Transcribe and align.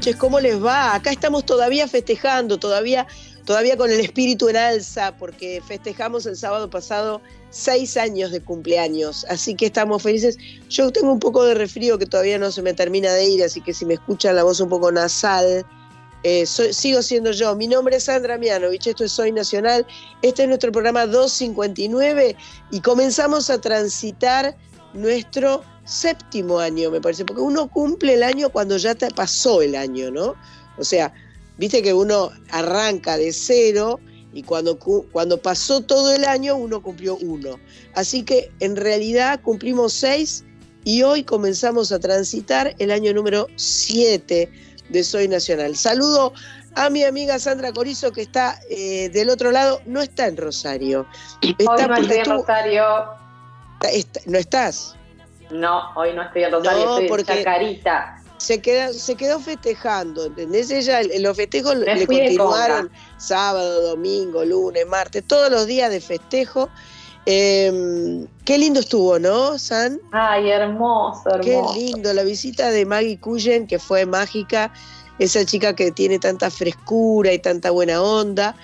noches, 0.00 0.16
¿cómo 0.16 0.40
les 0.40 0.64
va? 0.64 0.94
Acá 0.94 1.10
estamos 1.10 1.44
todavía 1.44 1.86
festejando, 1.86 2.58
todavía, 2.58 3.06
todavía 3.44 3.76
con 3.76 3.90
el 3.90 4.00
espíritu 4.00 4.48
en 4.48 4.56
alza, 4.56 5.14
porque 5.18 5.62
festejamos 5.68 6.24
el 6.24 6.38
sábado 6.38 6.70
pasado 6.70 7.20
seis 7.50 7.98
años 7.98 8.30
de 8.30 8.40
cumpleaños, 8.40 9.26
así 9.28 9.54
que 9.54 9.66
estamos 9.66 10.02
felices. 10.02 10.38
Yo 10.70 10.90
tengo 10.90 11.12
un 11.12 11.18
poco 11.18 11.44
de 11.44 11.52
resfrío 11.52 11.98
que 11.98 12.06
todavía 12.06 12.38
no 12.38 12.50
se 12.50 12.62
me 12.62 12.72
termina 12.72 13.12
de 13.12 13.28
ir, 13.28 13.44
así 13.44 13.60
que 13.60 13.74
si 13.74 13.84
me 13.84 13.92
escuchan 13.92 14.36
la 14.36 14.42
voz 14.42 14.58
un 14.60 14.70
poco 14.70 14.90
nasal, 14.90 15.66
eh, 16.22 16.46
sigo 16.46 17.02
siendo 17.02 17.32
yo. 17.32 17.54
Mi 17.54 17.66
nombre 17.66 17.96
es 17.96 18.04
Sandra 18.04 18.38
Mianovich, 18.38 18.86
esto 18.86 19.04
es 19.04 19.12
Soy 19.12 19.32
Nacional, 19.32 19.86
este 20.22 20.44
es 20.44 20.48
nuestro 20.48 20.72
programa 20.72 21.04
259 21.04 22.36
y 22.70 22.80
comenzamos 22.80 23.50
a 23.50 23.60
transitar 23.60 24.56
nuestro 24.94 25.62
séptimo 25.90 26.58
año, 26.60 26.90
me 26.90 27.00
parece, 27.00 27.24
porque 27.24 27.42
uno 27.42 27.68
cumple 27.68 28.14
el 28.14 28.22
año 28.22 28.50
cuando 28.50 28.76
ya 28.76 28.94
te 28.94 29.10
pasó 29.10 29.60
el 29.62 29.74
año, 29.74 30.10
¿no? 30.10 30.34
O 30.78 30.84
sea, 30.84 31.12
viste 31.58 31.82
que 31.82 31.92
uno 31.92 32.30
arranca 32.50 33.16
de 33.16 33.32
cero 33.32 33.98
y 34.32 34.42
cuando, 34.44 34.78
cu- 34.78 35.06
cuando 35.10 35.42
pasó 35.42 35.80
todo 35.80 36.14
el 36.14 36.24
año 36.24 36.56
uno 36.56 36.82
cumplió 36.82 37.16
uno. 37.16 37.58
Así 37.94 38.22
que 38.22 38.50
en 38.60 38.76
realidad 38.76 39.40
cumplimos 39.42 39.92
seis 39.92 40.44
y 40.84 41.02
hoy 41.02 41.24
comenzamos 41.24 41.90
a 41.92 41.98
transitar 41.98 42.74
el 42.78 42.90
año 42.92 43.12
número 43.12 43.48
siete 43.56 44.50
de 44.88 45.02
Soy 45.04 45.26
Nacional. 45.28 45.74
Saludo 45.76 46.32
a 46.76 46.88
mi 46.88 47.02
amiga 47.02 47.38
Sandra 47.40 47.72
Corizo 47.72 48.12
que 48.12 48.22
está 48.22 48.60
eh, 48.70 49.08
del 49.10 49.28
otro 49.28 49.50
lado, 49.50 49.80
no 49.86 50.00
está 50.00 50.28
en 50.28 50.36
Rosario. 50.36 51.06
Hoy 51.42 51.56
Está 51.58 51.86
no 51.88 51.96
estoy 51.96 52.16
en 52.18 52.24
Rosario. 52.26 52.84
está- 53.82 53.90
está- 53.90 54.20
no 54.26 54.38
estás. 54.38 54.94
No, 55.50 55.92
hoy 55.96 56.12
no 56.14 56.22
estoy 56.22 56.44
en 56.44 56.52
Rosario, 56.52 56.84
No, 56.84 56.92
estoy 56.94 57.08
porque- 57.08 57.32
en 57.32 57.38
Chacarita. 57.38 58.16
se, 58.38 58.60
queda, 58.62 58.92
se 58.92 59.16
quedó 59.16 59.40
festejando, 59.40 60.24
¿entendés? 60.26 60.70
Ella, 60.70 61.00
el- 61.00 61.22
los 61.22 61.36
festejos 61.36 61.76
Me 61.76 61.94
le 61.96 62.06
continuaron 62.06 62.90
sábado, 63.18 63.82
domingo, 63.90 64.44
lunes, 64.44 64.86
martes, 64.86 65.24
todos 65.26 65.50
los 65.50 65.66
días 65.66 65.90
de 65.90 66.00
festejo. 66.00 66.68
Eh, 67.26 68.26
qué 68.44 68.56
lindo 68.58 68.80
estuvo, 68.80 69.18
¿no, 69.18 69.58
San? 69.58 70.00
Ay, 70.10 70.48
hermoso, 70.50 71.28
Qué 71.42 71.54
hermoso. 71.54 71.74
lindo, 71.74 72.12
la 72.14 72.22
visita 72.22 72.70
de 72.70 72.86
Maggie 72.86 73.18
Cullen, 73.20 73.66
que 73.66 73.78
fue 73.78 74.06
mágica, 74.06 74.72
esa 75.18 75.44
chica 75.44 75.74
que 75.76 75.92
tiene 75.92 76.18
tanta 76.18 76.50
frescura 76.50 77.32
y 77.32 77.38
tanta 77.38 77.70
buena 77.70 78.00
onda. 78.02 78.56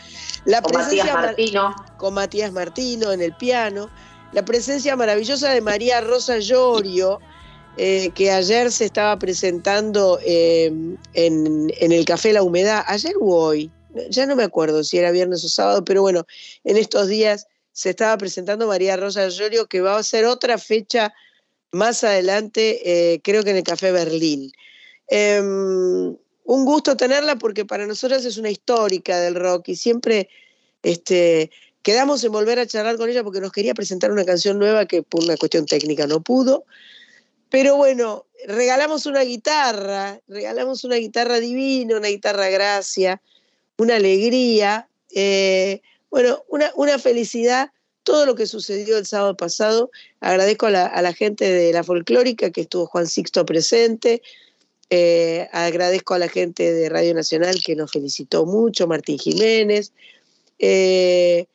La 0.46 0.62
Con 0.62 0.72
Matías 0.72 1.12
Martino. 1.12 1.74
con 1.98 2.14
Matías 2.14 2.50
Martino 2.50 3.12
en 3.12 3.20
el 3.20 3.34
piano, 3.36 3.90
la 4.36 4.44
presencia 4.44 4.94
maravillosa 4.96 5.50
de 5.50 5.62
María 5.62 6.02
Rosa 6.02 6.38
Llorio, 6.38 7.20
eh, 7.78 8.10
que 8.14 8.30
ayer 8.30 8.70
se 8.70 8.84
estaba 8.84 9.18
presentando 9.18 10.18
eh, 10.22 10.70
en, 11.14 11.72
el 11.80 12.04
Café 12.04 12.34
La 12.34 12.42
Humedad, 12.42 12.84
ayer 12.86 13.16
u 13.18 13.32
hoy, 13.32 13.70
ya 14.10 14.26
no 14.26 14.36
me 14.36 14.42
acuerdo 14.42 14.84
si 14.84 14.98
era 14.98 15.10
viernes 15.10 15.42
o 15.42 15.48
sábado, 15.48 15.82
pero 15.86 16.02
bueno, 16.02 16.26
en 16.64 16.76
estos 16.76 17.08
días 17.08 17.46
se 17.72 17.88
estaba 17.88 18.18
presentando 18.18 18.66
María 18.66 18.98
Rosa 18.98 19.26
Llorio, 19.26 19.68
que 19.68 19.80
va 19.80 19.96
a 19.96 20.02
ser 20.02 20.26
otra 20.26 20.58
fecha 20.58 21.14
más 21.72 22.04
adelante, 22.04 23.14
eh, 23.14 23.22
creo 23.24 23.42
que 23.42 23.52
en 23.52 23.56
el 23.56 23.64
Café 23.64 23.90
Berlín. 23.90 24.52
Em, 25.08 26.14
un 26.44 26.64
gusto 26.66 26.94
tenerla 26.94 27.36
porque 27.36 27.64
para 27.64 27.86
nosotras 27.86 28.22
es 28.26 28.36
una 28.36 28.50
histórica 28.50 29.18
del 29.18 29.34
rock 29.34 29.70
y 29.70 29.76
siempre 29.76 30.28
este, 30.82 31.50
quedamos 31.86 32.24
en 32.24 32.32
volver 32.32 32.58
a 32.58 32.66
charlar 32.66 32.96
con 32.96 33.08
ella 33.08 33.22
porque 33.22 33.40
nos 33.40 33.52
quería 33.52 33.72
presentar 33.72 34.10
una 34.10 34.24
canción 34.24 34.58
nueva 34.58 34.86
que 34.86 35.04
por 35.04 35.22
una 35.22 35.36
cuestión 35.36 35.66
técnica 35.66 36.08
no 36.08 36.20
pudo. 36.20 36.64
Pero 37.48 37.76
bueno, 37.76 38.26
regalamos 38.48 39.06
una 39.06 39.22
guitarra, 39.22 40.20
regalamos 40.26 40.82
una 40.82 40.96
guitarra 40.96 41.38
divina, 41.38 41.96
una 41.96 42.08
guitarra 42.08 42.48
gracia, 42.48 43.22
una 43.78 43.94
alegría, 43.94 44.88
eh, 45.14 45.80
bueno, 46.10 46.42
una, 46.48 46.72
una 46.74 46.98
felicidad, 46.98 47.70
todo 48.02 48.26
lo 48.26 48.34
que 48.34 48.48
sucedió 48.48 48.98
el 48.98 49.06
sábado 49.06 49.36
pasado. 49.36 49.92
Agradezco 50.18 50.66
a 50.66 50.70
la, 50.70 50.86
a 50.86 51.02
la 51.02 51.12
gente 51.12 51.48
de 51.48 51.72
la 51.72 51.84
folclórica 51.84 52.50
que 52.50 52.62
estuvo 52.62 52.86
Juan 52.86 53.06
Sixto 53.06 53.46
presente, 53.46 54.22
eh, 54.90 55.48
agradezco 55.52 56.14
a 56.14 56.18
la 56.18 56.28
gente 56.28 56.72
de 56.72 56.88
Radio 56.88 57.14
Nacional 57.14 57.62
que 57.64 57.76
nos 57.76 57.92
felicitó 57.92 58.44
mucho, 58.44 58.88
Martín 58.88 59.20
Jiménez. 59.20 59.92
eh, 60.58 61.46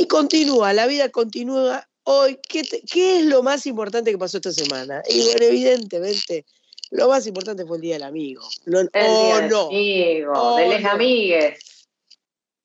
y 0.00 0.06
continúa, 0.06 0.72
la 0.72 0.86
vida 0.86 1.08
continúa 1.10 1.86
hoy. 2.04 2.38
¿Qué, 2.48 2.62
te- 2.64 2.82
qué 2.82 3.20
es 3.20 3.26
lo 3.26 3.42
más 3.42 3.66
importante 3.66 4.10
que 4.10 4.18
pasó 4.18 4.38
esta 4.38 4.52
semana? 4.52 5.02
Y 5.08 5.22
bueno, 5.24 5.44
evidentemente, 5.44 6.44
lo 6.90 7.08
más 7.08 7.26
importante 7.26 7.64
fue 7.66 7.76
el 7.76 7.82
Día 7.82 7.94
del 7.94 8.04
Amigo. 8.04 8.42
No, 8.66 8.80
El 8.80 8.88
oh, 8.94 9.22
día 9.24 9.36
del 9.40 9.50
no. 9.50 9.66
amigo, 9.68 10.32
Oh, 10.34 10.56
de 10.56 10.68
les 10.68 10.82
no. 10.82 10.90
amigues. 10.90 11.58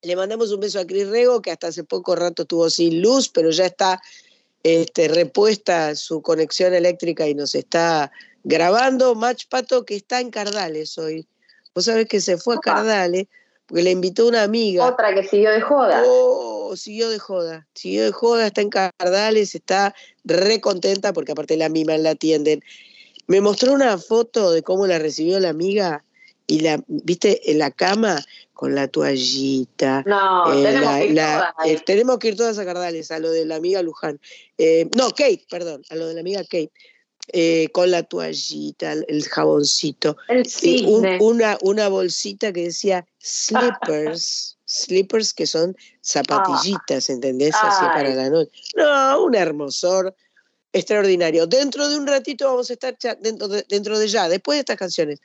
Le 0.01 0.15
mandamos 0.15 0.51
un 0.51 0.59
beso 0.59 0.79
a 0.79 0.85
Cris 0.85 1.07
Rego, 1.09 1.41
que 1.41 1.51
hasta 1.51 1.67
hace 1.67 1.83
poco 1.83 2.15
rato 2.15 2.43
estuvo 2.43 2.69
sin 2.69 3.01
luz, 3.01 3.27
pero 3.29 3.49
ya 3.49 3.65
está 3.65 3.99
este, 4.63 5.07
repuesta 5.07 5.95
su 5.95 6.21
conexión 6.21 6.73
eléctrica 6.73 7.27
y 7.27 7.33
nos 7.35 7.53
está 7.55 8.11
grabando. 8.43 9.15
Match 9.15 9.45
Pato, 9.49 9.83
que 9.83 9.95
está 9.95 10.21
en 10.21 10.29
Cardales 10.31 10.97
hoy. 10.97 11.27
Vos 11.73 11.85
sabés 11.85 12.07
que 12.07 12.21
se 12.21 12.37
fue 12.37 12.55
a. 12.55 12.59
Cardales 12.59 13.27
porque 13.65 13.81
le 13.83 13.91
invitó 13.91 14.27
una 14.27 14.43
amiga. 14.43 14.85
Otra 14.85 15.13
que 15.15 15.23
siguió 15.23 15.51
de 15.51 15.59
joda. 15.61 16.03
Oh, 16.05 16.54
siguió 16.75 17.09
de 17.09 17.19
joda, 17.19 17.67
siguió 17.73 18.03
de 18.03 18.11
joda, 18.11 18.47
está 18.47 18.61
en 18.61 18.69
Cardales, 18.69 19.55
está 19.55 19.93
re 20.23 20.59
contenta 20.61 21.13
porque 21.13 21.31
aparte 21.33 21.57
la 21.57 21.69
mima 21.69 21.97
la 21.97 22.11
atienden. 22.11 22.63
Me 23.27 23.41
mostró 23.41 23.73
una 23.73 23.97
foto 23.97 24.51
de 24.51 24.61
cómo 24.63 24.85
la 24.87 24.99
recibió 24.99 25.39
la 25.39 25.49
amiga 25.49 26.03
y 26.47 26.59
la, 26.59 26.83
viste, 26.87 27.51
en 27.51 27.57
la 27.59 27.71
cama 27.71 28.23
con 28.53 28.75
la 28.75 28.87
toallita. 28.87 30.03
No, 30.05 30.53
eh, 30.53 30.63
tenemos 30.63 30.91
la- 30.91 30.99
que 30.99 31.05
ir 31.07 31.13
la- 31.15 31.33
todas 31.37 31.53
ahí. 31.57 31.71
eh, 31.71 31.81
tenemos 31.85 32.19
que 32.19 32.27
ir 32.29 32.35
todas 32.37 32.57
a 32.59 32.65
Cardales, 32.65 33.11
a 33.11 33.19
lo 33.19 33.31
de 33.31 33.45
la 33.45 33.55
amiga 33.55 33.81
Luján. 33.81 34.19
Eh, 34.57 34.87
no, 34.95 35.09
Kate, 35.09 35.45
perdón, 35.49 35.83
a 35.89 35.95
lo 35.95 36.07
de 36.07 36.13
la 36.13 36.19
amiga 36.21 36.41
Kate. 36.43 36.71
Eh, 37.33 37.69
con 37.71 37.89
la 37.89 38.03
toallita, 38.03 38.91
el- 38.93 39.23
jaboncito. 39.27 40.15
El 40.27 40.45
un- 40.85 41.07
una, 41.19 41.57
una 41.63 41.87
bolsita 41.87 42.53
que 42.53 42.65
decía 42.65 43.07
slippers, 43.17 44.54
slippers 44.75 45.33
que 45.33 45.47
son 45.47 45.75
zapatillitas, 46.03 47.09
¿entendés? 47.09 47.55
Así 47.55 47.85
Ay. 47.85 47.97
para 47.97 48.15
la 48.15 48.29
noche. 48.29 48.51
No, 48.75 49.23
un 49.23 49.35
hermosor 49.35 50.15
extraordinario. 50.73 51.47
Dentro 51.47 51.87
de 51.87 51.97
un 51.97 52.05
ratito 52.05 52.47
vamos 52.47 52.69
a 52.69 52.73
estar, 52.73 52.97
dentro 53.21 53.47
de, 53.47 53.65
dentro 53.69 53.97
de 53.97 54.07
ya, 54.07 54.27
después 54.27 54.57
de 54.57 54.61
estas 54.61 54.77
canciones, 54.77 55.21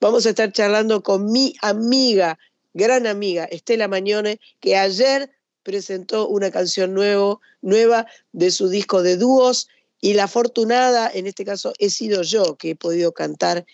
vamos 0.00 0.24
a 0.26 0.30
estar 0.30 0.50
charlando 0.52 1.02
con 1.02 1.30
mi 1.30 1.54
amiga, 1.60 2.38
gran 2.72 3.06
amiga, 3.06 3.44
Estela 3.44 3.88
Mañone, 3.88 4.40
que 4.60 4.76
ayer 4.76 5.30
presentó 5.62 6.28
una 6.28 6.50
canción 6.50 6.94
nuevo, 6.94 7.40
nueva 7.62 8.06
de 8.32 8.50
su 8.50 8.68
disco 8.68 9.02
de 9.02 9.16
dúos 9.16 9.68
y 10.00 10.14
la 10.14 10.24
afortunada, 10.24 11.10
en 11.12 11.26
este 11.26 11.44
caso, 11.44 11.72
he 11.78 11.88
sido 11.90 12.22
yo 12.22 12.56
que 12.56 12.70
he 12.70 12.76
podido 12.76 13.12
cantar 13.12 13.64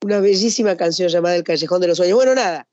una 0.00 0.18
bellísima 0.20 0.76
canción 0.76 1.08
llamada 1.08 1.36
El 1.36 1.44
Callejón 1.44 1.80
de 1.80 1.88
los 1.88 1.96
Sueños. 1.98 2.16
Bueno, 2.16 2.34
nada, 2.34 2.66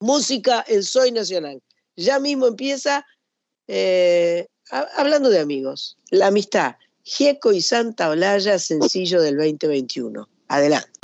música 0.00 0.64
en 0.66 0.82
Soy 0.82 1.12
Nacional. 1.12 1.62
Ya 1.96 2.18
mismo 2.18 2.46
empieza 2.46 3.06
eh, 3.68 4.46
ha- 4.70 4.88
hablando 4.96 5.28
de 5.30 5.38
amigos, 5.40 5.96
la 6.10 6.26
amistad. 6.28 6.76
Gieco 7.04 7.52
y 7.52 7.62
Santa 7.62 8.10
Olalla, 8.10 8.58
sencillo 8.58 9.20
del 9.22 9.36
2021. 9.36 10.28
Adelante. 10.48 10.99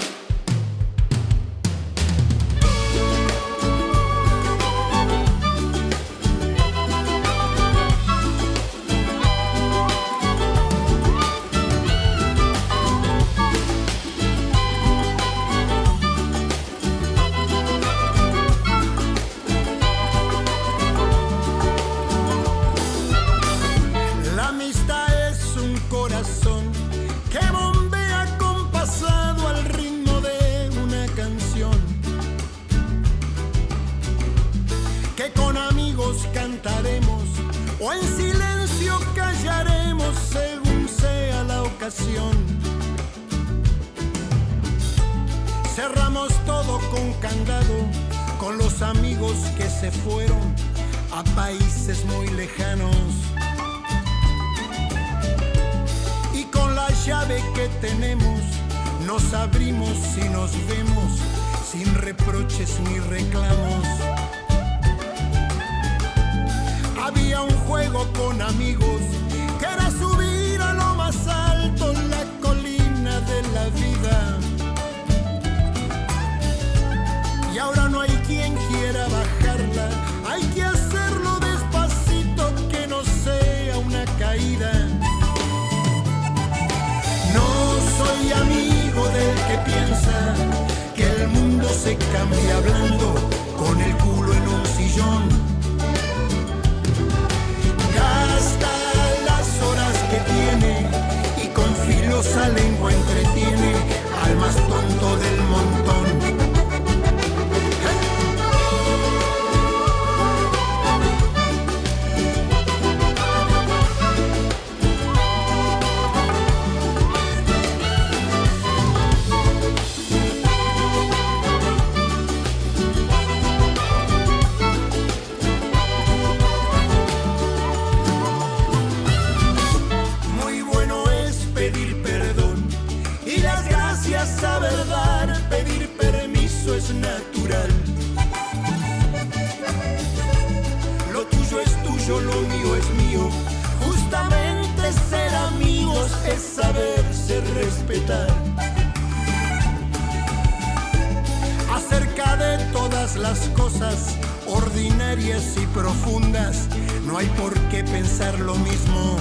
Acerca 151.72 152.36
de 152.36 152.58
todas 152.72 153.14
las 153.14 153.38
cosas 153.50 154.16
ordinarias 154.48 155.54
y 155.56 155.66
profundas, 155.68 156.66
no 157.06 157.16
hay 157.16 157.26
por 157.38 157.54
qué 157.68 157.84
pensar 157.84 158.40
lo 158.40 158.56
mismo. 158.56 159.16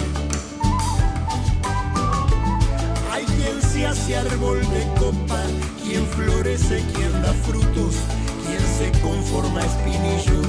Hay 3.12 3.26
quien 3.26 3.62
se 3.62 3.86
hace 3.86 4.18
árbol 4.18 4.60
de 4.62 4.84
copa, 5.00 5.44
quien 5.84 6.04
florece, 6.08 6.84
quien 6.96 7.22
da 7.22 7.34
frutos, 7.34 7.96
quien 8.48 8.62
se 8.80 9.00
conforma 9.02 9.62
espinillo. 9.62 10.42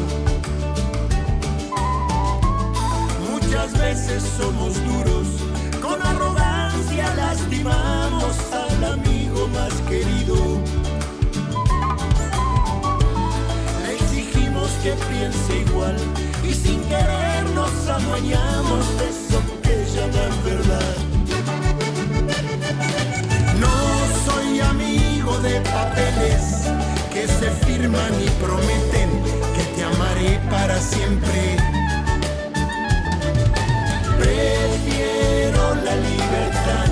Muchas 3.30 3.78
veces 3.78 4.22
somos 4.38 4.74
duros 4.86 5.26
con 5.82 6.00
arroz 6.00 6.36
día 6.96 7.14
lastimamos 7.14 8.37
al 8.52 8.84
amigo 8.84 9.48
más 9.48 9.72
querido. 9.88 10.37
Le 13.82 13.93
exigimos 13.94 14.69
que 14.82 14.93
piense 15.10 15.52
igual 15.69 15.96
y 16.43 16.54
sin 16.54 16.81
querer 16.84 17.44
nos 17.54 17.75
amañamos 17.88 18.84
de 18.98 19.08
eso 19.14 19.38
que 19.62 19.76
llaman 19.94 20.32
verdad. 20.44 20.96
No 23.60 23.75
soy 24.25 24.60
amigo 24.60 25.38
de 25.40 25.60
papeles 25.60 26.42
que 27.12 27.28
se 27.28 27.50
firman 27.66 28.12
y 28.26 28.31
prometen 28.42 29.10
que 29.54 29.64
te 29.75 29.84
amaré 29.84 30.40
para 30.50 30.81
siempre 30.81 31.58
Prefiero 34.26 35.75
la 35.84 35.94
libertad 35.94 36.88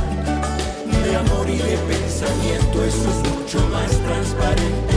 de 1.04 1.16
amor 1.16 1.50
y 1.50 1.58
de 1.58 1.76
pensamiento, 1.78 2.84
eso 2.84 3.10
es 3.10 3.32
mucho 3.32 3.58
más 3.70 3.90
transparente. 3.90 4.94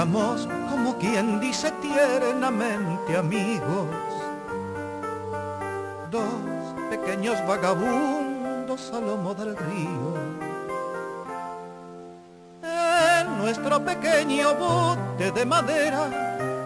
Como 0.00 0.96
quien 0.98 1.40
dice 1.40 1.70
tiernamente 1.82 3.18
amigos, 3.18 3.86
dos 6.10 6.24
pequeños 6.88 7.36
vagabundos 7.46 8.90
a 8.94 9.00
lomo 9.00 9.34
del 9.34 9.54
río. 9.54 10.14
En 12.62 13.38
nuestro 13.38 13.84
pequeño 13.84 14.54
bote 14.54 15.32
de 15.32 15.44
madera 15.44 16.08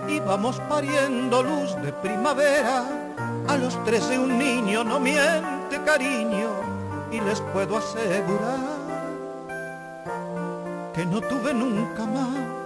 íbamos 0.09 0.61
pariendo 0.69 1.43
luz 1.43 1.75
de 1.83 1.93
primavera. 1.93 2.85
A 3.49 3.57
los 3.57 3.83
trece 3.85 4.17
un 4.17 4.39
niño 4.39 4.85
no 4.85 5.01
miente 5.01 5.83
cariño 5.85 6.51
y 7.11 7.21
les 7.21 7.41
puedo 7.53 7.79
asegurar 7.79 8.61
que 10.95 11.05
no 11.05 11.21
tuve 11.21 11.53
nunca 11.53 12.07
más 12.07 12.64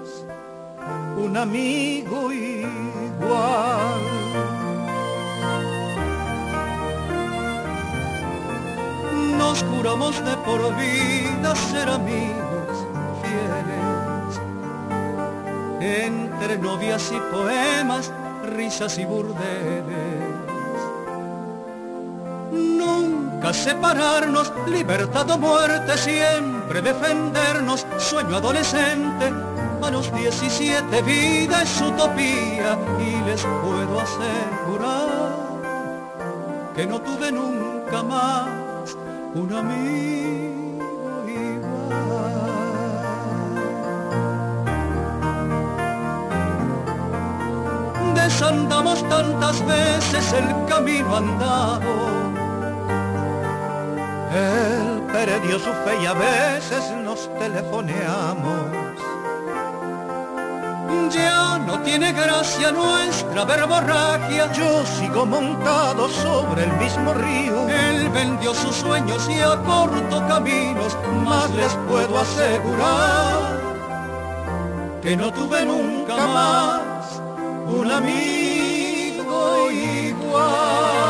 un 1.18 1.36
amigo 1.36 2.32
igual. 2.32 2.78
Nos 9.36 9.62
juramos 9.64 10.24
de 10.24 10.36
por 10.38 10.60
vida 10.76 11.54
ser 11.56 11.88
amigos 11.88 12.86
fieles, 13.22 14.40
entre 15.80 16.58
novias 16.58 17.12
y 17.12 17.20
poemas, 17.32 18.12
risas 18.56 18.98
y 18.98 19.04
burdeles. 19.04 20.38
Nunca 22.52 23.52
separarnos, 23.52 24.52
libertad 24.66 25.30
o 25.30 25.38
muerte, 25.38 25.96
siempre 25.96 26.82
defendernos, 26.82 27.86
sueño 27.98 28.36
adolescente. 28.36 29.47
A 29.80 29.90
los 29.90 30.12
17 30.12 31.02
vida 31.02 31.62
es 31.62 31.80
utopía 31.80 32.76
y 33.00 33.20
les 33.26 33.42
puedo 33.42 34.00
asegurar 34.00 35.30
que 36.76 36.86
no 36.86 37.00
tuve 37.00 37.32
nunca 37.32 38.02
más 38.02 38.96
un 39.34 39.52
amigo 39.52 41.24
igual. 41.26 42.38
Desandamos 48.14 49.08
tantas 49.08 49.66
veces 49.66 50.32
el 50.34 50.66
camino 50.66 51.16
andado 51.16 52.28
él 54.34 55.02
perdió 55.10 55.58
su 55.58 55.72
fe 55.72 56.02
y 56.02 56.06
a 56.06 56.12
veces 56.12 56.90
nos 57.02 57.30
telefoneamos. 57.38 58.77
Ya 61.10 61.58
no 61.58 61.80
tiene 61.80 62.12
gracia 62.12 62.72
nuestra 62.72 63.44
verborragia. 63.44 64.52
Yo 64.52 64.84
sigo 64.98 65.26
montado 65.26 66.08
sobre 66.08 66.64
el 66.64 66.72
mismo 66.74 67.14
río. 67.14 67.68
Él 67.68 68.08
vendió 68.10 68.54
sus 68.54 68.76
sueños 68.76 69.28
y 69.30 69.40
acortó 69.40 70.26
caminos. 70.28 70.96
Más 71.24 71.50
les 71.50 71.72
puedo 71.88 72.18
asegurar 72.18 73.58
que 75.02 75.16
no 75.16 75.32
tuve 75.32 75.64
nunca 75.64 76.16
más 76.16 77.20
un 77.66 77.90
amigo 77.90 79.70
igual. 79.70 81.07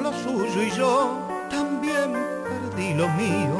Lo 0.00 0.12
suyo 0.12 0.62
y 0.62 0.70
yo 0.70 1.18
también 1.50 2.12
perdí 2.44 2.94
lo 2.94 3.08
mío. 3.10 3.56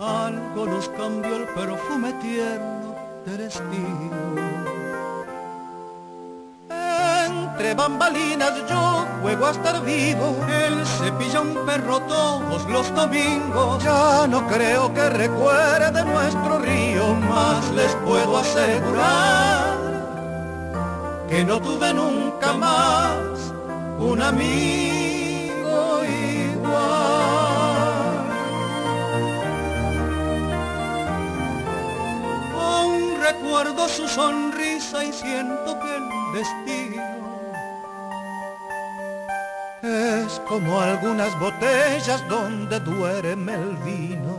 Algo 0.00 0.66
nos 0.66 0.88
cambió 0.90 1.36
el 1.36 1.44
perfume 1.48 2.12
tierno 2.14 2.94
del 3.24 3.38
destino. 3.38 4.16
Entre 6.70 7.74
bambalinas 7.74 8.52
yo 8.68 9.06
juego 9.22 9.46
a 9.46 9.50
estar 9.50 9.84
vivo. 9.84 10.36
Él 10.48 10.86
se 10.86 11.12
pilla 11.12 11.40
un 11.40 11.54
perro 11.66 12.00
todos 12.00 12.68
los 12.70 12.94
domingos. 12.94 13.82
Ya 13.82 14.26
no 14.26 14.46
creo 14.46 14.92
que 14.94 15.10
recuerde 15.10 16.04
nuestro 16.04 16.58
río, 16.58 17.14
más 17.14 17.70
les 17.72 17.94
puedo 17.96 18.38
asegurar 18.38 19.76
que 21.28 21.44
no 21.44 21.60
tuve 21.60 21.92
nunca 21.92 22.52
más 22.52 23.35
un 23.98 24.22
amigo 24.22 26.04
igual. 26.04 26.76
Aún 32.54 33.16
recuerdo 33.20 33.88
su 33.88 34.06
sonrisa 34.08 35.04
y 35.04 35.12
siento 35.12 35.78
que 35.80 35.96
el 35.96 36.08
destino 36.34 37.16
es 39.82 40.40
como 40.48 40.80
algunas 40.80 41.38
botellas 41.38 42.26
donde 42.28 42.80
duerme 42.80 43.54
el 43.54 43.76
vino. 43.84 44.36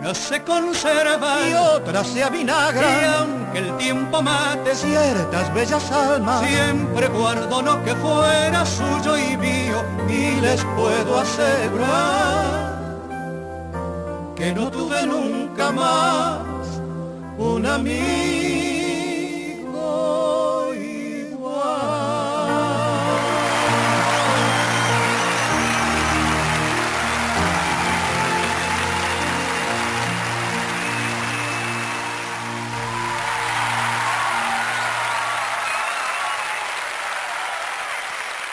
Unas 0.00 0.16
se 0.16 0.42
conservan 0.44 1.48
y 1.50 1.54
otras 1.54 2.06
se 2.06 2.22
avinagran. 2.22 3.02
Y 3.02 3.04
aunque 3.04 3.58
el 3.58 3.76
tiempo 3.78 4.22
mate 4.22 4.74
ciertas 4.74 5.52
bellas 5.52 5.90
almas, 5.90 6.46
siempre 6.46 7.08
guardo 7.08 7.62
lo 7.62 7.84
que 7.84 7.94
fuera 7.96 8.64
suyo 8.64 9.16
y 9.16 9.36
mío 9.36 9.82
y 10.08 10.40
les 10.40 10.64
puedo 10.76 11.18
asegurar 11.18 12.68
que 14.36 14.52
no 14.52 14.70
tuve 14.70 15.04
nunca 15.04 15.72
más 15.72 16.38
un 17.38 17.66
amigo 17.66 18.47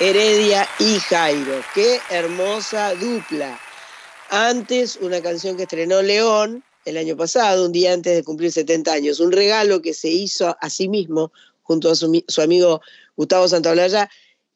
Heredia 0.05 0.69
y 0.77 1.00
Jairo. 1.00 1.63
Qué 1.74 2.00
hermosa 2.12 2.93
dupla. 2.93 3.59
Antes, 4.29 4.97
una 5.01 5.19
canción 5.19 5.57
que 5.57 5.63
estrenó 5.63 6.03
León 6.03 6.63
el 6.85 6.97
año 6.97 7.17
pasado, 7.17 7.65
un 7.65 7.71
día 7.71 7.91
antes 7.91 8.13
de 8.15 8.24
cumplir 8.24 8.51
70 8.51 8.93
años. 8.93 9.19
Un 9.19 9.31
regalo 9.31 9.81
que 9.81 9.95
se 9.95 10.09
hizo 10.09 10.55
a 10.62 10.69
sí 10.69 10.88
mismo 10.89 11.31
junto 11.63 11.89
a 11.89 11.95
su, 11.95 12.07
mi- 12.07 12.24
su 12.27 12.43
amigo 12.43 12.81
Gustavo 13.15 13.47
Santaolalla, 13.47 14.07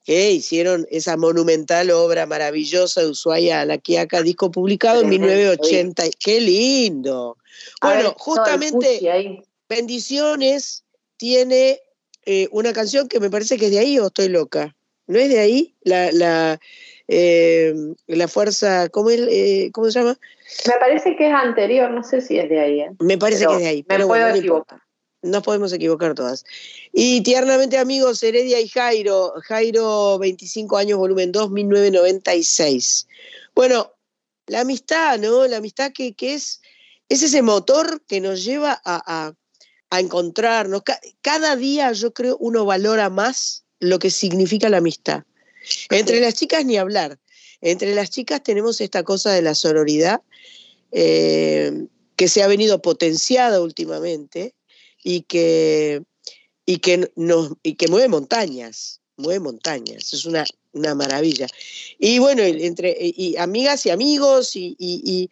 que 0.06 0.32
hicieron 0.34 0.86
esa 0.92 1.18
monumental 1.18 1.90
obra 1.90 2.28
maravillosa 2.28 3.02
de 3.02 3.08
Ushuaia 3.08 3.62
a 3.62 3.66
la 3.66 3.80
Quiaca, 3.80 4.22
disco 4.22 4.52
publicado 4.52 5.02
en 5.02 5.10
Tremendo, 5.10 5.34
1980. 5.36 6.04
¡Qué 6.20 6.42
lindo! 6.42 7.38
Ver, 7.82 7.96
Bueno, 7.96 8.16
justamente... 8.20 9.00
Bendiciones 9.68 10.84
tiene 11.18 11.80
eh, 12.26 12.48
una 12.52 12.72
canción 12.72 13.08
que 13.08 13.20
me 13.20 13.32
parece 13.32 13.58
que 13.58 13.66
es 13.66 13.72
de 13.72 13.80
ahí 13.80 13.98
o 13.98 14.08
estoy 14.08 14.30
loca. 14.30 14.76
¿No 15.10 15.18
es 15.18 15.28
de 15.30 15.40
ahí? 15.40 15.76
La, 15.82 16.12
la, 16.12 16.60
eh, 17.08 17.74
la 18.06 18.28
fuerza, 18.28 18.90
¿cómo, 18.90 19.10
es, 19.10 19.20
eh, 19.28 19.72
¿cómo 19.74 19.90
se 19.90 20.00
llama? 20.00 20.20
Me 20.68 20.74
parece 20.80 21.16
que 21.16 21.28
es 21.28 21.34
anterior, 21.34 21.90
no 21.90 22.04
sé 22.04 22.22
si 22.22 22.38
es 22.38 22.48
de 22.48 22.60
ahí. 22.60 22.82
¿eh? 22.82 22.92
Me 23.00 23.18
parece 23.18 23.42
Pero 23.42 23.50
que 23.50 23.56
es 23.58 23.62
de 23.64 23.68
ahí. 23.70 23.78
me 23.82 23.86
Pero 23.88 24.08
puedo 24.08 24.30
no 24.30 24.36
equivocar. 24.36 24.80
Nos 25.24 25.42
podemos 25.42 25.74
equivocar 25.74 26.14
todas. 26.14 26.46
Y 26.94 27.22
tiernamente 27.24 27.80
amigos, 27.80 28.22
Heredia 28.22 28.62
y 28.62 28.68
Jairo, 28.70 29.34
Jairo 29.48 30.20
25 30.20 30.78
años, 30.78 31.00
volumen 31.00 31.32
2, 31.32 31.50
1996. 31.52 33.08
Bueno, 33.56 33.92
la 34.46 34.62
amistad, 34.62 35.18
¿no? 35.18 35.48
La 35.48 35.58
amistad 35.58 35.92
que, 35.92 36.14
que 36.14 36.36
es, 36.36 36.62
es 37.10 37.24
ese 37.24 37.42
motor 37.42 38.02
que 38.08 38.22
nos 38.22 38.44
lleva 38.46 38.80
a, 38.86 39.02
a- 39.28 39.34
a 39.90 40.00
encontrarnos. 40.00 40.84
Ca- 40.84 41.02
cada 41.22 41.56
día 41.56 41.92
yo 41.94 42.14
creo 42.14 42.38
uno 42.40 42.64
valora 42.64 43.10
más 43.10 43.66
lo 43.80 44.00
que 44.00 44.10
significa 44.12 44.70
la 44.70 44.78
amistad. 44.78 45.24
Entre 45.90 46.20
las 46.20 46.34
chicas 46.36 46.66
ni 46.66 46.78
hablar. 46.78 47.20
Entre 47.62 47.94
las 47.94 48.10
chicas 48.10 48.42
tenemos 48.44 48.80
esta 48.82 49.04
cosa 49.04 49.32
de 49.34 49.42
la 49.42 49.54
sororidad, 49.56 50.22
eh, 50.92 51.86
que 52.16 52.28
se 52.28 52.42
ha 52.44 52.48
venido 52.48 52.82
potenciada 52.82 53.62
últimamente 53.62 54.54
y 55.04 55.22
que, 55.22 56.02
y 56.66 56.78
que, 56.78 57.12
nos, 57.16 57.54
y 57.64 57.76
que 57.76 57.88
mueve 57.88 58.08
montañas, 58.08 59.02
mueve 59.18 59.40
montañas, 59.40 60.14
es 60.14 60.26
una, 60.26 60.46
una 60.74 60.96
maravilla. 60.96 61.48
Y 61.98 62.20
bueno, 62.20 62.42
entre 62.44 62.96
y 63.00 63.36
amigas 63.38 63.86
y 63.86 63.90
amigos 63.90 64.56
y, 64.56 64.76
y- 64.80 65.02
y, 65.04 65.30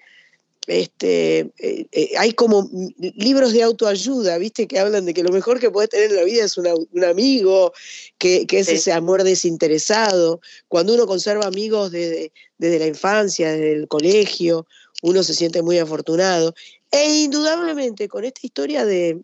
este, 0.67 1.50
eh, 1.57 1.88
eh, 1.91 2.12
hay 2.17 2.33
como 2.33 2.69
libros 3.00 3.53
de 3.53 3.63
autoayuda, 3.63 4.38
¿viste? 4.38 4.67
Que 4.67 4.79
hablan 4.79 5.05
de 5.05 5.13
que 5.13 5.24
lo 5.24 5.31
mejor 5.31 5.59
que 5.59 5.71
puedes 5.71 5.89
tener 5.89 6.09
en 6.09 6.17
la 6.17 6.24
vida 6.24 6.43
es 6.43 6.57
una- 6.57 6.75
un 6.75 7.03
amigo, 7.05 7.71
que, 8.17 8.45
que 8.45 8.59
es 8.59 8.67
Sí. 8.67 8.74
ese 8.75 8.91
amor 8.91 9.24
desinteresado. 9.24 10.41
Cuando 10.67 10.93
uno 10.93 11.07
conserva 11.07 11.45
amigos 11.45 11.91
desde, 11.91 12.33
desde 12.57 12.79
la 12.79 12.88
infancia, 12.88 13.51
desde 13.51 13.71
el 13.74 13.88
colegio, 13.88 14.67
uno 15.03 15.24
se 15.24 15.33
siente 15.33 15.62
muy 15.62 15.77
afortunado. 15.77 16.53
E 16.91 17.21
indudablemente 17.24 18.07
con 18.09 18.25
esta 18.25 18.41
historia 18.43 18.86
de, 18.86 19.21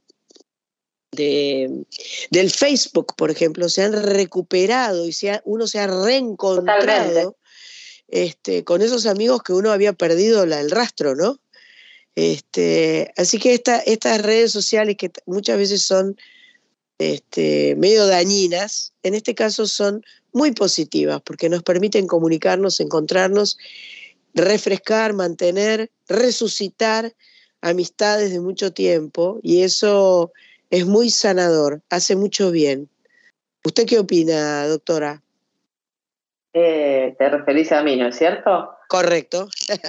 de- 1.12 1.84
del 2.32 2.50
Facebook, 2.52 3.16
por 3.16 3.30
ejemplo, 3.32 3.70
se 3.70 3.84
han 3.84 3.94
recuperado 3.94 5.06
y 5.06 5.14
se 5.14 5.32
ha- 5.32 5.42
uno 5.46 5.68
se 5.68 5.80
ha 5.80 5.88
reencontrado 5.88 6.76
Totalmente. 6.82 7.38
Este, 8.14 8.64
con 8.64 8.84
esos 8.84 9.08
amigos 9.08 9.42
que 9.42 9.54
uno 9.54 9.72
había 9.72 9.92
perdido 9.92 10.44
el 10.44 10.70
rastro, 10.70 11.16
¿no? 11.16 11.40
Este, 12.14 13.12
así 13.18 13.40
que 13.40 13.56
esta- 13.56 13.80
estas 13.80 14.22
redes 14.22 14.52
sociales 14.52 14.98
que 15.00 15.12
muchas 15.26 15.58
veces 15.58 15.82
son 15.82 16.16
este, 17.00 17.76
medio 17.76 18.06
dañinas, 18.06 18.94
en 19.02 19.16
este 19.16 19.34
caso 19.34 19.66
son 19.66 20.04
muy 20.32 20.52
positivas 20.52 21.22
porque 21.26 21.50
nos 21.50 21.64
permiten 21.64 22.06
comunicarnos, 22.06 22.80
encontrarnos, 22.80 23.58
refrescar, 24.36 25.14
mantener, 25.14 25.90
resucitar 26.08 27.16
amistades 27.62 28.32
de 28.32 28.40
mucho 28.40 28.74
tiempo 28.74 29.40
y 29.42 29.64
eso 29.64 30.32
es 30.70 30.86
muy 30.86 31.10
sanador, 31.10 31.82
hace 31.90 32.16
mucho 32.16 32.52
bien. 32.52 32.90
¿Usted 33.66 33.88
qué 33.88 33.98
opina, 33.98 34.68
doctora? 34.68 35.24
Eh, 36.54 37.16
te 37.18 37.30
referís 37.30 37.72
a 37.72 37.82
mí, 37.82 37.96
¿no 37.96 38.08
es 38.08 38.16
cierto? 38.16 38.78
Correcto. 38.88 39.48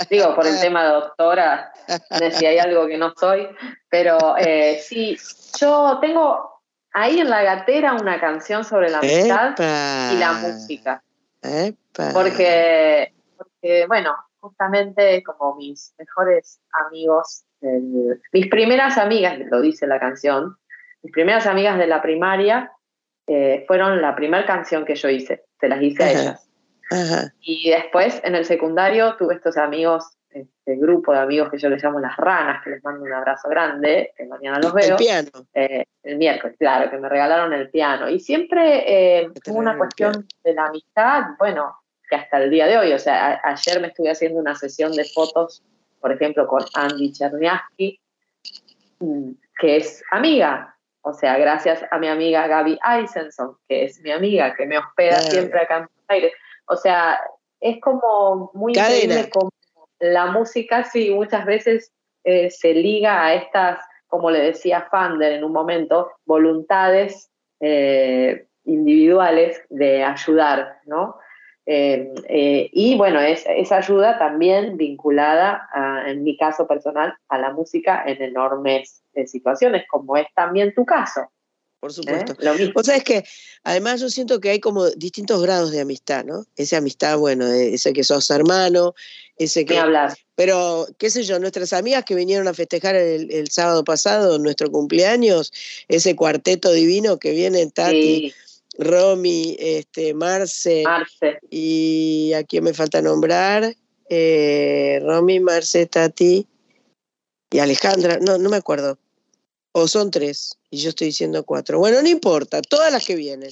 Digo, 0.09 0.35
por 0.35 0.47
el 0.47 0.59
tema 0.63 0.85
de 0.85 0.91
doctora, 0.93 1.73
de 2.19 2.31
si 2.31 2.47
hay 2.47 2.59
algo 2.59 2.87
que 2.87 2.97
no 2.97 3.13
soy, 3.17 3.47
pero 3.91 4.35
eh, 4.39 4.81
sí, 4.83 5.19
yo 5.61 5.99
tengo 6.01 6.63
ahí 6.93 7.21
en 7.21 7.29
la 7.29 7.43
gatera 7.43 7.93
una 7.93 8.19
canción 8.19 8.65
sobre 8.65 8.89
la 8.89 8.99
amistad 9.01 9.53
Epa, 9.53 10.11
y 10.15 10.19
la 10.19 10.33
música. 10.33 11.03
epa. 11.43 12.11
Porque, 12.15 13.13
porque, 13.37 13.87
bueno, 13.87 14.15
justamente 14.41 15.23
como 15.23 15.57
mis 15.57 15.95
mejores 15.99 16.61
amigos, 16.89 17.45
mis 18.33 18.49
primeras 18.49 18.97
amigas, 18.97 19.39
lo 19.51 19.61
dice 19.61 19.87
la 19.87 20.01
canción, 20.01 20.57
mis 21.03 21.13
primeras 21.13 21.47
amigas 21.47 21.79
de 21.79 21.87
la 21.87 22.01
primaria 22.01 22.73
eh, 23.27 23.65
fueron 23.67 24.01
la 24.01 24.15
primera 24.15 24.47
canción 24.47 24.85
que 24.85 24.95
yo 24.95 25.09
hice, 25.09 25.45
se 25.61 25.69
las 25.69 25.83
hice 25.83 26.05
a 26.05 26.11
ellas. 26.11 26.49
Ajá. 26.91 27.33
Y 27.41 27.71
después 27.71 28.21
en 28.25 28.35
el 28.35 28.45
secundario 28.45 29.17
tuve 29.17 29.35
estos 29.35 29.57
amigos, 29.57 30.05
este 30.31 30.77
grupo 30.77 31.13
de 31.13 31.19
amigos 31.21 31.51
que 31.51 31.59
yo 31.59 31.69
les 31.69 31.83
llamo 31.83 32.01
las 32.01 32.17
ranas, 32.17 32.63
que 32.65 32.71
les 32.71 32.85
mando 32.85 33.03
un 33.05 33.13
abrazo 33.13 33.49
grande, 33.49 34.13
que 34.17 34.27
mañana 34.27 34.59
los 34.59 34.75
El 34.77 34.89
veo. 34.89 34.97
piano. 34.97 35.31
Eh, 35.55 35.85
el 36.03 36.17
miércoles, 36.19 36.57
claro, 36.59 36.91
que 36.91 36.99
me 36.99 37.09
regalaron 37.09 37.53
el 37.53 37.71
piano. 37.71 38.09
Y 38.09 38.21
siempre 38.21 39.21
eh, 39.23 39.29
hubo 39.47 39.59
una 39.59 39.73
el 39.73 39.79
cuestión 39.79 40.27
de 40.43 40.55
la 40.55 40.67
amistad, 40.67 41.23
bueno, 41.39 41.77
que 42.11 42.17
hasta 42.17 42.39
el 42.43 42.51
día 42.51 42.67
de 42.67 42.77
hoy, 42.79 42.93
o 42.93 42.99
sea, 42.99 43.41
a- 43.43 43.51
ayer 43.53 43.81
me 43.81 43.89
estuve 43.89 44.11
haciendo 44.11 44.39
una 44.41 44.55
sesión 44.55 44.93
de 44.93 45.05
fotos, 45.05 45.63
por 46.01 46.13
ejemplo, 46.13 46.47
con 46.47 46.63
Andy 46.75 47.13
Cherniaski, 47.13 47.99
mm, 48.99 49.31
que 49.59 49.77
es 49.77 50.03
amiga, 50.11 50.77
o 51.03 51.13
sea, 51.13 51.39
gracias 51.39 51.85
a 51.91 51.99
mi 51.99 52.09
amiga 52.09 52.47
Gaby 52.47 52.79
Eisenson, 52.85 53.57
que 53.69 53.85
es 53.85 54.01
mi 54.01 54.11
amiga, 54.11 54.55
que 54.55 54.67
me 54.67 54.79
hospeda 54.79 55.17
Claro. 55.17 55.31
siempre 55.31 55.61
acá 55.61 55.75
en 55.77 55.81
Buenos 55.85 56.05
Aires. 56.09 56.33
O 56.67 56.77
sea, 56.77 57.21
es 57.61 57.81
como 57.81 58.51
muy 58.55 58.73
Cadena. 58.73 58.97
increíble 58.97 59.31
como 59.31 59.51
la 60.01 60.27
música, 60.27 60.85
sí, 60.85 61.11
muchas 61.11 61.47
veces 61.47 61.93
eh, 62.25 62.51
se 62.51 62.75
liga 62.75 63.25
a 63.25 63.35
estas, 63.35 63.79
como 64.07 64.31
le 64.31 64.41
decía 64.41 64.89
Fander 64.91 65.33
en 65.33 65.45
un 65.45 65.53
momento, 65.53 66.11
voluntades 66.27 67.31
eh, 67.61 68.47
individuales 68.65 69.63
de 69.69 70.05
ayudar, 70.05 70.79
¿no? 70.87 71.17
Eh, 71.67 72.13
eh, 72.29 72.69
y 72.73 72.97
bueno, 72.97 73.21
es, 73.21 73.45
esa 73.49 73.79
ayuda 73.79 74.19
también 74.19 74.77
vinculada, 74.77 75.69
a, 75.73 76.11
en 76.11 76.23
mi 76.23 76.37
caso 76.37 76.67
personal, 76.67 77.15
a 77.29 77.39
la 77.39 77.53
música 77.53 78.03
en 78.07 78.23
enormes 78.23 79.03
eh, 79.15 79.27
situaciones, 79.27 79.85
como 79.89 80.17
es 80.17 80.27
también 80.35 80.75
tu 80.75 80.85
caso. 80.85 81.31
Por 81.85 81.91
¿eh? 81.91 81.95
supuesto. 81.95 82.35
Lo 82.39 82.55
mismo. 82.55 82.73
Vos 82.75 82.87
sabés 82.87 83.05
que 83.05 83.25
además 83.63 84.01
yo 84.01 84.09
siento 84.09 84.41
que 84.41 84.49
hay 84.49 84.59
como 84.59 84.89
distintos 84.91 85.43
grados 85.43 85.71
de 85.71 85.81
amistad, 85.81 86.25
¿no? 86.25 86.47
Esa 86.57 86.79
amistad, 86.79 87.19
bueno, 87.19 87.47
eh, 87.47 87.75
ese 87.75 87.93
que 87.93 88.05
sos 88.05 88.31
hermano, 88.31 88.95
ese 89.37 89.67
que... 89.67 89.77
hablar. 89.79 90.15
Pero, 90.35 90.87
qué 90.97 91.11
sé 91.11 91.25
yo, 91.25 91.39
nuestras 91.39 91.75
amigas 91.75 92.05
que 92.05 92.15
vinieron 92.15 92.49
a 92.49 92.55
festejar 92.55 92.97
el, 92.97 93.31
el 93.31 93.51
sábado 93.51 93.85
pasado, 93.85 94.39
nuestro 94.39 94.71
cumpleaños, 94.71 95.53
ese 95.89 96.17
cuarteto 96.17 96.73
divino 96.73 97.19
que 97.19 97.33
vienen, 97.33 97.71
Tati, 97.71 98.33
Sí, 98.33 98.35
Romy, 98.79 99.55
este, 99.61 100.15
Marce, 100.15 100.85
Marce. 100.85 101.39
y 101.51 102.33
a 102.33 102.45
quién 102.45 102.65
me 102.65 102.73
falta 102.73 103.03
nombrar, 103.03 103.77
eh, 104.09 105.01
Romy, 105.05 105.39
Marce, 105.39 105.85
Tati 105.85 106.47
y 107.51 107.59
Alejandra, 107.59 108.19
no, 108.23 108.39
no 108.39 108.49
me 108.49 108.57
acuerdo. 108.57 108.99
O 109.77 109.89
son 109.89 110.13
tres, 110.13 110.57
y 110.71 110.77
yo 110.79 110.91
estoy 110.91 111.09
diciendo 111.09 111.43
cuatro. 111.43 111.81
Bueno, 111.81 112.01
no 112.01 112.09
importa, 112.09 112.63
todas 112.63 112.93
las 112.93 113.05
que 113.05 113.17
vienen. 113.17 113.51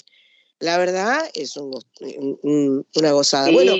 La 0.60 0.78
verdad 0.78 1.18
es 1.34 1.56
un 1.56 1.72
go- 1.72 1.82
un- 2.00 2.38
un- 2.42 2.86
una 2.94 3.10
gozada. 3.10 3.48
Sí, 3.48 3.52
Bueno, 3.54 3.74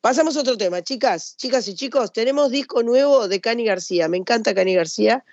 pasamos 0.00 0.36
a 0.36 0.40
otro 0.42 0.56
tema. 0.56 0.80
Chicas, 0.82 1.34
chicas 1.36 1.66
y 1.66 1.74
chicos, 1.74 2.12
tenemos 2.12 2.52
disco 2.52 2.84
nuevo 2.84 3.26
de 3.26 3.40
Cani 3.40 3.64
García. 3.64 4.06
Me 4.06 4.16
encanta 4.16 4.54
Cani 4.54 4.74
García, 4.76 5.24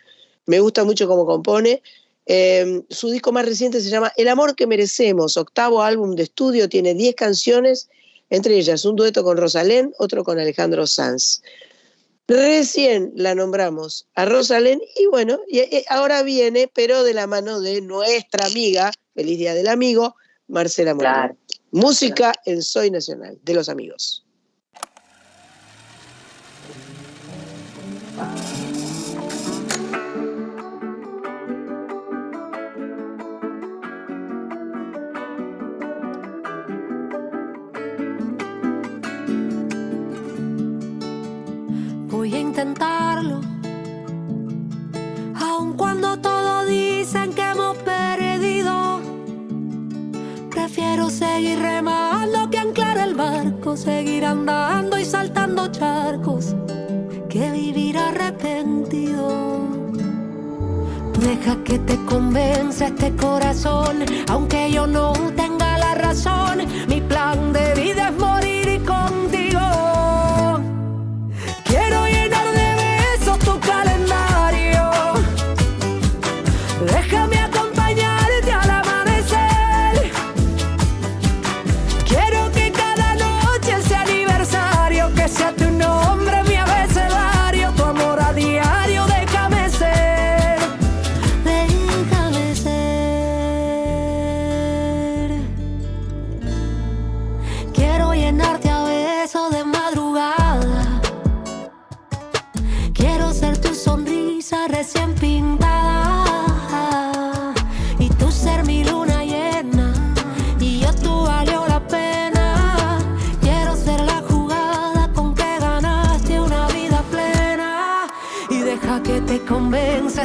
me 0.47 0.59
gusta 0.59 0.83
mucho 0.83 1.07
cómo 1.07 1.27
compone. 1.27 1.83
Eh, 2.25 2.81
su 2.89 3.11
disco 3.11 3.31
más 3.31 3.45
reciente 3.45 3.79
se 3.79 3.91
llama 3.91 4.11
El 4.17 4.27
amor 4.27 4.55
que 4.55 4.65
merecemos, 4.65 5.37
octavo 5.37 5.83
álbum 5.83 6.15
de 6.15 6.23
estudio, 6.23 6.67
tiene 6.67 6.95
10 6.95 7.13
canciones, 7.13 7.89
entre 8.31 8.57
ellas 8.57 8.83
un 8.85 8.95
dueto 8.95 9.23
con 9.23 9.37
Rosalén, 9.37 9.93
otro 9.99 10.23
con 10.23 10.39
Alejandro 10.39 10.87
Sanz. 10.87 11.43
Recién 12.27 13.11
la 13.15 13.35
nombramos 13.35 14.07
a 14.15 14.25
Rosalén 14.25 14.81
y 14.95 15.05
bueno, 15.05 15.39
y, 15.47 15.59
y 15.59 15.85
ahora 15.89 16.23
viene, 16.23 16.69
pero 16.73 17.03
de 17.03 17.13
la 17.13 17.27
mano 17.27 17.61
de 17.61 17.81
nuestra 17.81 18.47
amiga, 18.47 18.91
feliz 19.13 19.37
día 19.37 19.53
del 19.53 19.67
amigo, 19.67 20.15
Marcela 20.47 20.93
Moreno. 20.95 21.13
claro. 21.13 21.37
Música 21.71 22.33
en 22.45 22.61
Soy 22.61 22.89
Nacional, 22.89 23.37
de 23.43 23.53
los 23.53 23.69
amigos. 23.69 24.24
Voy 42.25 42.33
a 42.33 42.39
intentarlo. 42.39 43.39
Aun 45.35 45.73
cuando 45.73 46.17
todos 46.17 46.67
dicen 46.67 47.31
que 47.33 47.51
hemos 47.51 47.77
perdido, 47.77 48.99
prefiero 50.49 51.11
seguir 51.11 51.59
remando 51.59 52.49
que 52.49 52.57
anclar 52.57 52.97
el 52.97 53.13
barco, 53.13 53.77
seguir 53.77 54.25
andando 54.25 54.97
y 54.97 55.05
saltando 55.05 55.67
charcos, 55.67 56.55
que 57.29 57.51
vivir 57.51 57.95
arrepentido. 57.95 59.29
Deja 61.19 61.63
que 61.63 61.77
te 61.77 62.03
convenza 62.05 62.87
este 62.87 63.15
corazón, 63.15 64.03
aunque 64.31 64.71
yo 64.71 64.87
no 64.87 65.13
tenga 65.35 65.77
la 65.77 65.93
razón. 65.93 66.63
Mi 66.87 67.01
plan 67.01 67.53
de 67.53 67.75
vida 67.75 68.07
es 68.07 68.17
morir 68.17 68.83
contigo. 68.83 69.34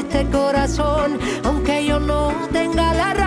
este 0.00 0.26
corazón, 0.26 1.18
aunque 1.44 1.84
yo 1.84 2.00
no 2.00 2.32
tenga 2.52 2.94
la 2.94 3.19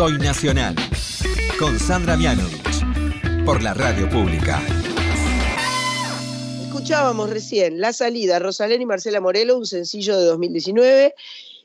Soy 0.00 0.16
Nacional 0.16 0.74
con 1.58 1.78
Sandra 1.78 2.16
Mianovich 2.16 3.44
por 3.44 3.62
la 3.62 3.74
radio 3.74 4.08
pública. 4.08 4.58
Escuchábamos 6.62 7.28
recién 7.28 7.82
La 7.82 7.92
salida, 7.92 8.38
Rosalén 8.38 8.80
y 8.80 8.86
Marcela 8.86 9.20
Morelo, 9.20 9.58
un 9.58 9.66
sencillo 9.66 10.18
de 10.18 10.24
2019. 10.24 11.14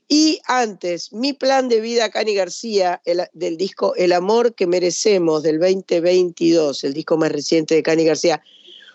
Y 0.10 0.42
antes, 0.48 1.14
Mi 1.14 1.32
plan 1.32 1.70
de 1.70 1.80
vida, 1.80 2.10
Cani 2.10 2.36
García, 2.36 3.02
del 3.32 3.56
disco 3.56 3.96
El 3.96 4.12
amor 4.12 4.54
que 4.54 4.68
merecemos 4.68 5.42
del 5.42 5.58
2022, 5.58 6.84
el 6.84 6.94
disco 6.94 7.16
más 7.16 7.32
reciente 7.32 7.76
de 7.76 7.84
Cani 7.84 8.04
García. 8.04 8.44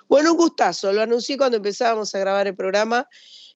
Bueno, 0.07 0.33
un 0.33 0.37
gustazo, 0.37 0.93
lo 0.93 1.01
anuncié 1.01 1.39
cuando 1.39 1.57
empezábamos 1.57 2.15
a 2.15 2.19
grabar 2.19 2.47
el 2.47 2.57
programa. 2.57 3.09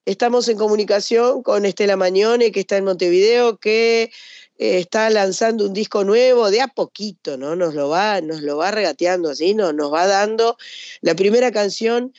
Estamos 0.06 0.48
en 0.48 0.56
comunicación 0.56 1.42
con 1.42 1.66
Estela 1.66 1.96
Mañone, 1.96 2.52
que 2.52 2.60
está 2.60 2.78
en 2.78 2.84
Montevideo, 2.84 3.58
que 3.58 4.10
eh, 4.56 4.78
está 4.78 5.10
lanzando 5.10 5.66
un 5.66 5.72
disco 5.72 6.04
nuevo 6.04 6.50
de 6.50 6.60
a 6.60 6.68
poquito, 6.68 7.36
¿no? 7.36 7.56
Nos 7.56 7.74
lo 7.74 7.88
va, 7.88 8.20
nos 8.20 8.42
lo 8.42 8.56
va 8.56 8.70
regateando 8.70 9.30
así, 9.30 9.54
¿no? 9.54 9.72
nos 9.72 9.92
va 9.92 10.06
dando. 10.06 10.56
La 11.00 11.14
primera 11.14 11.50
canción 11.50 12.12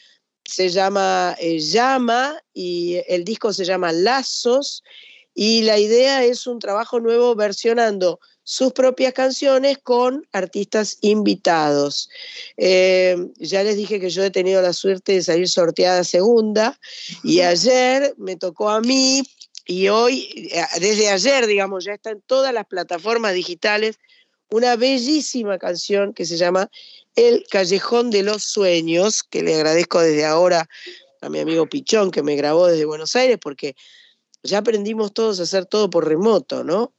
se 0.43 0.69
llama 0.69 1.35
eh, 1.39 1.59
Llama 1.59 2.41
y 2.53 3.01
el 3.07 3.23
disco 3.23 3.53
se 3.53 3.65
llama 3.65 3.91
Lazos 3.91 4.83
y 5.33 5.63
la 5.63 5.79
idea 5.79 6.23
es 6.23 6.47
un 6.47 6.59
trabajo 6.59 6.99
nuevo 6.99 7.35
versionando 7.35 8.19
sus 8.43 8.73
propias 8.73 9.11
canciones 9.13 9.79
con 9.79 10.27
artistas 10.31 10.97
invitados. 11.01 12.09
Eh, 12.57 13.17
ya 13.37 13.63
les 13.63 13.75
dije 13.75 13.99
que 13.99 14.09
yo 14.09 14.23
he 14.23 14.29
tenido 14.29 14.61
la 14.61 14.71
suerte 14.71 15.13
de 15.13 15.23
salir 15.23 15.49
sorteada 15.49 16.03
segunda 16.03 16.79
y 17.23 17.41
ayer 17.41 18.13
me 18.17 18.35
tocó 18.35 18.69
a 18.69 18.81
mí 18.81 19.23
y 19.65 19.87
hoy, 19.89 20.49
eh, 20.51 20.63
desde 20.79 21.09
ayer, 21.09 21.47
digamos, 21.47 21.85
ya 21.85 21.93
está 21.93 22.11
en 22.11 22.21
todas 22.21 22.53
las 22.53 22.65
plataformas 22.65 23.33
digitales 23.33 23.97
una 24.49 24.75
bellísima 24.75 25.57
canción 25.57 26.13
que 26.13 26.25
se 26.25 26.37
llama 26.37 26.69
El 27.15 27.45
Callejón 27.49 28.11
de 28.11 28.23
los 28.23 28.43
Sueños, 28.43 29.23
que 29.23 29.41
le 29.41 29.55
agradezco 29.55 29.99
desde 29.99 30.25
ahora 30.25 30.69
a 31.21 31.29
mi 31.29 31.39
amigo 31.39 31.67
Pichón 31.67 32.11
que 32.11 32.21
me 32.21 32.35
grabó 32.35 32.67
desde 32.67 32.85
Buenos 32.85 33.15
Aires 33.15 33.39
porque 33.41 33.75
ya 34.43 34.59
aprendimos 34.59 35.13
todos 35.13 35.39
a 35.39 35.43
hacer 35.43 35.65
todo 35.65 35.89
por 35.89 36.07
remoto, 36.07 36.63
¿no? 36.63 36.93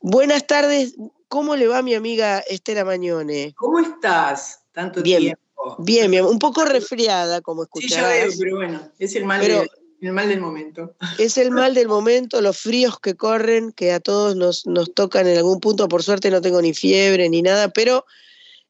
Buenas 0.00 0.46
tardes, 0.46 0.94
¿cómo 1.28 1.56
le 1.56 1.66
va 1.66 1.80
mi 1.80 1.94
amiga 1.94 2.40
Estela 2.40 2.84
Mañone? 2.84 3.54
¿Cómo 3.56 3.78
estás? 3.78 4.60
Tanto 4.72 5.02
bien, 5.02 5.20
tiempo. 5.20 5.76
Bien, 5.78 6.10
bien, 6.10 6.26
un 6.26 6.38
poco 6.38 6.64
resfriada, 6.66 7.40
como 7.40 7.62
escucharás. 7.62 7.94
Sí, 7.94 8.18
ya 8.18 8.26
veo, 8.26 8.32
pero 8.38 8.56
bueno, 8.56 8.92
es 8.98 9.14
el 9.14 9.24
mal, 9.24 9.40
de, 9.40 9.70
el 10.00 10.12
mal 10.12 10.28
del 10.28 10.40
momento. 10.40 10.94
Es 11.18 11.36
el 11.38 11.50
mal 11.50 11.74
del 11.74 11.88
momento, 11.88 12.40
los 12.40 12.58
fríos 12.58 12.98
que 13.00 13.14
corren, 13.16 13.72
que 13.72 13.92
a 13.92 14.00
todos 14.00 14.36
nos, 14.36 14.66
nos 14.66 14.94
tocan 14.94 15.26
en 15.26 15.38
algún 15.38 15.60
punto, 15.60 15.88
por 15.88 16.02
suerte 16.02 16.30
no 16.30 16.40
tengo 16.40 16.62
ni 16.62 16.74
fiebre 16.74 17.28
ni 17.28 17.42
nada, 17.42 17.68
pero 17.68 18.06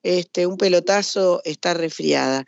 este, 0.03 0.47
un 0.47 0.57
pelotazo 0.57 1.43
está 1.45 1.75
resfriada. 1.75 2.47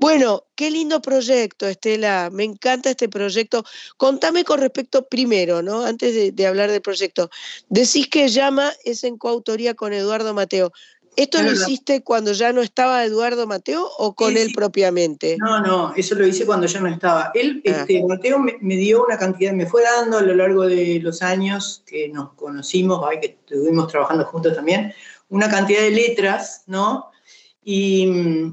Bueno, 0.00 0.44
qué 0.54 0.70
lindo 0.70 1.02
proyecto, 1.02 1.66
Estela. 1.66 2.30
Me 2.32 2.44
encanta 2.44 2.90
este 2.90 3.08
proyecto. 3.08 3.64
Contame 3.96 4.44
con 4.44 4.60
respecto 4.60 5.08
primero, 5.08 5.60
¿no? 5.60 5.84
Antes 5.84 6.36
de, 6.36 6.46
hablar 6.46 6.70
del 6.70 6.82
proyecto. 6.82 7.30
Decís 7.68 8.08
que 8.08 8.28
Llama 8.28 8.72
es 8.84 9.02
en 9.02 9.18
coautoría 9.18 9.74
con 9.74 9.92
Eduardo 9.92 10.34
Mateo. 10.34 10.72
¿Esto 11.18 11.42
lo 11.42 11.50
hiciste 11.52 12.02
cuando 12.02 12.32
ya 12.32 12.52
no 12.52 12.62
estaba 12.62 13.04
Eduardo 13.04 13.46
Mateo 13.46 13.88
o 13.98 14.14
con 14.14 14.36
él 14.36 14.52
propiamente? 14.54 15.36
No, 15.38 15.60
no, 15.60 15.92
eso 15.96 16.14
lo 16.14 16.24
hice 16.24 16.46
cuando 16.46 16.66
ya 16.66 16.80
no 16.80 16.88
estaba. 16.88 17.32
Él, 17.34 17.60
ah. 17.66 17.70
este, 17.70 18.04
Mateo 18.04 18.38
me, 18.38 18.76
dio 18.76 19.04
una 19.04 19.18
cantidad, 19.18 19.52
me 19.52 19.66
fue 19.66 19.82
dando 19.82 20.18
a 20.18 20.22
lo 20.22 20.34
largo 20.34 20.62
de 20.62 21.00
los 21.02 21.20
años 21.20 21.82
que 21.86 22.08
nos 22.08 22.34
conocimos, 22.34 23.04
que 23.20 23.36
estuvimos 23.48 23.88
trabajando 23.88 24.24
juntos 24.26 24.54
también, 24.54 24.94
una 25.28 25.50
cantidad 25.50 25.80
de 25.80 25.90
letras, 25.90 26.62
¿no? 26.66 27.10
Y 27.64 28.52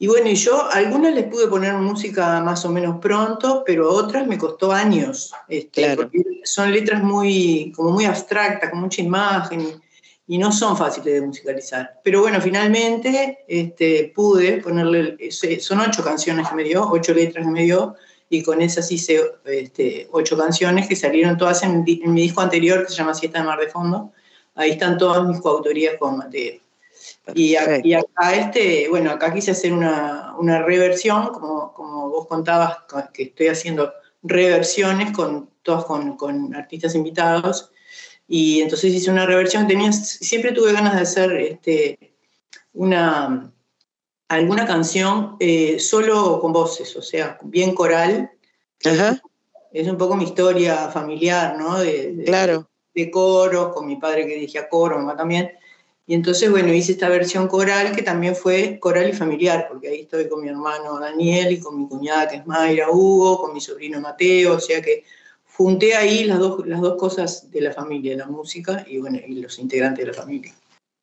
y 0.00 0.06
bueno, 0.06 0.28
y 0.28 0.36
yo 0.36 0.70
algunas 0.70 1.12
les 1.12 1.24
pude 1.24 1.48
poner 1.48 1.74
música 1.74 2.40
más 2.40 2.64
o 2.64 2.70
menos 2.70 3.00
pronto, 3.00 3.64
pero 3.66 3.90
otras 3.90 4.28
me 4.28 4.38
costó 4.38 4.70
años. 4.70 5.32
Este, 5.48 5.96
porque 5.96 6.22
son 6.44 6.70
letras 6.70 7.02
muy, 7.02 7.72
como 7.74 7.90
muy 7.90 8.04
abstractas, 8.04 8.70
con 8.70 8.80
mucha 8.80 9.02
imagen, 9.02 9.82
y 10.28 10.38
no 10.38 10.52
son 10.52 10.76
fáciles 10.76 11.14
de 11.14 11.20
musicalizar. 11.22 12.00
Pero 12.04 12.20
bueno, 12.20 12.40
finalmente 12.40 13.40
este, 13.48 14.12
pude 14.14 14.58
ponerle, 14.58 15.16
son 15.30 15.80
ocho 15.80 16.04
canciones 16.04 16.48
que 16.48 16.54
me 16.54 16.64
dio, 16.64 16.88
ocho 16.88 17.12
letras 17.12 17.44
que 17.44 17.50
me 17.50 17.64
dio, 17.64 17.96
y 18.30 18.42
con 18.42 18.60
esas 18.60 18.92
hice 18.92 19.22
este, 19.46 20.06
ocho 20.12 20.36
canciones 20.36 20.86
que 20.86 20.94
salieron 20.94 21.36
todas 21.38 21.62
en, 21.62 21.82
en 21.86 22.12
mi 22.12 22.22
disco 22.22 22.42
anterior, 22.42 22.84
que 22.84 22.90
se 22.90 22.98
llama 22.98 23.14
Siesta 23.14 23.40
de 23.40 23.46
Mar 23.46 23.58
de 23.58 23.68
Fondo. 23.68 24.12
Ahí 24.54 24.72
están 24.72 24.98
todas 24.98 25.26
mis 25.26 25.40
coautorías 25.40 25.96
con 25.98 26.18
Mateo. 26.18 26.60
Y, 27.34 27.54
acá, 27.54 28.34
este, 28.34 28.88
bueno, 28.88 29.10
acá 29.10 29.32
quise 29.32 29.52
hacer 29.52 29.72
una, 29.72 30.62
reversión, 30.64 31.28
como, 31.28 31.72
como, 31.72 32.08
vos 32.08 32.26
contabas, 32.26 32.78
que 33.12 33.24
estoy 33.24 33.48
haciendo 33.48 33.92
reversiones 34.22 35.12
con 35.12 35.50
todas 35.62 35.84
con, 35.84 36.54
artistas 36.54 36.94
invitados. 36.94 37.70
Y 38.28 38.60
entonces 38.60 38.94
hice 38.94 39.10
una 39.10 39.26
reversión. 39.26 39.66
Tenía, 39.66 39.90
siempre 39.90 40.52
tuve 40.52 40.72
ganas 40.72 40.94
de 40.94 41.00
hacer 41.00 41.32
este, 41.32 42.12
una, 42.74 43.50
alguna 44.28 44.66
canción 44.66 45.36
eh, 45.40 45.80
solo 45.80 46.38
con 46.40 46.52
voces, 46.52 46.94
o 46.96 47.02
sea, 47.02 47.38
bien 47.42 47.74
coral. 47.74 48.30
Es 49.72 49.88
un 49.88 49.96
poco 49.96 50.14
mi 50.14 50.24
historia 50.24 50.88
familiar, 50.88 51.56
¿no? 51.58 51.80
De, 51.80 52.22
claro. 52.26 52.68
de 52.94 53.10
coros, 53.10 53.74
con 53.74 53.86
mi 53.86 53.96
padre 53.96 54.26
que 54.26 54.34
dirigía 54.34 54.68
coro, 54.68 54.98
mamá 54.98 55.16
también. 55.16 55.50
Y 56.06 56.14
entonces, 56.14 56.50
bueno, 56.50 56.72
hice 56.72 56.92
esta 56.92 57.08
versión 57.10 57.48
coral 57.48 57.94
que 57.94 58.02
también 58.02 58.34
fue 58.34 58.78
coral 58.78 59.10
y 59.10 59.12
familiar, 59.12 59.66
porque 59.68 59.88
ahí 59.88 60.00
estoy 60.00 60.26
con 60.28 60.40
mi 60.40 60.48
hermano 60.48 60.98
Daniel 60.98 61.52
y 61.52 61.60
con 61.60 61.78
mi 61.78 61.86
cuñada 61.86 62.28
que 62.28 62.36
es 62.36 62.46
Mayra 62.46 62.90
Hugo, 62.90 63.38
con 63.38 63.52
mi 63.52 63.60
sobrino 63.60 64.00
Mateo, 64.00 64.54
o 64.54 64.60
sea 64.60 64.80
que 64.80 65.04
junté 65.58 65.96
ahí 65.96 66.22
las 66.22 66.38
dos, 66.38 66.64
las 66.68 66.80
dos 66.80 66.96
cosas 66.96 67.50
de 67.50 67.60
la 67.60 67.72
familia, 67.72 68.16
la 68.16 68.26
música 68.26 68.86
y, 68.88 68.98
bueno, 68.98 69.18
y 69.26 69.40
los 69.40 69.58
integrantes 69.58 70.06
de 70.06 70.12
la 70.12 70.16
familia. 70.16 70.54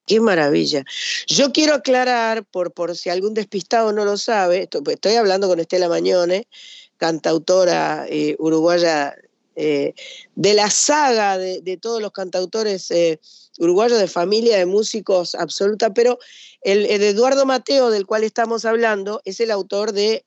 Qué 0.07 0.21
maravilla. 0.21 0.85
Yo 1.27 1.51
quiero 1.51 1.73
aclarar, 1.73 2.45
por, 2.45 2.71
por 2.71 2.95
si 2.95 3.09
algún 3.09 3.33
despistado 3.33 3.91
no 3.91 4.05
lo 4.05 4.15
sabe, 4.15 4.69
estoy, 4.87 5.15
hablando 5.15 5.49
con 5.49 5.59
Estela 5.59 5.89
Mañone, 5.89 6.47
cantautora 6.95 8.05
eh, 8.07 8.37
uruguaya 8.39 9.13
eh, 9.57 9.93
de 10.35 10.53
la 10.53 10.69
saga 10.69 11.37
de, 11.37 11.77
todos 11.81 12.01
los 12.01 12.11
cantautores 12.11 12.89
eh, 12.91 13.19
uruguayos 13.59 13.99
de 13.99 14.07
familia 14.07 14.57
de 14.57 14.65
músicos 14.65 15.35
absoluta, 15.35 15.93
pero 15.93 16.17
el, 16.61 16.85
Eduardo 16.85 17.45
Mateo, 17.45 17.89
del 17.89 18.05
cual 18.05 18.23
estamos 18.23 18.63
hablando, 18.63 19.21
es 19.25 19.41
el 19.41 19.51
autor 19.51 19.91
de 19.91 20.23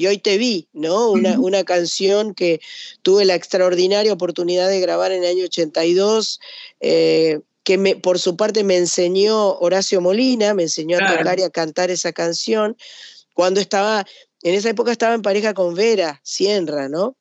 Y 0.00 0.06
hoy 0.06 0.16
te 0.16 0.38
vi, 0.38 0.66
¿no? 0.72 1.10
Una, 1.10 1.62
canción 1.64 2.32
que 2.32 2.62
tuve 3.02 3.26
la 3.26 3.34
extraordinaria 3.34 4.14
oportunidad 4.14 4.70
de 4.70 4.80
grabar 4.80 5.12
en 5.12 5.24
el 5.24 5.28
año 5.28 5.44
82. 5.44 6.40
Eh, 6.80 7.40
que 7.64 7.76
me, 7.76 7.96
por 7.96 8.18
su 8.18 8.34
parte 8.34 8.64
me 8.64 8.78
enseñó 8.78 9.58
Horacio 9.58 10.00
Molina, 10.00 10.54
me 10.54 10.62
enseñó 10.62 10.96
a 10.96 11.18
tocar 11.18 11.38
y 11.38 11.42
a 11.42 11.50
cantar 11.50 11.90
esa 11.90 12.12
canción, 12.12 12.78
cuando 13.34 13.60
estaba, 13.60 14.06
en 14.42 14.54
esa 14.54 14.70
época 14.70 14.90
estaba 14.90 15.12
en 15.12 15.20
pareja 15.20 15.52
con 15.52 15.74
Vera 15.74 16.18
Sierra, 16.24 16.88
¿no? 16.88 17.18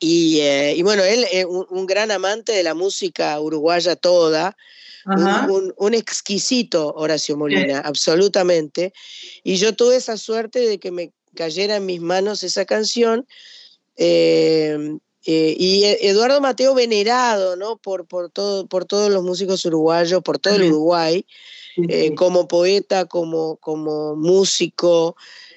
Eh, 0.00 0.74
y, 0.78 0.82
bueno, 0.82 1.04
él 1.04 1.26
es 1.30 1.44
un, 1.44 1.84
gran 1.84 2.10
amante 2.10 2.52
de 2.52 2.62
la 2.62 2.72
música 2.72 3.38
uruguaya 3.38 3.96
toda, 3.96 4.56
un, 5.76 5.94
exquisito 5.94 6.94
Horacio 6.94 7.36
Molina, 7.36 7.80
absolutamente. 7.80 8.94
Y 9.44 9.56
yo 9.56 9.76
tuve 9.76 9.96
esa 9.96 10.16
suerte 10.16 10.60
de 10.60 10.78
que 10.78 10.90
me 10.90 11.12
cayera 11.36 11.76
en 11.76 11.86
mis 11.86 12.00
manos 12.00 12.42
esa 12.42 12.64
canción. 12.64 13.26
Eh, 13.96 14.98
eh, 15.24 15.56
y 15.58 15.84
Eduardo 15.84 16.40
Mateo 16.40 16.74
venerado 16.74 17.54
¿no? 17.56 17.76
por, 17.78 18.06
por, 18.06 18.30
todo, 18.30 18.66
por 18.66 18.84
todos 18.84 19.10
los 19.10 19.22
músicos 19.22 19.64
uruguayos, 19.64 20.22
por 20.22 20.38
todo 20.38 20.56
el 20.56 20.64
Uruguay, 20.72 21.24
como 22.16 22.48
poeta, 22.48 23.04
como, 23.04 23.56
como 23.56 24.16
músico, 24.16 25.16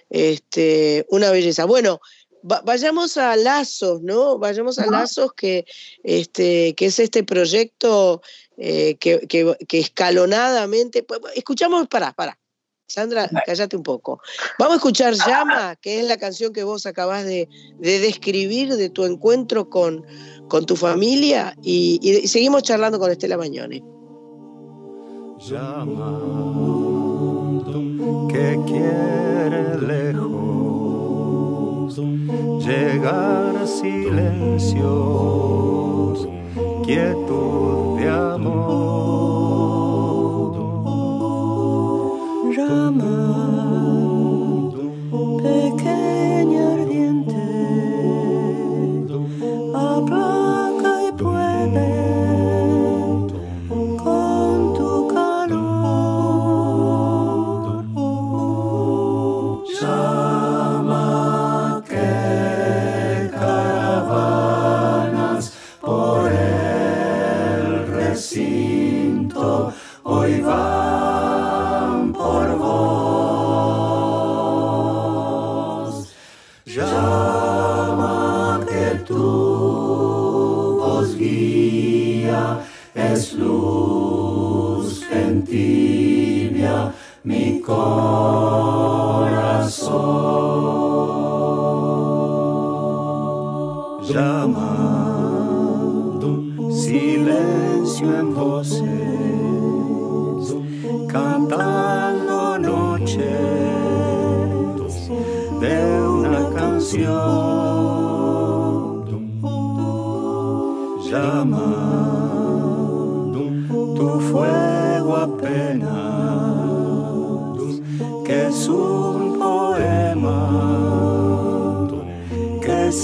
este, 0.09 1.05
una 1.09 1.31
belleza. 1.31 1.65
Bueno, 1.65 2.01
vayamos 2.41 3.17
a 3.17 3.35
Lazos, 3.35 4.01
¿no? 4.01 4.37
Vayamos 4.37 4.79
a 4.79 4.85
Lazos, 4.85 5.33
que, 5.33 5.65
este, 6.03 6.73
que 6.75 6.87
es 6.87 6.99
este 6.99 7.23
proyecto 7.23 8.21
eh, 8.57 8.95
que, 8.99 9.57
escalonadamente. 9.71 11.03
Pues, 11.03 11.21
escuchamos, 11.35 11.87
para, 11.87 12.13
para. 12.13 12.39
Sandra, 12.89 13.29
cállate 13.45 13.77
un 13.77 13.83
poco. 13.83 14.19
Vamos 14.57 14.73
a 14.73 14.77
escuchar 14.77 15.13
Llama, 15.27 15.75
que 15.75 15.99
es 15.99 16.07
la 16.07 16.17
canción 16.17 16.51
que 16.51 16.63
vos 16.63 16.85
acabas 16.85 17.23
de, 17.25 17.47
describir 17.79 18.75
de 18.75 18.89
tu 18.89 19.05
encuentro 19.05 19.69
con, 19.69 20.05
con 20.47 20.65
tu 20.65 20.75
familia, 20.75 21.55
y, 21.61 21.99
y, 22.01 22.27
seguimos 22.27 22.63
charlando 22.63 22.99
con 22.99 23.11
Estela 23.11 23.37
Mañone. 23.37 23.83
Llama, 25.39 26.19
que 28.29 28.59
quiere 28.67 29.77
lejos 29.87 30.49
llegar 32.65 33.67
silencios, 33.67 34.79
quietud 36.83 37.99
de 37.99 38.09
amor. 38.09 39.08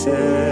Que 0.05 0.44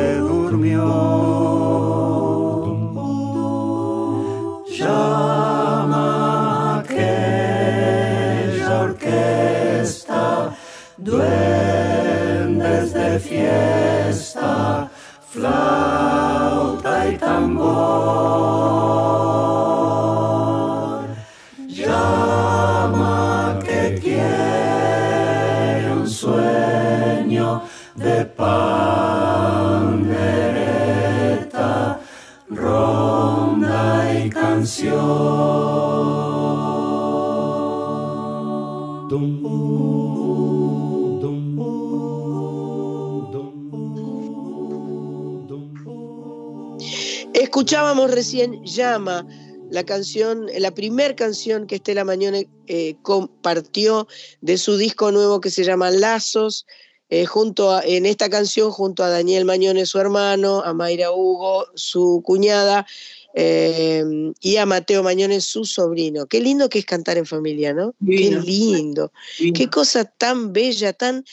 Escuchábamos 47.53 48.09
recién 48.09 48.63
Llama, 48.65 49.27
la 49.69 49.83
canción, 49.83 50.47
la 50.57 50.73
primer 50.73 51.15
canción 51.15 51.67
que 51.67 51.75
Estela 51.75 52.03
Mañone 52.03 52.49
eh, 52.65 52.95
compartió 53.03 54.07
de 54.41 54.57
su 54.57 54.75
disco 54.75 55.11
nuevo 55.11 55.39
que 55.39 55.51
se 55.51 55.63
llama 55.63 55.91
Lazos, 55.91 56.65
eh, 57.09 57.27
junto 57.27 57.69
a- 57.69 57.83
en 57.85 58.07
esta 58.07 58.27
canción 58.27 58.71
junto 58.71 59.03
a 59.03 59.09
Daniel 59.09 59.45
Mañone, 59.45 59.85
su 59.85 59.99
hermano, 59.99 60.63
a 60.65 60.73
Mayra 60.73 61.11
Hugo, 61.11 61.67
su 61.75 62.23
cuñada, 62.25 62.87
eh, 63.35 64.03
y 64.41 64.57
a 64.57 64.65
Mateo 64.65 65.03
Mañone, 65.03 65.39
su 65.39 65.63
sobrino. 65.63 66.25
Qué 66.25 66.41
lindo 66.41 66.69
que 66.69 66.79
es 66.79 66.85
cantar 66.85 67.19
en 67.19 67.27
familia, 67.27 67.71
¿no? 67.71 67.93
Divino. 67.99 68.39
Qué 68.39 68.45
lindo. 68.47 69.11
Divino. 69.37 69.53
Qué 69.55 69.69
cosa 69.69 70.05
tan 70.05 70.53
bella, 70.53 70.91
tan, 70.91 71.23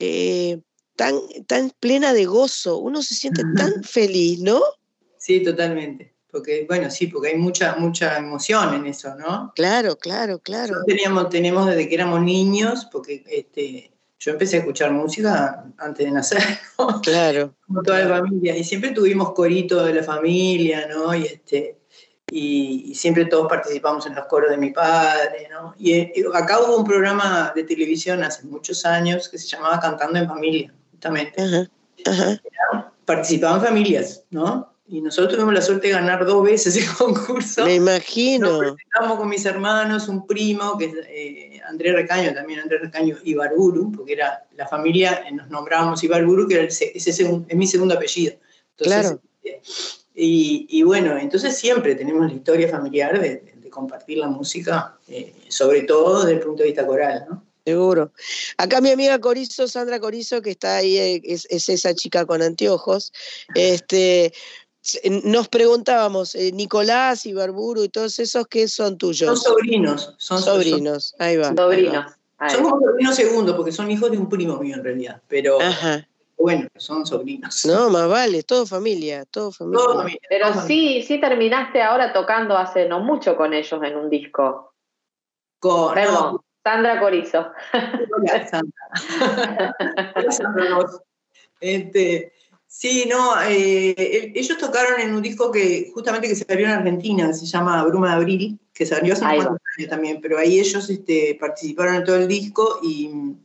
eh, 0.00 0.58
tan, 0.96 1.20
tan 1.46 1.70
plena 1.78 2.12
de 2.14 2.24
gozo. 2.24 2.78
Uno 2.78 3.00
se 3.00 3.14
siente 3.14 3.44
tan 3.56 3.84
feliz, 3.84 4.40
¿no? 4.40 4.60
Sí, 5.26 5.42
totalmente. 5.42 6.14
Porque, 6.30 6.66
bueno, 6.68 6.88
sí, 6.88 7.08
porque 7.08 7.30
hay 7.30 7.36
mucha, 7.36 7.74
mucha 7.74 8.16
emoción 8.16 8.74
en 8.74 8.86
eso, 8.86 9.12
¿no? 9.16 9.52
Claro, 9.56 9.96
claro, 9.96 10.38
claro. 10.38 10.68
Nosotros 10.68 10.86
teníamos, 10.86 11.28
tenemos 11.30 11.66
desde 11.66 11.88
que 11.88 11.96
éramos 11.96 12.22
niños, 12.22 12.86
porque 12.92 13.24
este, 13.26 13.90
yo 14.20 14.30
empecé 14.30 14.54
a 14.54 14.58
escuchar 14.60 14.92
música 14.92 15.64
antes 15.78 16.06
de 16.06 16.12
nacer, 16.12 16.40
¿no? 16.78 17.00
Claro. 17.02 17.56
como 17.66 17.82
toda 17.82 18.04
la 18.04 18.18
familia, 18.20 18.56
y 18.56 18.62
siempre 18.62 18.92
tuvimos 18.92 19.32
corito 19.32 19.84
de 19.84 19.94
la 19.94 20.04
familia, 20.04 20.86
¿no? 20.86 21.12
Y, 21.12 21.24
este, 21.24 21.80
y, 22.30 22.92
y 22.92 22.94
siempre 22.94 23.24
todos 23.24 23.48
participamos 23.48 24.06
en 24.06 24.14
los 24.14 24.26
coros 24.26 24.50
de 24.50 24.58
mi 24.58 24.70
padre, 24.70 25.48
¿no? 25.50 25.74
Y, 25.76 25.92
eh, 25.92 26.12
acá 26.34 26.60
hubo 26.60 26.76
un 26.76 26.84
programa 26.84 27.52
de 27.52 27.64
televisión 27.64 28.22
hace 28.22 28.46
muchos 28.46 28.86
años 28.86 29.28
que 29.28 29.38
se 29.38 29.48
llamaba 29.48 29.80
Cantando 29.80 30.20
en 30.20 30.28
Familia, 30.28 30.72
justamente. 30.92 31.42
Ajá, 31.42 31.68
ajá. 32.04 32.92
Participaban 33.04 33.60
familias, 33.60 34.22
¿no? 34.30 34.75
Y 34.88 35.00
nosotros 35.00 35.34
tuvimos 35.34 35.54
la 35.54 35.62
suerte 35.62 35.88
de 35.88 35.94
ganar 35.94 36.24
dos 36.24 36.44
veces 36.44 36.76
el 36.76 36.86
concurso. 36.98 37.64
Me 37.64 37.74
imagino. 37.74 38.62
Nos 38.62 38.74
presentamos 38.74 39.18
con 39.18 39.28
mis 39.28 39.44
hermanos, 39.44 40.08
un 40.08 40.26
primo, 40.26 40.78
que 40.78 40.84
es 40.86 40.94
eh, 41.08 41.60
Andrés 41.68 41.94
Recaño, 41.94 42.32
también 42.34 42.60
Andrés 42.60 42.82
Recaño 42.82 43.16
Ibarburu, 43.24 43.92
porque 43.92 44.12
era 44.12 44.44
la 44.56 44.68
familia, 44.68 45.24
eh, 45.26 45.32
nos 45.32 45.50
nombrábamos 45.50 46.02
Ibarburu, 46.04 46.46
que 46.46 46.54
era 46.54 46.62
el 46.62 46.68
ese 46.68 46.92
es 46.94 47.56
mi 47.56 47.66
segundo 47.66 47.94
apellido. 47.94 48.34
Claro. 48.76 49.20
eh, 49.42 49.60
y, 50.14 50.66
y 50.70 50.82
bueno, 50.82 51.18
entonces 51.18 51.56
siempre 51.56 51.94
tenemos 51.94 52.26
la 52.26 52.32
historia 52.32 52.68
familiar 52.68 53.20
de, 53.20 53.54
compartir 53.76 54.16
la 54.16 54.28
música, 54.28 54.96
eh, 55.06 55.34
sobre 55.48 55.82
todo 55.82 56.20
desde 56.20 56.38
el 56.38 56.40
punto 56.40 56.62
de 56.62 56.70
vista 56.70 56.86
coral, 56.86 57.26
¿no? 57.28 57.44
Seguro. 57.62 58.10
Acá 58.56 58.80
mi 58.80 58.90
amiga 58.90 59.18
Corizo, 59.18 59.68
Sandra 59.68 60.00
Corizo, 60.00 60.40
que 60.40 60.52
está 60.52 60.76
ahí, 60.76 61.20
es, 61.22 61.46
es 61.50 61.68
esa 61.68 61.94
chica 61.94 62.24
con 62.24 62.40
anteojos, 62.40 63.12
este, 63.54 64.32
nos 65.22 65.48
preguntábamos, 65.48 66.34
eh, 66.34 66.52
Nicolás 66.52 67.26
y 67.26 67.32
Barburu 67.32 67.84
y 67.84 67.88
todos 67.88 68.18
esos, 68.18 68.46
¿qué 68.46 68.68
son 68.68 68.88
Son 68.88 68.98
tuyos? 68.98 69.42
sobrinos. 69.42 70.14
Son 70.18 70.40
Sobrinos, 70.40 71.14
ahí 71.18 71.36
va. 71.36 71.48
ahí 71.48 71.54
va. 71.56 71.62
Sobrinos. 71.62 72.12
Son 72.48 72.62
como 72.64 72.80
sobrinos 72.84 73.14
segundos, 73.16 73.56
porque 73.56 73.72
son 73.72 73.90
hijos 73.90 74.10
de 74.10 74.18
un 74.18 74.28
primo 74.28 74.58
mío 74.58 74.76
en 74.76 74.84
realidad, 74.84 75.22
pero 75.26 75.60
Ajá. 75.60 76.06
bueno, 76.36 76.68
son 76.76 77.06
sobrinos. 77.06 77.64
No, 77.64 77.88
más 77.88 78.08
vale, 78.08 78.42
todo 78.42 78.66
familia, 78.66 79.24
todo 79.24 79.50
familia. 79.52 79.84
Todo 79.84 79.96
familia, 79.98 80.20
Pero 80.28 80.52
todo 80.52 80.66
sí, 80.66 81.02
sí 81.02 81.18
terminaste 81.18 81.80
ahora 81.82 82.12
tocando 82.12 82.56
hace 82.56 82.86
no 82.88 83.00
mucho 83.00 83.36
con 83.36 83.54
ellos 83.54 83.82
en 83.82 83.96
un 83.96 84.10
disco. 84.10 84.74
Con, 85.58 85.94
Perdón, 85.94 86.34
no, 86.34 86.44
Sandra 86.62 87.00
Corizo. 87.00 87.50
Hola, 87.72 88.48
Sandra. 88.48 89.74
Hola, 90.14 90.30
Sandra. 90.30 90.86
Este, 91.60 92.34
sí, 92.78 93.04
no, 93.08 93.40
eh, 93.42 93.94
el- 93.96 94.32
ellos 94.36 94.58
tocaron 94.58 95.00
en 95.00 95.14
un 95.14 95.22
disco 95.22 95.50
que 95.50 95.90
justamente 95.94 96.28
que 96.28 96.36
se 96.36 96.44
salió 96.44 96.66
en 96.66 96.72
Argentina, 96.72 97.26
que 97.28 97.34
se 97.34 97.46
llama 97.46 97.82
Bruma 97.84 98.10
de 98.10 98.16
Abril, 98.16 98.58
que 98.74 98.84
hace 98.84 98.94
Ahí 98.96 99.02
unos 99.04 99.22
va. 99.22 99.34
cuantos 99.34 99.58
años 99.78 99.88
también, 99.90 100.20
pero 100.20 100.38
ahí 100.38 100.58
ellos 100.60 100.90
este, 100.90 101.36
participaron 101.40 101.94
en 101.96 102.04
todo 102.04 102.16
el 102.16 102.28
disco 102.28 102.80
y 102.82 103.08
mm, 103.08 103.38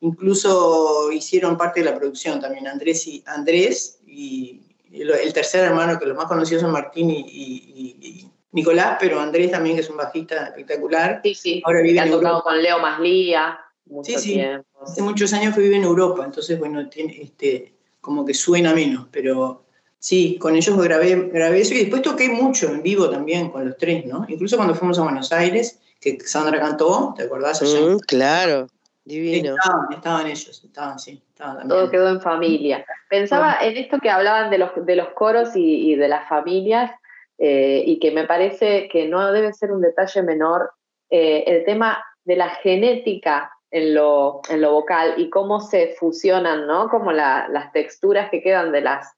incluso 0.00 1.10
hicieron 1.12 1.56
parte 1.56 1.80
de 1.80 1.86
la 1.90 1.96
producción 1.96 2.40
también, 2.40 2.66
Andrés 2.66 3.06
y 3.06 3.22
Andrés 3.26 4.00
y 4.06 4.60
el, 4.92 5.10
el 5.10 5.32
tercer 5.32 5.64
hermano, 5.64 5.98
que 5.98 6.06
los 6.06 6.16
más 6.16 6.26
conocidos 6.26 6.62
son 6.62 6.72
Martín 6.72 7.10
y, 7.10 7.20
y- 7.20 7.96
y- 8.00 8.06
y 8.08 8.30
Nicolás, 8.52 8.96
pero 9.00 9.18
Andrés 9.20 9.50
también, 9.50 9.74
que 9.76 9.82
es 9.82 9.90
un 9.90 9.96
bajista 9.96 10.46
espectacular. 10.46 11.20
Sí, 11.24 11.34
sí. 11.34 11.62
Ahora 11.64 11.80
vive 11.82 11.98
ha 11.98 12.04
en 12.04 12.10
tocado 12.12 12.34
Europa. 12.36 12.50
con 12.50 12.62
Leo 12.62 12.78
Maslía 12.78 13.58
mucho 13.86 14.12
Sí, 14.12 14.18
sí. 14.18 14.32
tiempo. 14.34 14.66
Hace 14.82 15.02
muchos 15.02 15.32
años 15.32 15.54
que 15.54 15.60
vive 15.62 15.76
en 15.76 15.82
Europa, 15.84 16.24
entonces, 16.24 16.56
bueno, 16.58 16.88
tiene, 16.88 17.20
este, 17.22 17.73
como 18.04 18.24
que 18.26 18.34
suena 18.34 18.74
menos, 18.74 19.06
pero 19.10 19.64
sí, 19.98 20.36
con 20.38 20.54
ellos 20.54 20.76
grabé, 20.76 21.30
grabé 21.32 21.62
eso 21.62 21.72
y 21.72 21.78
después 21.78 22.02
toqué 22.02 22.28
mucho 22.28 22.68
en 22.68 22.82
vivo 22.82 23.08
también 23.08 23.48
con 23.48 23.64
los 23.64 23.78
tres, 23.78 24.04
¿no? 24.04 24.26
Incluso 24.28 24.56
cuando 24.56 24.74
fuimos 24.74 24.98
a 24.98 25.04
Buenos 25.04 25.32
Aires, 25.32 25.80
que 25.98 26.20
Sandra 26.20 26.60
cantó, 26.60 27.14
¿te 27.16 27.22
acordás? 27.22 27.62
Allá? 27.62 27.80
Mm, 27.80 27.98
claro, 28.00 28.66
divino. 29.06 29.54
Estaban, 29.56 29.92
estaban 29.92 30.26
ellos, 30.26 30.62
estaban, 30.62 30.98
sí, 30.98 31.22
estaban 31.30 31.56
también. 31.56 31.80
Todo 31.80 31.90
quedó 31.90 32.08
en 32.10 32.20
familia. 32.20 32.84
Pensaba 33.08 33.56
en 33.62 33.78
esto 33.78 33.98
que 33.98 34.10
hablaban 34.10 34.50
de 34.50 34.58
los, 34.58 34.70
de 34.76 34.96
los 34.96 35.08
coros 35.14 35.56
y, 35.56 35.92
y 35.92 35.96
de 35.96 36.08
las 36.08 36.28
familias, 36.28 36.90
eh, 37.38 37.82
y 37.86 37.98
que 37.98 38.10
me 38.10 38.26
parece 38.26 38.88
que 38.88 39.08
no 39.08 39.32
debe 39.32 39.54
ser 39.54 39.72
un 39.72 39.80
detalle 39.80 40.22
menor, 40.22 40.72
eh, 41.08 41.44
el 41.46 41.64
tema 41.64 42.04
de 42.24 42.36
la 42.36 42.50
genética 42.50 43.50
en 43.74 43.92
lo, 43.92 44.40
en 44.48 44.60
lo 44.60 44.70
vocal 44.70 45.14
y 45.16 45.28
cómo 45.30 45.58
se 45.58 45.96
fusionan, 45.98 46.68
¿no? 46.68 46.88
Como 46.88 47.10
la- 47.10 47.48
las 47.48 47.72
texturas 47.72 48.30
que 48.30 48.40
quedan 48.40 48.70
de 48.70 48.80
las, 48.80 49.12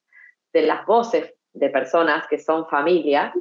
de 0.55 0.63
las 0.63 0.87
voces 0.87 1.35
de 1.53 1.69
personas 1.69 2.27
que 2.27 2.39
son 2.39 2.67
familia, 2.67 3.35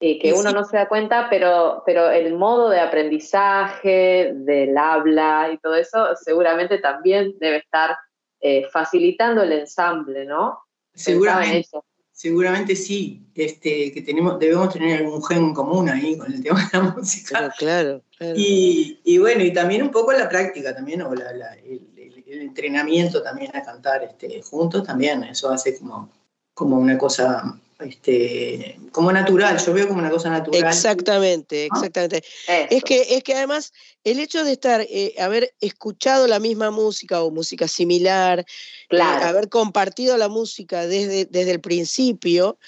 y 0.00 0.18
que 0.18 0.32
uno 0.32 0.50
sí. 0.50 0.54
no 0.54 0.64
se 0.64 0.76
da 0.76 0.88
cuenta, 0.88 1.28
pero, 1.30 1.82
pero 1.86 2.10
el 2.10 2.34
modo 2.34 2.68
de 2.68 2.80
aprendizaje, 2.80 4.32
del 4.34 4.76
habla 4.76 5.50
y 5.52 5.58
todo 5.58 5.76
eso, 5.76 6.14
seguramente 6.16 6.78
también 6.78 7.34
debe 7.38 7.58
estar 7.58 7.96
eh, 8.40 8.66
facilitando 8.70 9.42
el 9.42 9.52
ensamble, 9.52 10.26
¿no? 10.26 10.58
Seguramente, 10.92 11.60
eso. 11.60 11.84
Seguramente 12.16 12.74
sí, 12.74 13.26
este, 13.34 13.92
que 13.92 14.00
tenemos, 14.00 14.38
debemos 14.38 14.72
tener 14.72 15.00
algún 15.02 15.22
gen 15.22 15.38
en 15.44 15.54
común 15.54 15.86
ahí 15.90 16.16
con 16.16 16.32
el 16.32 16.42
tema 16.42 16.58
de 16.72 16.78
la 16.78 16.84
música. 16.96 17.38
Pero 17.38 17.52
claro, 17.58 18.02
claro. 18.16 18.34
Y, 18.38 18.98
y 19.04 19.18
bueno, 19.18 19.44
y 19.44 19.52
también 19.52 19.82
un 19.82 19.90
poco 19.90 20.12
la 20.12 20.26
práctica 20.26 20.74
también, 20.74 21.02
o 21.02 21.14
la- 21.14 21.34
la- 21.34 21.54
el, 21.56 21.86
el- 21.94 22.24
el 22.26 22.40
entrenamiento 22.42 23.22
también 23.22 23.54
a 23.54 23.62
cantar 23.62 24.02
este, 24.02 24.40
juntos 24.42 24.82
también, 24.82 25.24
eso 25.24 25.50
hace 25.50 25.76
como, 25.78 26.10
como 26.54 26.78
una 26.78 26.96
cosa 26.96 27.60
este, 27.78 28.78
como 28.90 29.12
natural, 29.12 29.58
yo 29.58 29.72
veo 29.74 29.86
como 29.86 30.00
una 30.00 30.10
cosa 30.10 30.30
natural. 30.30 30.72
Exactamente, 30.72 31.66
exactamente. 31.66 32.24
Es 32.70 32.82
que, 32.82 33.16
es 33.16 33.22
que 33.22 33.34
además 33.34 33.72
el 34.02 34.18
hecho 34.18 34.44
de 34.44 34.52
estar, 34.52 34.80
eh, 34.88 35.14
haber 35.18 35.52
escuchado 35.60 36.26
la 36.26 36.38
misma 36.38 36.70
música 36.70 37.22
o 37.22 37.30
música 37.30 37.68
similar, 37.68 38.46
eh, 38.88 39.00
haber 39.00 39.50
compartido 39.50 40.16
la 40.16 40.28
música 40.28 40.86
desde, 40.86 41.26
desde 41.26 41.50
el 41.50 41.60
principio, 41.60 42.58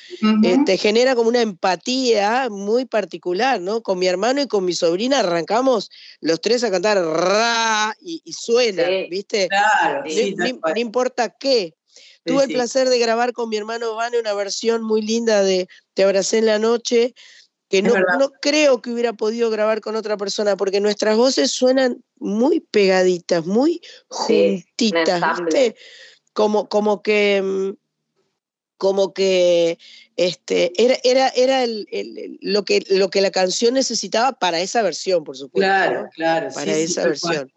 eh, 0.44 0.58
te 0.66 0.76
genera 0.76 1.14
como 1.14 1.30
una 1.30 1.40
empatía 1.40 2.48
muy 2.50 2.84
particular, 2.84 3.62
¿no? 3.62 3.82
Con 3.82 3.98
mi 3.98 4.08
hermano 4.08 4.42
y 4.42 4.46
con 4.46 4.64
mi 4.64 4.74
sobrina 4.74 5.20
arrancamos 5.20 5.90
los 6.20 6.40
tres 6.42 6.64
a 6.64 6.70
cantar 6.70 6.98
ra 6.98 7.96
y, 8.02 8.20
suena, 8.32 8.82
¿viste? 9.08 9.48
Claro, 9.48 10.04
no 10.04 10.80
importa 10.80 11.30
qué, 11.30 11.77
Tuve 12.28 12.44
el 12.44 12.52
placer 12.52 12.88
de 12.88 12.98
grabar 12.98 13.32
con 13.32 13.48
mi 13.48 13.56
hermano 13.56 13.94
Vane 13.94 14.20
una 14.20 14.34
versión 14.34 14.82
muy 14.82 15.02
linda 15.02 15.42
de 15.42 15.68
Te 15.94 16.04
abracé 16.04 16.38
en 16.38 16.46
la 16.46 16.58
noche, 16.58 17.14
que 17.68 17.82
no, 17.82 17.94
no, 18.18 18.30
creo 18.40 18.80
que 18.80 18.90
hubiera 18.90 19.12
podido 19.12 19.50
grabar 19.50 19.80
con 19.80 19.96
otra 19.96 20.16
persona, 20.16 20.56
porque 20.56 20.80
nuestras 20.80 21.16
voces 21.16 21.50
suenan 21.50 22.02
muy 22.16 22.60
pegaditas, 22.60 23.44
muy 23.44 23.82
juntitas, 24.08 25.22
¿viste? 25.38 25.76
Como, 26.32 26.68
como 26.68 27.02
que 27.02 27.42
mm, 27.42 27.70
como 28.78 29.12
que 29.12 29.76
este, 30.16 30.72
era, 30.82 30.96
era, 31.02 31.28
era 31.30 31.64
el, 31.64 32.38
lo, 32.40 32.64
que, 32.64 32.84
lo 32.90 33.10
que 33.10 33.20
la 33.20 33.32
canción 33.32 33.74
necesitaba 33.74 34.38
para 34.38 34.60
esa 34.60 34.82
versión, 34.82 35.24
por 35.24 35.36
supuesto. 35.36 35.66
Claro, 35.66 36.08
claro. 36.14 36.48
Para 36.54 36.76
esa 36.76 37.04
versión 37.04 37.52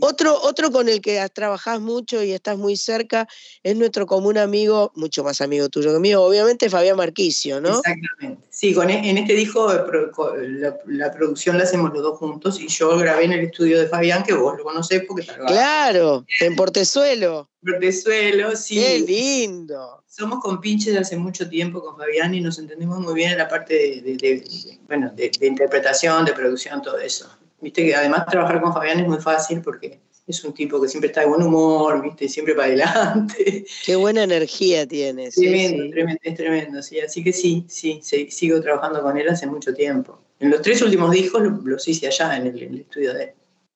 otro, 0.00 0.40
otro 0.42 0.70
con 0.70 0.88
el 0.88 1.00
que 1.00 1.26
trabajás 1.32 1.80
mucho 1.80 2.22
y 2.22 2.32
estás 2.32 2.56
muy 2.56 2.76
cerca 2.76 3.26
es 3.62 3.76
nuestro 3.76 4.06
común 4.06 4.38
amigo, 4.38 4.92
mucho 4.94 5.24
más 5.24 5.40
amigo 5.40 5.68
tuyo 5.68 5.92
que 5.92 5.98
mío, 5.98 6.22
obviamente 6.22 6.70
Fabián 6.70 6.96
Marquicio, 6.96 7.60
¿no? 7.60 7.78
Exactamente. 7.78 8.44
Sí, 8.50 8.72
con, 8.72 8.90
e, 8.90 9.10
en 9.10 9.18
este 9.18 9.34
disco 9.34 9.72
la, 9.72 11.12
producción 11.12 11.58
la 11.58 11.64
hacemos 11.64 11.92
los 11.92 12.02
dos 12.02 12.18
juntos 12.18 12.60
y 12.60 12.68
yo 12.68 12.96
grabé 12.96 13.24
en 13.24 13.32
el 13.32 13.40
estudio 13.46 13.80
de 13.80 13.88
Fabián, 13.88 14.22
que 14.22 14.34
vos 14.34 14.56
lo 14.56 14.64
conocés 14.64 15.02
porque 15.06 15.24
tal 15.24 15.46
Claro, 15.46 16.24
en 16.40 16.54
Portezuelo. 16.54 17.50
Portezuelo, 17.60 18.54
sí. 18.54 18.76
Qué 18.76 19.00
lindo. 19.00 20.04
Somos 20.06 20.40
compinches 20.40 20.92
de 20.92 21.00
hace 21.00 21.16
mucho 21.16 21.48
tiempo 21.48 21.82
con 21.82 21.96
Fabián 21.96 22.34
y 22.34 22.40
nos 22.40 22.58
entendemos 22.58 23.00
muy 23.00 23.14
bien 23.14 23.32
en 23.32 23.38
la 23.38 23.48
parte 23.48 23.74
de, 23.74 24.44
bueno, 24.86 25.12
de 25.16 25.30
interpretación, 25.40 26.24
de 26.24 26.32
producción, 26.32 26.80
todo 26.82 26.98
eso. 26.98 27.28
Viste 27.64 27.82
que 27.82 27.94
además 27.94 28.26
trabajar 28.26 28.60
con 28.60 28.74
Fabián 28.74 29.00
es 29.00 29.08
muy 29.08 29.16
fácil 29.16 29.62
porque 29.62 29.98
es 30.26 30.44
un 30.44 30.52
tipo 30.52 30.78
que 30.82 30.86
siempre 30.86 31.08
está 31.08 31.22
de 31.22 31.28
buen 31.28 31.40
humor, 31.40 32.02
viste, 32.02 32.28
siempre 32.28 32.54
para 32.54 32.66
adelante. 32.68 33.64
Qué 33.86 33.96
buena 33.96 34.24
energía 34.24 34.86
tiene. 34.86 35.30
Tremendo, 35.30 35.88
tremendo, 35.88 36.20
es 36.22 36.34
tremendo, 36.34 36.82
sí. 36.82 37.00
Así 37.00 37.24
que 37.24 37.32
sí, 37.32 37.64
sí, 37.66 38.02
sigo 38.02 38.60
trabajando 38.60 39.00
con 39.00 39.16
él 39.16 39.30
hace 39.30 39.46
mucho 39.46 39.72
tiempo. 39.72 40.20
En 40.40 40.50
los 40.50 40.60
tres 40.60 40.82
últimos 40.82 41.10
discos 41.10 41.42
los 41.64 41.88
hice 41.88 42.06
allá 42.06 42.36
en 42.36 42.48
el, 42.48 42.80
estudio 42.80 43.14
de 43.14 43.24
él. 43.24 43.30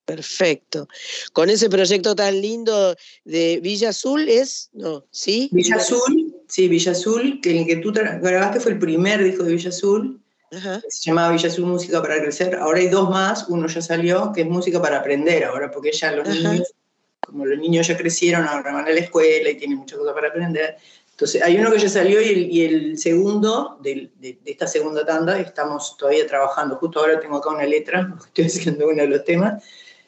Perfecto. 0.05 0.87
Con 1.33 1.49
ese 1.49 1.71
proyecto 1.71 2.15
tan 2.15 2.39
lindo 2.39 2.95
de 3.25 3.59
Villa 3.63 3.89
Azul 3.89 4.29
es, 4.29 4.69
no, 4.75 5.07
¿sí? 5.11 5.49
Villa 5.51 5.77
Azul, 5.77 6.35
sí, 6.47 6.69
Villa 6.69 6.93
Azul, 6.93 7.41
que 7.43 7.59
el 7.59 7.67
que 7.67 7.77
tú 7.77 7.91
grabaste 7.91 8.61
fue 8.61 8.73
el 8.73 8.79
primer 8.79 9.25
disco 9.25 9.45
de 9.45 9.53
Villa 9.55 9.71
Azul 9.71 10.21
se 10.51 11.11
llamaba 11.11 11.33
Villa 11.33 11.49
Azul 11.49 11.67
Música 11.67 12.01
para 12.01 12.21
Crecer. 12.21 12.57
Ahora 12.57 12.79
hay 12.79 12.89
dos 12.89 13.11
más, 13.11 13.47
uno 13.49 13.67
ya 13.67 13.81
salió, 13.81 14.33
que 14.33 14.43
es 14.43 14.47
Música 14.47 14.81
para 14.81 14.99
Aprender 14.99 15.45
ahora, 15.45 15.71
porque 15.71 15.93
ya 15.93 16.13
los 16.13 16.29
niños, 16.29 16.75
como 17.21 17.45
los 17.47 17.59
niños 17.59 17.87
ya 17.87 17.97
crecieron, 17.97 18.47
ahora 18.47 18.73
van 18.73 18.87
a 18.87 18.91
la 18.91 19.01
escuela 19.01 19.51
y 19.51 19.57
tienen 19.57 19.79
muchas 19.79 19.99
cosas 19.99 20.15
para 20.15 20.29
aprender. 20.29 20.77
Entonces, 21.11 21.43
hay 21.43 21.59
uno 21.59 21.73
que 21.73 21.79
ya 21.81 21.89
salió 21.89 22.23
y 22.23 22.63
el, 22.63 22.97
segundo, 22.97 23.79
de, 23.83 24.11
esta 24.45 24.69
segunda 24.69 25.05
tanda, 25.05 25.39
estamos 25.41 25.97
todavía 25.97 26.27
trabajando. 26.27 26.77
Justo 26.77 27.01
ahora 27.01 27.19
tengo 27.19 27.39
acá 27.39 27.51
una 27.51 27.67
letra, 27.67 28.15
estoy 28.25 28.45
haciendo 28.45 28.89
uno 28.89 29.03
de 29.03 29.09
los 29.09 29.25
temas, 29.25 29.65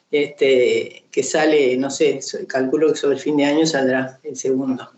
este, 0.09 1.05
que 1.11 1.23
sale, 1.23 1.75
no 1.77 1.89
sé, 1.89 2.19
calculo 2.47 2.91
que 2.91 2.95
sobre 2.95 3.15
el 3.15 3.21
fin 3.21 3.37
de 3.37 3.45
año 3.45 3.65
saldrá 3.65 4.19
el 4.23 4.37
segundo. 4.37 4.89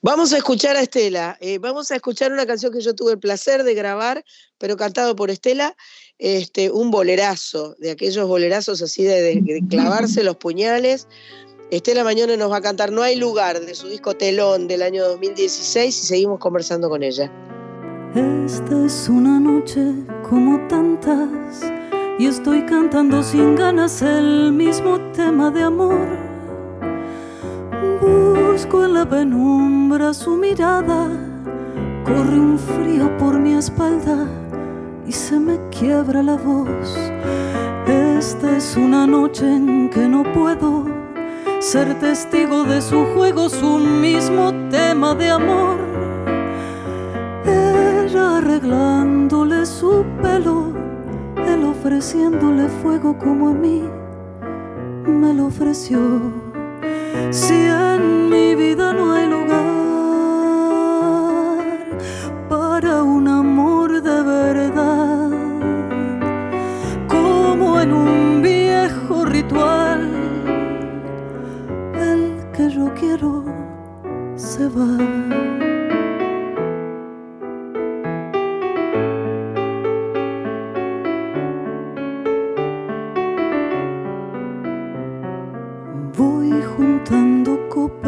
Vamos 0.00 0.32
a 0.32 0.38
escuchar 0.38 0.76
a 0.76 0.82
Estela, 0.82 1.36
eh, 1.40 1.58
vamos 1.58 1.90
a 1.92 1.96
escuchar 1.96 2.32
una 2.32 2.46
canción 2.46 2.72
que 2.72 2.80
yo 2.80 2.94
tuve 2.94 3.12
el 3.12 3.18
placer 3.18 3.62
de 3.62 3.74
grabar, 3.74 4.24
pero 4.58 4.76
cantado 4.76 5.14
por 5.14 5.30
Estela, 5.30 5.76
este, 6.18 6.70
un 6.70 6.90
bolerazo, 6.90 7.76
de 7.78 7.92
aquellos 7.92 8.26
bolerazos 8.26 8.82
así 8.82 9.04
de, 9.04 9.62
clavarse 9.70 10.24
los 10.24 10.36
puñales. 10.36 11.06
Estela 11.70 12.04
Mañone 12.04 12.36
nos 12.36 12.50
va 12.50 12.58
a 12.58 12.60
cantar 12.60 12.92
No 12.92 13.02
hay 13.02 13.16
lugar 13.16 13.60
de 13.60 13.74
su 13.74 13.88
disco 13.88 14.14
Telón 14.14 14.68
del 14.68 14.82
año 14.82 15.04
2016 15.08 16.02
y 16.02 16.06
seguimos 16.06 16.38
conversando 16.38 16.90
con 16.90 17.02
ella. 17.02 17.32
Esta 18.14 18.84
es 18.84 19.08
una 19.08 19.40
noche 19.40 19.80
como 20.28 20.66
tantas 20.68 21.62
y 22.18 22.26
estoy 22.26 22.66
cantando 22.66 23.22
sin 23.22 23.54
ganas 23.54 24.02
el 24.02 24.52
mismo 24.52 25.00
tema 25.12 25.50
de 25.50 25.62
amor 25.62 26.32
Busco 28.62 28.84
en 28.84 28.94
la 28.94 29.04
penumbra 29.04 30.14
su 30.14 30.36
mirada, 30.36 31.08
corre 32.04 32.38
un 32.38 32.56
frío 32.56 33.10
por 33.18 33.36
mi 33.36 33.54
espalda 33.54 34.28
y 35.04 35.10
se 35.10 35.40
me 35.40 35.58
quiebra 35.70 36.22
la 36.22 36.36
voz. 36.36 36.96
Esta 37.88 38.56
es 38.56 38.76
una 38.76 39.04
noche 39.04 39.52
en 39.52 39.90
que 39.90 40.06
no 40.08 40.22
puedo 40.32 40.86
ser 41.58 41.98
testigo 41.98 42.62
de 42.62 42.80
su 42.80 43.04
juego, 43.16 43.48
su 43.48 43.78
mismo 43.78 44.52
tema 44.70 45.16
de 45.16 45.30
amor. 45.30 45.78
Ella 47.44 48.36
arreglándole 48.36 49.66
su 49.66 50.04
pelo, 50.22 50.72
él 51.48 51.64
ofreciéndole 51.64 52.68
fuego 52.68 53.18
como 53.18 53.48
a 53.48 53.54
mí 53.54 53.82
me 55.04 55.34
lo 55.34 55.46
ofreció 55.46 56.51
si 57.30 57.54
en 57.54 58.28
mi 58.28 58.54
vida 58.54 58.92
no 58.92 59.12
hay 59.12 59.26
lugar 59.28 59.62
para 62.48 63.02
un 63.02 63.28
amor 63.28 64.02
de 64.02 64.22
verdad, 64.22 65.30
como 67.08 67.80
en 67.80 67.92
un 67.92 68.42
viejo 68.42 69.24
ritual, 69.24 70.10
el 71.94 72.50
que 72.52 72.68
yo 72.70 72.92
quiero 72.94 73.44
se 74.36 74.68
va. 74.68 75.61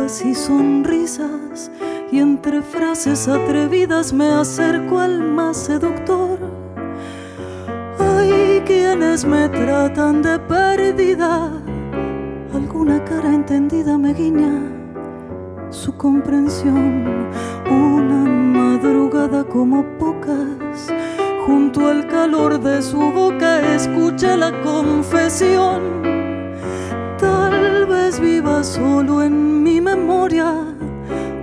Y 0.05 0.35
sonrisas 0.35 1.71
y 2.13 2.19
entre 2.19 2.61
frases 2.61 3.27
atrevidas 3.27 4.13
me 4.13 4.27
acerco 4.27 4.99
al 4.99 5.23
más 5.23 5.57
seductor. 5.57 6.39
Hay 7.99 8.61
quienes 8.67 9.25
me 9.25 9.49
tratan 9.49 10.21
de 10.21 10.39
perdida, 10.41 11.51
alguna 12.53 13.03
cara 13.05 13.35
entendida 13.35 13.97
me 13.97 14.13
guiña 14.13 14.61
su 15.71 15.97
comprensión. 15.97 17.31
Una 17.71 18.29
madrugada 18.29 19.43
como 19.43 19.85
pocas, 19.99 20.93
junto 21.47 21.89
al 21.89 22.07
calor 22.09 22.61
de 22.61 22.83
su 22.83 22.99
boca 23.11 23.75
escuché 23.75 24.37
la 24.37 24.53
confesión 24.61 26.15
Tal 27.19 27.84
viva 28.21 28.62
solo 28.62 29.23
en 29.23 29.62
mi 29.62 29.81
memoria 29.81 30.53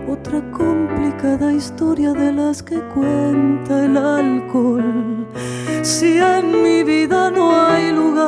otra 0.08 0.42
complicada 0.52 1.52
historia 1.54 2.14
de 2.14 2.32
las 2.32 2.62
que 2.62 2.80
cuenta 2.94 3.86
el 3.86 3.98
alcohol. 3.98 5.26
Si 5.82 6.18
en 6.18 6.62
mi 6.64 6.84
vida 6.84 7.32
no 7.32 7.56
hay 7.56 7.92
lugar 7.92 8.22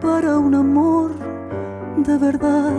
para 0.00 0.38
un 0.38 0.54
amor 0.54 1.12
de 1.96 2.18
verdad, 2.18 2.72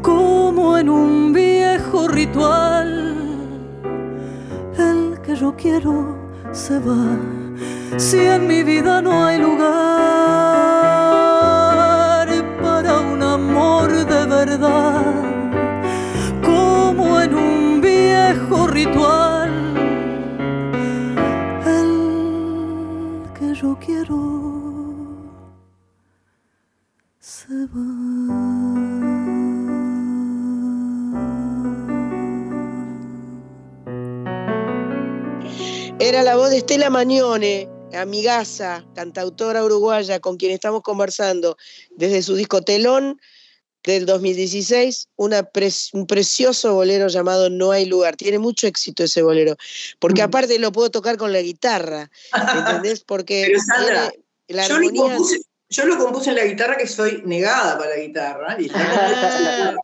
como 0.00 0.78
en 0.78 0.88
un 0.88 1.32
viejo 1.32 2.08
ritual, 2.08 3.14
el 4.78 5.20
que 5.22 5.36
yo 5.36 5.54
quiero 5.56 6.16
se 6.52 6.78
va. 6.78 7.18
Si 7.98 8.18
en 8.18 8.46
mi 8.46 8.62
vida 8.62 9.02
no 9.02 9.24
hay 9.24 9.38
lugar 9.38 10.21
como 16.42 17.20
en 17.20 17.34
un 17.34 17.80
viejo 17.80 18.66
ritual 18.66 19.50
el 21.64 23.22
que 23.38 23.54
yo 23.54 23.78
quiero 23.78 24.18
se 27.20 27.54
va. 27.72 28.32
Era 36.00 36.24
la 36.24 36.34
voz 36.34 36.50
de 36.50 36.56
Estela 36.58 36.90
Mañone, 36.90 37.68
amigaza, 37.94 38.84
cantautora 38.96 39.64
uruguaya, 39.64 40.18
con 40.18 40.36
quien 40.36 40.50
estamos 40.50 40.82
conversando 40.82 41.56
desde 41.92 42.22
su 42.22 42.34
disco 42.34 42.62
Telón, 42.62 43.20
del 43.84 44.06
2016, 44.06 45.08
una 45.16 45.48
un 45.92 46.06
precioso 46.06 46.74
bolero 46.74 47.08
llamado 47.08 47.50
No 47.50 47.72
hay 47.72 47.86
lugar. 47.86 48.16
Tiene 48.16 48.38
mucho 48.38 48.66
éxito 48.66 49.04
ese 49.04 49.22
bolero, 49.22 49.56
porque 49.98 50.22
Mm. 50.22 50.24
aparte 50.26 50.58
lo 50.58 50.72
puedo 50.72 50.90
tocar 50.90 51.16
con 51.16 51.32
la 51.32 51.40
guitarra, 51.40 52.10
¿entendés? 52.32 53.00
Porque 53.06 53.44
Pero 53.48 53.60
Sandra, 53.60 54.12
la 54.48 54.62
yo, 54.68 54.78
lo 54.78 54.86
armonía... 54.86 55.02
compuse, 55.02 55.40
yo 55.70 55.86
lo 55.86 55.98
compuse 55.98 56.30
en 56.30 56.36
la 56.36 56.44
guitarra 56.44 56.76
que 56.76 56.86
soy 56.86 57.22
negada 57.24 57.76
para 57.78 57.90
la 57.90 57.96
guitarra. 57.96 58.56
y 58.60 58.70
Ah. 58.74 59.74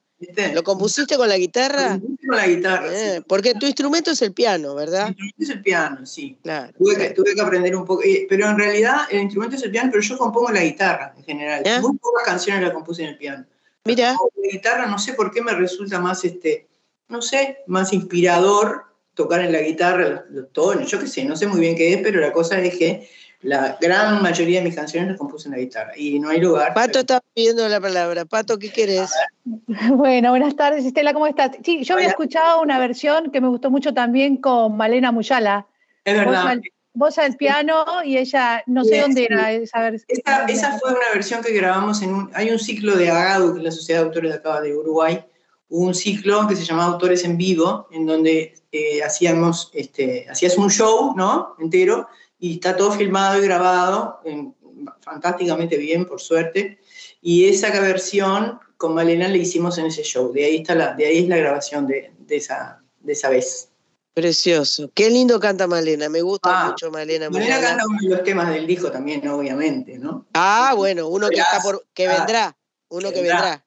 ¿Lo 0.53 0.64
compusiste 0.64 1.16
con 1.16 1.28
la 1.28 1.34
Lo 1.36 1.40
guitarra? 1.40 1.99
con 2.26 2.36
la 2.36 2.46
guitarra, 2.49 2.92
Eh, 2.92 3.16
sí. 3.18 3.24
porque 3.28 3.55
tu 3.55 3.66
instrumento 3.66 4.11
es 4.11 4.20
el 4.22 4.32
piano, 4.32 4.74
¿verdad? 4.74 5.03
El 5.07 5.11
instrumento 5.11 5.42
es 5.44 5.51
el 5.51 5.62
piano, 5.62 6.07
sí. 6.07 6.36
Claro. 6.42 6.72
Tuve 6.76 6.96
que, 6.96 7.11
tuve 7.11 7.34
que 7.36 7.40
aprender 7.40 7.76
un 7.76 7.84
poco, 7.84 8.03
eh, 8.03 8.26
pero 8.28 8.49
en 8.49 8.59
realidad 8.59 9.03
el 9.11 9.20
instrumento 9.20 9.55
es 9.57 9.62
el 9.62 9.70
piano, 9.70 9.90
pero 9.92 10.03
yo 10.03 10.18
compongo 10.18 10.51
la 10.51 10.62
guitarra 10.64 11.14
en 11.16 11.24
general. 11.24 11.62
¿Eh? 11.64 11.80
Muy 11.80 11.96
pocas 11.99 12.24
canciones 12.24 12.62
las 12.64 12.72
compuse 12.72 13.03
en 13.05 13.09
el 13.11 13.16
piano. 13.18 13.44
Mira, 13.89 14.12
La 14.12 14.51
guitarra 14.51 14.86
no 14.86 14.99
sé 14.99 15.14
por 15.14 15.30
qué 15.30 15.43
me 15.43 15.53
resulta 15.53 15.99
más, 16.01 16.24
este, 16.24 16.68
no 17.09 17.22
sé, 17.22 17.59
más 17.66 17.93
inspirador 17.93 18.84
tocar 19.14 19.41
en 19.41 19.53
la 19.53 19.61
guitarra 19.61 20.24
los, 20.30 20.53
tonos, 20.53 20.91
yo 20.91 21.01
qué 21.01 21.07
sé, 21.07 21.24
no 21.24 21.36
sé 21.36 21.47
muy 21.47 21.61
bien 21.61 21.74
qué 21.74 21.95
es, 21.95 22.01
pero 22.03 22.20
la 22.20 22.32
cosa 22.32 22.61
es 22.61 22.76
que 22.78 23.09
la 23.41 23.76
gran 23.80 24.22
mayoría 24.22 24.61
de 24.61 24.66
mis 24.66 24.76
canciones 24.76 25.11
las 25.11 25.18
compuse 25.18 25.49
en 25.49 25.53
la 25.53 25.59
guitarra 25.59 25.93
y 25.97 26.18
no 26.18 26.28
hay 26.28 26.41
lugar. 26.41 26.74
Pato 26.74 27.01
está 27.01 27.20
pidiendo 27.34 27.68
la 27.68 27.80
palabra. 27.80 28.24
Pato, 28.24 28.59
¿qué 28.59 28.70
querés? 28.70 29.11
Bueno, 29.93 30.30
buenas 30.30 30.55
tardes, 30.57 30.84
Estela, 30.84 31.14
¿cómo 31.14 31.26
estás? 31.26 31.53
Sí, 31.64 31.82
yo 31.82 31.95
había 31.95 32.09
escuchado 32.09 32.61
una 32.61 32.78
versión 32.78 33.30
que 33.30 33.41
me 33.41 33.49
gustó 33.49 33.70
mucho 33.70 33.95
también 33.95 34.36
con 34.36 34.76
Malena 34.76 35.11
Muyala. 35.11 35.66
Es 36.05 36.14
verdad. 36.16 36.47
al, 36.47 36.62
vos 36.99 37.16
al 37.18 37.36
piano 37.36 37.84
y 38.05 38.18
ella, 38.18 38.62
no 38.66 38.84
sé 38.84 38.94
Sí, 38.94 39.01
dónde 39.01 39.24
era 39.24 39.53
esa. 39.53 39.88
Esa, 39.88 40.44
esa 40.46 40.78
fue 40.78 40.90
una 40.90 41.09
versión 41.14 41.42
que 41.42 41.53
grabamos 41.53 42.03
en 42.03 42.12
un. 42.12 42.30
Hay 42.34 42.51
un 42.51 42.59
ciclo 42.59 42.96
de 42.96 43.09
AGADU, 43.11 43.53
que 43.53 43.59
es 43.61 43.64
la 43.64 43.70
Sociedad 43.70 44.01
de 44.01 44.07
Autores 44.07 44.32
de 44.32 44.38
acá 44.38 44.61
de 44.61 44.76
Uruguay. 44.76 45.24
Hubo 45.70 45.86
un 45.86 45.94
ciclo 45.94 46.46
que 46.49 46.57
se 46.57 46.64
llamaba 46.64 46.92
Autores 46.92 47.24
en 47.24 47.36
Vivo, 47.36 47.88
en 47.92 48.07
donde 48.07 48.55
eh, 48.72 49.03
hacíamos, 49.03 49.70
este, 49.74 50.26
hacías 50.28 50.57
un 50.59 50.70
show, 50.70 51.14
¿no? 51.16 51.55
Entero, 51.59 52.09
y 52.38 52.55
está 52.55 52.76
todo 52.76 52.90
filmado 52.92 53.38
y 53.38 53.44
grabado, 53.46 54.20
en- 54.24 54.55
fantásticamente 55.01 55.76
bien, 55.76 56.05
por 56.07 56.20
suerte. 56.20 56.78
Y 57.20 57.49
esa 57.49 57.70
versión 57.80 58.59
con 58.76 58.94
Malena 58.94 59.28
la 59.28 59.36
hicimos 59.36 59.76
en 59.78 59.86
ese 59.86 60.03
show. 60.03 60.32
De 60.32 60.44
ahí, 60.44 60.57
está 60.59 60.74
la, 60.74 60.94
de 60.94 61.07
ahí 61.07 61.18
es 61.18 61.28
la 61.28 61.36
grabación 61.36 61.86
de, 61.86 62.12
de 62.18 62.36
esa, 62.36 62.80
de 63.01 63.12
esa 63.12 63.28
vez. 63.28 63.70
Precioso. 64.22 64.90
Qué 64.96 65.10
lindo 65.10 65.38
canta 65.38 65.68
Malena. 65.68 66.08
Me 66.08 66.22
gusta 66.22 66.50
Ah, 66.50 66.66
mucho 66.70 66.90
Malena. 66.90 67.30
Malena 67.30 67.60
canta 67.60 67.84
uno 67.86 67.98
de 68.02 68.08
los 68.16 68.24
temas 68.24 68.48
del 68.52 68.66
disco 68.66 68.90
también, 68.90 69.26
obviamente, 69.28 69.96
¿no? 69.96 70.26
Ah, 70.34 70.72
bueno, 70.76 71.06
uno 71.06 71.28
que 71.28 71.36
está 71.38 71.60
por 71.62 71.86
que 71.94 72.08
Ah, 72.08 72.16
vendrá, 72.18 72.58
uno 72.88 73.12
que 73.12 73.22
vendrá, 73.22 73.64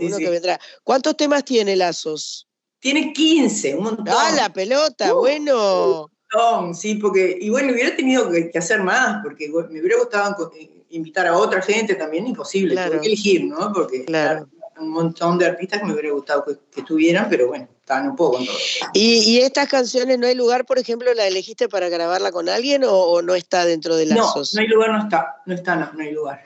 uno 0.00 0.16
sí. 0.16 0.24
que 0.24 0.30
vendrá. 0.30 0.58
¿Cuántos 0.82 1.16
temas 1.16 1.44
tiene 1.44 1.76
Lazos? 1.76 2.48
Tiene 2.80 3.12
15, 3.12 3.76
un 3.76 3.84
montón. 3.84 4.08
Ah, 4.08 4.32
la 4.34 4.52
pelota, 4.52 5.14
Uh, 5.14 5.18
bueno. 5.20 6.10
montón, 6.34 6.74
sí, 6.74 6.96
porque, 6.96 7.38
y 7.40 7.48
bueno, 7.48 7.72
hubiera 7.72 7.94
tenido 7.94 8.28
que, 8.32 8.50
que 8.50 8.58
hacer 8.58 8.82
más, 8.82 9.20
porque 9.22 9.48
me 9.48 9.78
hubiera 9.80 9.96
gustado 9.98 10.50
eh, 10.58 10.84
invitar 10.88 11.28
a 11.28 11.36
otra 11.38 11.62
gente 11.62 11.94
también, 11.94 12.26
imposible, 12.26 12.74
Claro. 12.74 12.90
tuve 12.90 13.00
que 13.02 13.06
elegir, 13.06 13.44
¿no? 13.44 13.72
Porque 13.72 14.04
Claro. 14.06 14.48
Un 14.80 14.90
montón 14.90 15.38
de 15.38 15.46
artistas 15.46 15.80
que 15.80 15.86
me 15.86 15.92
hubiera 15.92 16.12
gustado 16.12 16.44
que, 16.44 16.58
que 16.70 16.80
estuvieran, 16.80 17.28
pero 17.28 17.48
bueno, 17.48 17.68
está, 17.80 18.00
no 18.02 18.14
puedo 18.16 18.32
con 18.32 18.46
todo. 18.46 18.56
¿Y, 18.94 19.18
y 19.30 19.38
estas 19.42 19.68
canciones 19.68 20.18
no 20.18 20.26
hay 20.26 20.34
lugar, 20.34 20.64
por 20.66 20.78
ejemplo, 20.78 21.12
la 21.14 21.26
elegiste 21.26 21.68
para 21.68 21.88
grabarla 21.88 22.32
con 22.32 22.48
alguien 22.48 22.84
o, 22.84 22.92
o 22.92 23.22
no 23.22 23.34
está 23.34 23.64
dentro 23.64 23.96
de 23.96 24.06
No, 24.06 24.14
Lazos? 24.16 24.54
no 24.54 24.60
hay 24.60 24.66
lugar, 24.68 24.90
no 24.92 25.02
está, 25.02 25.36
no 25.46 25.54
está, 25.54 25.76
no, 25.76 25.92
no 25.92 26.02
hay 26.02 26.12
lugar. 26.12 26.42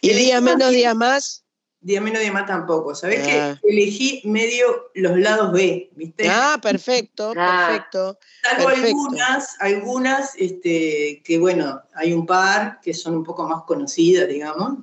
¿Y 0.00 0.10
elegí 0.10 0.26
días 0.26 0.42
menos, 0.42 0.70
días 0.70 0.94
más? 0.96 1.38
Día 1.84 2.00
menos, 2.00 2.20
día 2.20 2.30
más 2.32 2.46
tampoco. 2.46 2.94
¿Sabés 2.94 3.26
Ah. 3.26 3.58
que 3.60 3.68
elegí 3.68 4.22
medio 4.24 4.90
los 4.94 5.18
lados 5.18 5.52
B, 5.52 5.90
¿viste? 5.96 6.28
Ah, 6.28 6.56
perfecto, 6.62 7.32
Ah. 7.36 7.66
perfecto. 7.70 8.18
Salvo 8.42 8.66
perfecto. 8.66 8.86
algunas, 8.86 9.56
algunas 9.60 10.30
este, 10.36 11.22
que 11.24 11.38
bueno, 11.38 11.82
hay 11.94 12.12
un 12.12 12.24
par 12.24 12.80
que 12.80 12.94
son 12.94 13.16
un 13.16 13.24
poco 13.24 13.48
más 13.48 13.64
conocidas, 13.64 14.28
digamos. 14.28 14.74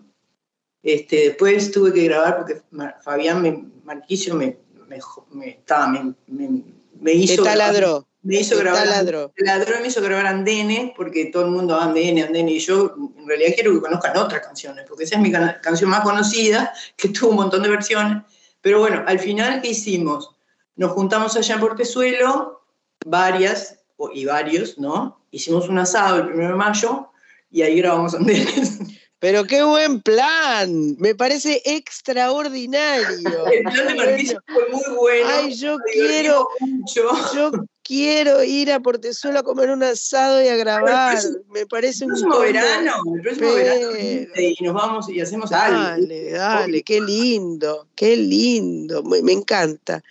Este, 0.82 1.16
después 1.30 1.72
tuve 1.72 1.92
que 1.94 2.06
grabar 2.06 2.38
porque 2.38 2.62
Fabián 3.04 3.42
me- 3.42 3.66
Marquicio 3.84 4.36
me, 4.36 4.58
me, 4.88 5.00
me- 5.32 5.50
estaba- 5.50 5.88
me- 6.28 7.14
hizo 7.14 7.44
Te 7.44 7.50
taladró. 7.50 8.06
Me 8.22 8.36
hizo 8.42 8.56
te 8.56 8.62
grabar. 8.64 8.84
taladró. 8.84 9.32
Taladró 9.38 9.80
me 9.82 9.88
hizo 9.88 10.02
grabar 10.02 10.28
Andene, 10.28 10.94
porque 10.96 11.26
todo 11.26 11.46
el 11.46 11.52
mundo 11.52 11.80
Andene, 11.80 12.24
Andene, 12.24 12.52
y 12.52 12.60
yo 12.60 12.94
en 13.18 13.28
realidad 13.28 13.52
quiero 13.56 13.74
que 13.74 13.80
conozcan 13.82 14.18
otras 14.18 14.46
canciones, 14.46 14.86
porque 14.88 15.06
esa 15.06 15.16
es 15.16 15.22
mi 15.22 15.32
canción 15.32 15.90
más 15.90 16.02
conocida, 16.02 16.74
que 16.98 17.10
tuvo 17.10 17.30
un 17.32 17.36
montón 17.38 17.64
de 17.64 17.70
versiones. 17.70 18.24
Pero 18.62 18.80
bueno, 18.80 19.04
al 19.08 19.20
final, 19.20 19.62
¿qué 19.62 19.70
hicimos? 19.70 20.36
Nos 20.76 20.92
juntamos 20.92 21.36
allá 21.38 21.56
en 21.56 21.62
Portezuelo, 21.62 22.62
varias 23.06 23.80
y 24.14 24.26
varios, 24.26 24.78
¿no? 24.78 25.22
Hicimos 25.32 25.70
un 25.70 25.80
asado 25.80 26.18
el 26.20 26.28
1 26.34 26.48
de 26.50 26.56
mayo 26.56 27.10
y 27.52 27.62
ahí 27.62 27.78
grabamos 27.78 28.16
Andenes. 28.16 28.80
Pero 29.20 29.44
qué 29.46 29.64
buen 29.64 30.02
plan, 30.02 30.96
me 30.98 31.14
parece 31.14 31.62
extraordinario. 31.66 33.46
El 33.52 33.64
plan 33.64 33.88
de 33.88 33.96
Marquicio 33.96 34.42
fue 34.48 34.70
muy 34.70 34.96
bueno. 34.98 35.30
Ay, 35.30 35.54
yo 35.56 35.78
quiero, 35.94 36.48
mucho. 36.62 37.10
yo 37.36 37.52
quiero 37.84 38.44
ir 38.44 38.72
a 38.72 38.80
Portezuelo 38.80 39.40
a 39.40 39.44
comer 39.44 39.72
un 39.72 39.84
asado 39.84 40.42
y 40.42 40.48
a 40.48 40.56
grabar. 40.56 41.18
Me 41.50 41.66
parece 41.66 42.06
El 42.06 42.12
un 42.14 42.20
próximo 42.22 42.40
verano, 42.40 42.94
el 43.14 43.22
próximo 43.22 43.50
Pero- 43.56 43.90
verano, 43.92 44.30
y 44.38 44.64
nos 44.64 44.74
vamos 44.74 45.10
y 45.10 45.20
hacemos 45.20 45.52
algo. 45.52 45.78
Dale, 45.82 46.32
dale, 46.32 46.84
qué 46.84 47.02
lindo, 47.02 47.90
qué 47.96 48.16
lindo, 48.16 49.04
me, 49.04 49.22
me 49.22 49.34
encanta, 49.34 50.02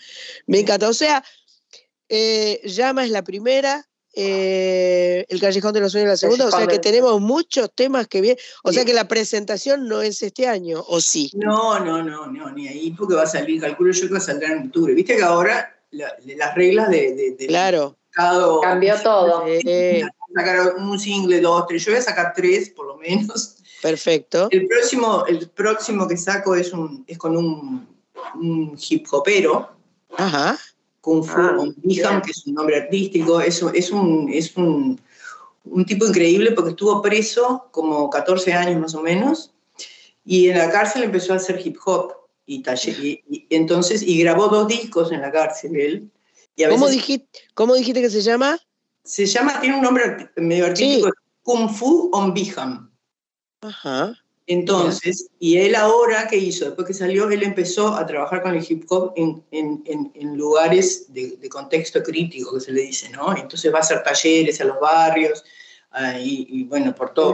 me 0.47 0.61
encanta. 0.61 0.87
O 0.89 0.95
sea, 0.95 1.25
eh, 2.11 2.61
Llama 2.65 3.05
es 3.05 3.11
la 3.11 3.23
primera, 3.25 3.89
eh, 4.15 5.25
El 5.29 5.41
Callejón 5.41 5.73
de 5.73 5.81
los 5.81 5.93
Sueños 5.93 6.09
la 6.11 6.17
segunda, 6.17 6.47
o 6.47 6.51
sea 6.51 6.67
que 6.67 6.75
de- 6.75 6.79
tenemos 6.81 7.21
muchos 7.21 7.71
temas 7.75 8.07
que 8.09 8.21
vienen, 8.21 8.43
o 8.65 8.71
Sí. 8.71 8.77
sea 8.77 8.85
que 8.85 8.95
la 8.95 9.07
presentación 9.09 9.87
no 9.89 10.03
es 10.03 10.23
este 10.23 10.47
año, 10.47 10.85
¿o 10.89 11.01
sí? 11.01 11.31
No, 11.35 11.79
no, 11.79 12.03
no, 12.03 12.27
no, 12.27 12.51
ni 12.51 12.69
ahí, 12.69 12.91
porque 12.91 13.15
va 13.15 13.23
a 13.23 13.27
salir, 13.27 13.61
calculo 13.61 13.93
yo 13.93 14.07
que 14.07 14.13
va 14.13 14.19
a 14.19 14.23
salir 14.23 14.45
en 14.45 14.67
octubre. 14.67 14.95
Viste 14.95 15.17
que 15.17 15.23
ahora 15.23 15.75
la- 15.91 16.15
las 16.37 16.55
reglas 16.55 16.91
de, 16.91 17.35
de, 17.39 17.47
Claro. 17.47 17.97
mercado 18.17 18.61
Cambió 18.61 18.95
todo. 19.03 19.45
Eh, 19.47 20.03
sacar 20.35 20.75
un 20.77 20.99
single, 20.99 21.41
dos, 21.41 21.67
tres. 21.69 21.85
Yo 21.85 21.93
voy 21.93 22.01
a 22.01 22.03
sacar 22.03 22.33
tres, 22.35 22.71
por 22.71 22.87
lo 22.87 22.97
menos. 22.97 23.57
perfecto. 23.81 24.49
El 24.51 24.67
próximo, 24.67 25.25
el 25.27 25.49
próximo 25.51 26.09
que 26.09 26.17
saco 26.17 26.55
es, 26.57 26.73
un, 26.73 27.05
es 27.07 27.17
con 27.17 27.37
un, 27.37 27.87
un 28.35 28.77
hip 28.89 29.07
hopero, 29.13 29.71
Ajá. 30.17 30.59
Kung 31.09 31.25
Fu 31.25 31.41
Ah, 31.41 31.57
on 31.59 31.75
Biham, 31.79 32.21
que 32.21 32.33
es 32.33 32.47
un 32.47 32.53
nombre 32.55 32.77
artístico. 32.77 33.41
Es, 33.41 33.63
un- 33.63 33.75
es, 33.75 33.91
un, 33.91 34.29
es 34.31 34.55
un, 34.59 35.01
un 35.65 35.85
tipo 35.87 36.05
increíble 36.07 36.53
porque 36.53 36.71
estuvo 36.73 37.01
preso 37.01 37.67
como 37.71 38.11
14 38.11 38.53
años 38.53 38.79
más 38.79 38.95
o 38.95 39.01
menos 39.01 39.51
y 40.23 40.51
en 40.51 40.59
la 40.59 40.71
cárcel 40.71 41.05
empezó 41.05 41.33
a 41.33 41.37
hacer 41.37 41.59
hip 41.65 41.79
hop. 41.87 42.13
Y, 42.45 42.63
talle- 42.63 42.97
y, 42.99 43.23
y 43.31 43.47
entonces, 43.57 44.03
y 44.03 44.19
grabó 44.21 44.49
dos 44.49 44.69
discos 44.69 45.11
en 45.11 45.23
la 45.23 45.33
cárcel 45.33 45.77
él. 45.77 46.11
Y 46.57 46.65
a 46.65 46.69
¿Cómo 46.69 46.85
veces 46.87 47.01
dijiste, 47.01 47.41
¿Cómo 47.55 47.75
dijiste 47.75 48.03
que 48.03 48.11
se 48.11 48.21
llama? 48.21 48.59
se 49.05 49.25
llama, 49.25 49.59
tiene 49.63 49.77
un 49.77 49.83
nombre 49.83 50.31
medio 50.37 50.67
artístico, 50.67 51.09
Kung 51.43 51.71
Fu 51.71 52.11
on 52.13 52.35
Biham. 52.35 52.91
Ajá. 53.63 54.15
Entonces, 54.51 55.29
y 55.39 55.59
él 55.59 55.75
ahora, 55.75 56.27
¿qué 56.29 56.37
hizo? 56.37 56.65
Después 56.65 56.87
que 56.87 56.95
salió, 56.95 57.29
él 57.31 57.43
empezó 57.43 57.89
a 57.95 58.07
trabajar 58.07 58.43
con 58.43 58.55
el 58.55 58.65
hip 58.67 58.85
hop 58.89 59.13
en, 59.15 59.45
en- 59.51 59.83
en- 59.85 60.11
en 60.15 60.37
lugares 60.39 61.13
de, 61.13 61.37
de 61.37 61.49
contexto 61.51 62.03
crítico, 62.03 62.55
que 62.55 62.61
se 62.61 62.73
le 62.73 62.81
dice, 62.83 63.11
¿no? 63.11 63.37
Entonces 63.37 63.73
va 63.73 63.79
a 63.79 63.83
hacer 63.83 64.03
talleres 64.03 64.61
a 64.61 64.65
los 64.65 64.81
barrios, 64.81 65.45
ah, 65.91 66.19
y, 66.19 66.47
y 66.51 66.65
bueno, 66.65 66.95
por 66.95 67.13
todo 67.13 67.33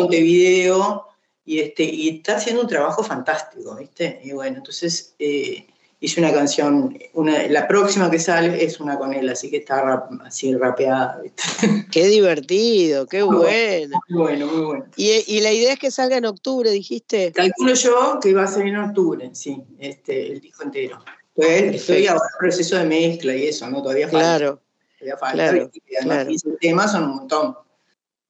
Montevideo, 0.00 1.06
y, 1.46 1.60
este, 1.60 1.82
y 1.84 2.08
está 2.18 2.36
haciendo 2.36 2.62
un 2.62 2.68
trabajo 2.68 3.02
fantástico, 3.02 3.74
¿viste? 3.76 4.20
Y 4.22 4.32
bueno, 4.32 4.58
entonces 4.58 5.14
eh, 5.18 5.66
hice 6.04 6.20
una 6.20 6.32
canción, 6.32 6.96
una, 7.14 7.46
la 7.48 7.66
próxima 7.68 8.10
que 8.10 8.18
sale 8.18 8.62
es 8.64 8.80
una 8.80 8.98
con 8.98 9.12
él, 9.14 9.28
así 9.28 9.50
que 9.50 9.58
está 9.58 9.82
rap- 9.82 10.10
así 10.24 10.54
rapeada. 10.54 11.20
Qué 11.90 12.06
divertido, 12.06 13.06
qué 13.06 13.24
Muy 13.24 13.36
bueno. 13.36 14.00
Muy 14.08 14.22
bueno, 14.22 14.46
muy 14.46 14.64
bueno. 14.64 14.84
Y, 14.96 15.10
y 15.26 15.40
la 15.40 15.52
idea 15.52 15.72
es 15.74 15.78
que 15.78 15.90
salga 15.90 16.16
en 16.16 16.26
octubre, 16.26 16.70
dijiste. 16.70 17.32
Calculo 17.32 17.74
yo 17.74 18.18
que 18.22 18.32
va 18.34 18.44
a 18.44 18.46
salir 18.46 18.74
en 18.74 18.80
octubre, 18.80 19.30
sí, 19.32 19.62
este, 19.78 20.32
el 20.32 20.40
disco 20.40 20.62
entero. 20.64 20.98
Estoy, 21.36 21.76
estoy 21.76 22.06
ahora 22.06 22.24
en 22.32 22.38
proceso 22.38 22.76
de 22.76 22.84
mezcla 22.84 23.34
y 23.34 23.46
eso, 23.48 23.68
¿no? 23.70 23.82
Todavía 23.82 24.08
falta. 24.08 24.18
Claro, 24.38 24.60
Todavía 24.98 25.16
falta. 25.16 25.36
claro. 25.50 25.70
Y 25.74 25.96
además 25.96 26.14
claro. 26.16 26.28
15 26.28 26.50
temas 26.60 26.92
son 26.92 27.04
un 27.04 27.16
montón. 27.16 27.56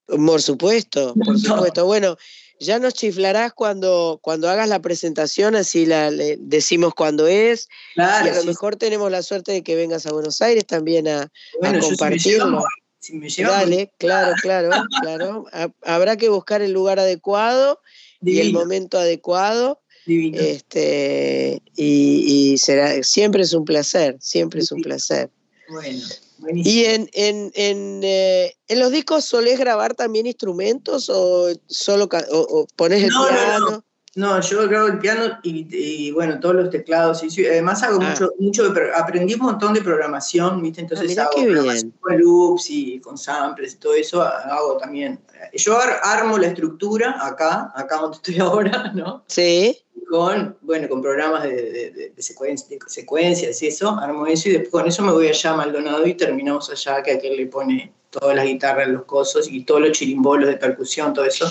por 0.06 0.40
supuesto, 0.42 1.14
por 1.24 1.38
supuesto. 1.38 1.84
Bueno, 1.86 2.16
ya 2.60 2.78
nos 2.78 2.94
chiflarás 2.94 3.52
cuando, 3.52 4.18
cuando 4.22 4.48
hagas 4.48 4.68
la 4.68 4.80
presentación, 4.80 5.56
así 5.56 5.86
la 5.86 6.10
le- 6.10 6.36
decimos 6.40 6.94
cuándo 6.94 7.26
es. 7.26 7.68
Claro, 7.94 8.26
y 8.26 8.30
a 8.30 8.34
lo 8.34 8.40
sí, 8.42 8.48
mejor 8.48 8.76
tenemos 8.76 9.10
la 9.10 9.22
suerte 9.22 9.52
de 9.52 9.62
que 9.62 9.74
vengas 9.76 10.06
a 10.06 10.12
Buenos 10.12 10.40
Aires 10.42 10.66
también 10.66 11.08
a, 11.08 11.30
bueno, 11.60 11.78
a 11.78 11.80
yo 11.80 11.82
si 11.82 11.90
me, 11.90 11.96
compartirlo. 11.96 12.64
Si 13.00 13.12
me 13.14 13.28
llevan 13.28 13.60
Dale, 13.70 13.92
claro, 13.98 14.32
claro, 14.42 14.70
claro. 15.00 15.44
Ha- 15.52 15.70
Habrá 15.82 16.16
que 16.16 16.28
buscar 16.28 16.62
el 16.62 16.72
lugar 16.72 16.98
adecuado 16.98 17.80
y 18.22 18.38
el 18.40 18.52
momento 18.52 18.98
adecuado. 18.98 19.80
Divino. 20.06 20.38
Este, 20.38 21.62
y, 21.76 22.52
y 22.52 22.58
será, 22.58 23.02
siempre 23.02 23.42
es 23.42 23.52
un 23.54 23.64
placer, 23.64 24.16
siempre 24.20 24.60
es 24.60 24.70
un 24.72 24.82
placer. 24.82 25.30
Bueno, 25.68 26.00
buenísimo. 26.44 26.74
¿Y 26.74 26.84
en, 26.84 27.10
en, 27.12 27.50
en, 27.54 28.00
eh, 28.04 28.54
en 28.68 28.78
los 28.78 28.92
discos 28.92 29.24
solés 29.24 29.58
grabar 29.58 29.94
también 29.94 30.26
instrumentos 30.26 31.10
o 31.10 31.48
solo 31.66 32.08
o, 32.30 32.38
o 32.38 32.66
pones 32.76 33.02
el 33.02 33.10
No, 33.10 33.18
no, 33.18 33.24
no. 33.30 33.30
piano? 33.66 33.84
No, 34.16 34.40
yo 34.40 34.68
grabo 34.68 34.86
el 34.86 35.00
piano 35.00 35.38
y, 35.42 35.66
y, 35.76 36.12
bueno, 36.12 36.38
todos 36.38 36.54
los 36.54 36.70
teclados. 36.70 37.20
Y 37.24 37.46
además 37.46 37.82
hago 37.82 37.98
Ah. 38.00 38.10
mucho, 38.10 38.30
mucho 38.38 38.68
de 38.70 38.92
aprendí 38.94 39.34
un 39.34 39.40
montón 39.40 39.74
de 39.74 39.80
programación, 39.82 40.62
¿viste? 40.62 40.82
Entonces 40.82 41.08
mirá 41.08 41.24
hago 41.24 41.32
programación 41.42 41.90
bien. 41.90 41.98
con 42.00 42.18
loops 42.18 42.70
y 42.70 43.00
con 43.00 43.18
samples 43.18 43.74
y 43.74 43.76
todo 43.78 43.94
eso 43.94 44.22
hago 44.22 44.76
también. 44.76 45.18
Yo 45.54 45.76
ar- 45.76 45.98
armo 46.04 46.38
la 46.38 46.46
estructura 46.46 47.16
acá, 47.26 47.72
acá 47.74 47.96
donde 47.96 48.16
estoy 48.18 48.38
ahora, 48.38 48.92
¿no? 48.94 49.24
Sí. 49.26 49.83
Con, 50.08 50.56
bueno, 50.60 50.88
con 50.88 51.00
programas 51.00 51.44
de, 51.44 51.50
de, 51.54 51.90
de- 51.90 52.10
de 52.10 52.22
secuencia- 52.22 52.68
de 52.68 52.78
secuencias 52.86 53.62
y 53.62 53.66
eso, 53.68 53.90
armo 53.98 54.26
eso 54.26 54.48
y 54.48 54.52
después 54.52 54.70
con 54.70 54.86
eso 54.88 55.02
me 55.02 55.12
voy 55.12 55.28
allá 55.28 55.50
a 55.52 55.56
Maldonado 55.56 56.06
y 56.06 56.14
terminamos 56.14 56.68
allá, 56.70 57.02
que 57.02 57.12
aquel 57.12 57.36
le 57.36 57.46
pone 57.46 57.92
todas 58.10 58.36
las 58.36 58.44
guitarras, 58.44 58.88
los 58.88 59.04
cosos 59.04 59.48
y 59.50 59.64
todos 59.64 59.80
los 59.80 59.92
chirimbolos 59.92 60.48
de 60.48 60.56
percusión, 60.56 61.12
todo 61.14 61.24
eso. 61.24 61.50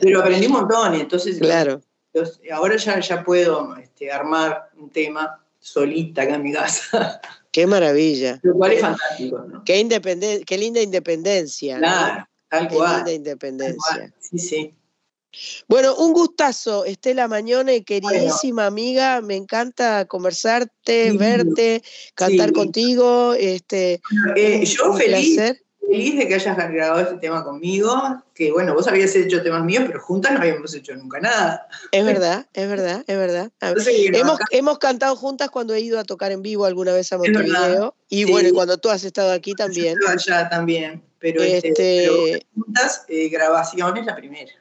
Pero 0.00 0.20
aprendí 0.20 0.46
un 0.46 0.52
montón 0.52 0.94
y 0.96 1.00
entonces 1.00 1.38
Claro. 1.38 1.80
ahora 2.52 2.76
ya, 2.76 3.00
ya 3.00 3.24
puedo 3.24 3.76
este, 3.76 4.12
armar 4.12 4.70
un 4.76 4.90
tema 4.90 5.40
solita 5.58 6.22
acá 6.22 6.34
en 6.36 6.42
mi 6.42 6.52
casa, 6.52 7.20
Qué 7.50 7.66
maravilla. 7.66 8.38
lo 8.42 8.54
cual 8.54 8.72
es 8.72 8.80
fantástico, 8.80 9.38
¿no? 9.48 9.62
Qué, 9.64 10.42
qué 10.46 10.58
linda 10.58 10.80
independencia. 10.80 11.74
¿no? 11.74 11.80
Claro, 11.80 12.28
tal 12.48 12.68
Qué 12.68 12.74
cual. 12.74 12.90
linda 12.90 13.04
tal 13.04 13.14
independencia. 13.14 13.96
cual. 13.96 14.14
Sí, 14.20 14.38
sí. 14.38 14.74
Bueno, 15.68 15.94
un 15.96 16.12
gustazo, 16.12 16.84
Estela 16.84 17.28
Mañone, 17.28 17.84
queridísima 17.84 18.66
amiga, 18.66 19.20
me 19.20 19.36
encanta 19.36 20.04
conversarte, 20.06 21.10
Sí. 21.10 21.16
verte, 21.16 21.82
cantar 22.14 22.48
Sí. 22.48 22.54
contigo, 22.54 23.34
este, 23.34 24.00
Eh, 24.36 24.58
un- 24.58 24.64
yo 24.64 24.92
feliz, 24.94 25.34
placer. 25.36 25.62
feliz 25.80 26.16
de 26.18 26.28
que 26.28 26.34
hayas 26.34 26.56
grabado 26.56 27.00
este 27.00 27.16
tema 27.16 27.42
conmigo, 27.44 28.22
que 28.34 28.52
bueno, 28.52 28.74
vos 28.74 28.86
habías 28.88 29.14
hecho 29.16 29.42
temas 29.42 29.64
míos, 29.64 29.84
pero 29.86 30.00
juntas 30.00 30.32
no 30.32 30.38
habíamos 30.40 30.74
hecho 30.74 30.94
nunca 30.96 31.18
nada. 31.20 31.66
Es 31.90 32.04
verdad, 32.04 32.46
es 32.52 32.68
verdad, 32.68 33.04
es 33.06 33.16
verdad. 33.16 33.50
Entonces, 33.60 33.94
Hemos, 34.12 34.38
hemos 34.50 34.78
cantado 34.78 35.16
juntas 35.16 35.50
cuando 35.50 35.74
he 35.74 35.80
ido 35.80 35.98
a 35.98 36.04
tocar 36.04 36.30
en 36.32 36.42
vivo 36.42 36.66
alguna 36.66 36.92
vez 36.92 37.12
a. 37.12 37.18
Montevideo. 37.18 37.94
Y 38.08 38.24
Sí. 38.24 38.30
bueno, 38.30 38.48
y 38.50 38.52
cuando 38.52 38.76
tú 38.78 38.90
has 38.90 39.02
estado 39.04 39.32
aquí 39.32 39.50
yo 39.52 39.56
también. 39.56 39.94
estaba 39.98 40.12
allá 40.12 40.48
también, 40.50 41.02
pero, 41.18 41.42
este, 41.42 41.68
Este- 41.68 42.06
pero 42.06 42.38
juntas, 42.54 43.04
eh, 43.08 43.28
grabaciones, 43.28 44.04
la 44.06 44.14
primera. 44.14 44.52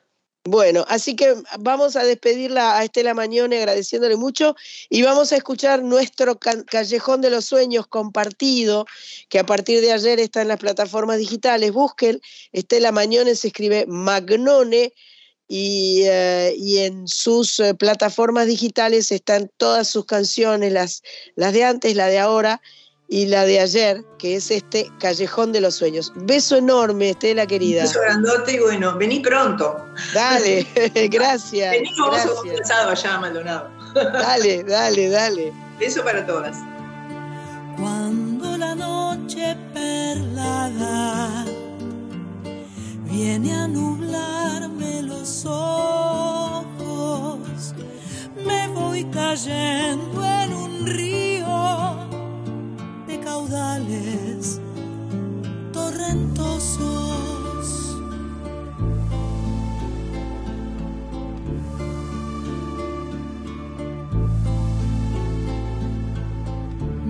Bueno, 0.44 0.86
así 0.89 1.16
que 1.16 1.36
vamos 1.60 1.96
a 1.96 2.04
despedirla 2.04 2.76
a 2.76 2.84
Estela 2.84 3.14
Mañone 3.14 3.58
agradeciéndole 3.58 4.16
mucho 4.16 4.56
y 4.89 5.04
vamos 5.04 5.32
a 5.32 5.36
escuchar 5.36 5.84
nuestro 5.84 6.39
Callejón 6.39 7.22
de 7.22 7.30
los 7.30 7.46
Sueños 7.46 7.86
compartido, 7.86 8.88
que 9.30 9.38
a 9.38 9.46
partir 9.46 9.82
de 9.82 9.92
ayer 9.92 10.20
está 10.20 10.42
en 10.42 10.48
las 10.48 10.58
plataformas 10.58 11.20
digitales. 11.20 11.72
Busquen, 11.72 12.22
Estela 12.54 12.92
Mañone 12.92 13.36
se 13.36 13.50
escribe 13.50 13.86
Magnone 13.88 14.94
y, 15.48 16.04
eh, 16.06 16.56
en 16.86 17.08
sus 17.08 17.60
eh, 17.60 17.76
plataformas 17.76 18.48
digitales 18.48 19.12
están 19.12 19.52
todas 19.58 19.89
sus 19.89 20.06
canciones, 20.06 20.74
las, 20.74 21.04
las 21.36 21.54
de 21.54 21.66
antes, 21.66 21.96
la 21.96 22.08
de 22.08 22.18
ahora 22.18 22.62
y 23.12 23.26
la 23.26 23.43
de 23.43 23.59
ayer, 23.59 24.05
que 24.18 24.38
es 24.38 24.49
este 24.49 24.89
Callejón 24.97 25.51
de 25.51 25.59
los 25.59 25.76
Sueños. 25.76 26.14
Beso 26.16 26.55
enorme, 26.55 27.09
Estela 27.09 27.45
querida. 27.45 27.82
Beso 27.82 27.99
grandote 27.99 28.53
y 28.53 28.59
bueno, 28.59 28.97
vení 28.97 29.20
pronto. 29.20 29.86
Dale, 30.14 30.66
gracias. 31.12 31.72
Vení, 31.72 31.89
vamos 31.99 32.26
a 32.26 32.32
un 32.32 32.47
gracias. 32.47 32.72
asado 32.72 32.91
allá 32.91 33.16
a 33.16 33.20
Maldonado. 33.20 33.70
Dale, 33.93 34.64
dale, 34.64 35.09
dale. 35.09 35.51
Beso 35.78 36.01
para 36.05 36.26
todas. 36.26 36.57
Cuando 37.78 38.55
la 38.57 38.76
noche 38.76 39.57
perlada 39.74 41.43
viene 43.03 43.53
a 43.53 43.68
nublarme 43.68 45.03
los 45.03 45.45
ojos, 45.45 47.41
me 48.45 48.70
voy 48.70 49.03
cayendo 49.12 50.24
en 50.24 50.53
un 50.53 50.86
río 50.86 52.11
caudales 53.24 54.60
torrentosos. 55.72 56.88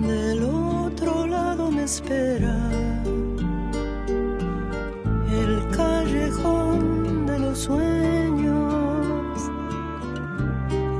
Del 0.06 0.42
otro 0.44 1.26
lado 1.26 1.70
me 1.70 1.84
espera 1.84 2.56
el 5.30 5.68
callejón 5.76 7.26
de 7.26 7.38
los 7.38 7.58
sueños 7.58 9.50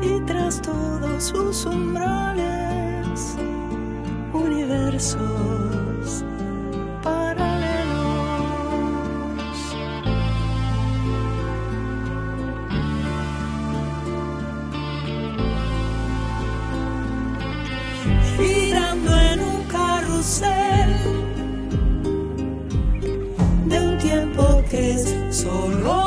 y 0.00 0.20
tras 0.26 0.62
todos 0.62 1.24
sus 1.24 1.66
umbrales 1.66 3.36
universos 4.32 6.24
paralelos. 7.02 7.52
girando 18.36 19.16
en 19.16 19.40
un 19.40 19.62
carrusel 19.64 20.96
de 23.66 23.80
un 23.80 23.98
tiempo 23.98 24.62
que 24.70 24.92
es 24.92 25.14
solo 25.30 26.01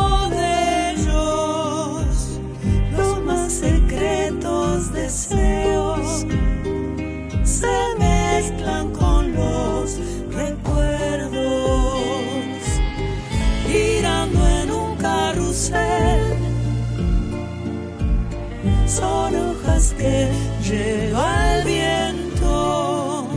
que 19.97 20.29
lleva 20.63 21.55
el 21.55 21.65
viento. 21.65 23.27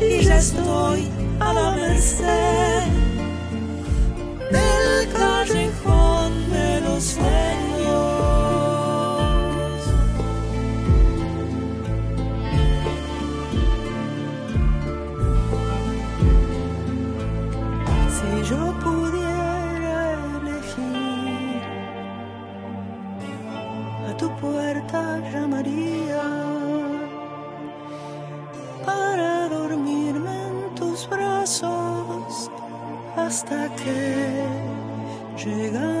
Y 0.00 0.24
ya 0.24 0.38
estoy 0.38 1.08
a 1.40 1.52
la 1.52 1.70
merced 1.72 2.65
hasta 33.48 33.68
que 33.76 35.44
llegara 35.44 35.95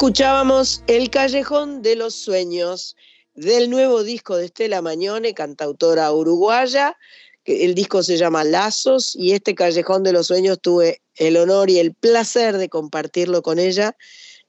Escuchábamos 0.00 0.82
El 0.86 1.10
Callejón 1.10 1.82
de 1.82 1.94
los 1.94 2.14
Sueños 2.14 2.96
del 3.34 3.68
nuevo 3.68 4.02
disco 4.02 4.34
de 4.38 4.46
Estela 4.46 4.80
Mañone, 4.80 5.34
cantautora 5.34 6.10
uruguaya. 6.10 6.96
El 7.44 7.74
disco 7.74 8.02
se 8.02 8.16
llama 8.16 8.42
Lazos 8.42 9.14
y 9.14 9.32
este 9.32 9.54
Callejón 9.54 10.02
de 10.02 10.14
los 10.14 10.28
Sueños 10.28 10.58
tuve 10.58 11.02
el 11.16 11.36
honor 11.36 11.68
y 11.68 11.80
el 11.80 11.92
placer 11.92 12.56
de 12.56 12.70
compartirlo 12.70 13.42
con 13.42 13.58
ella. 13.58 13.94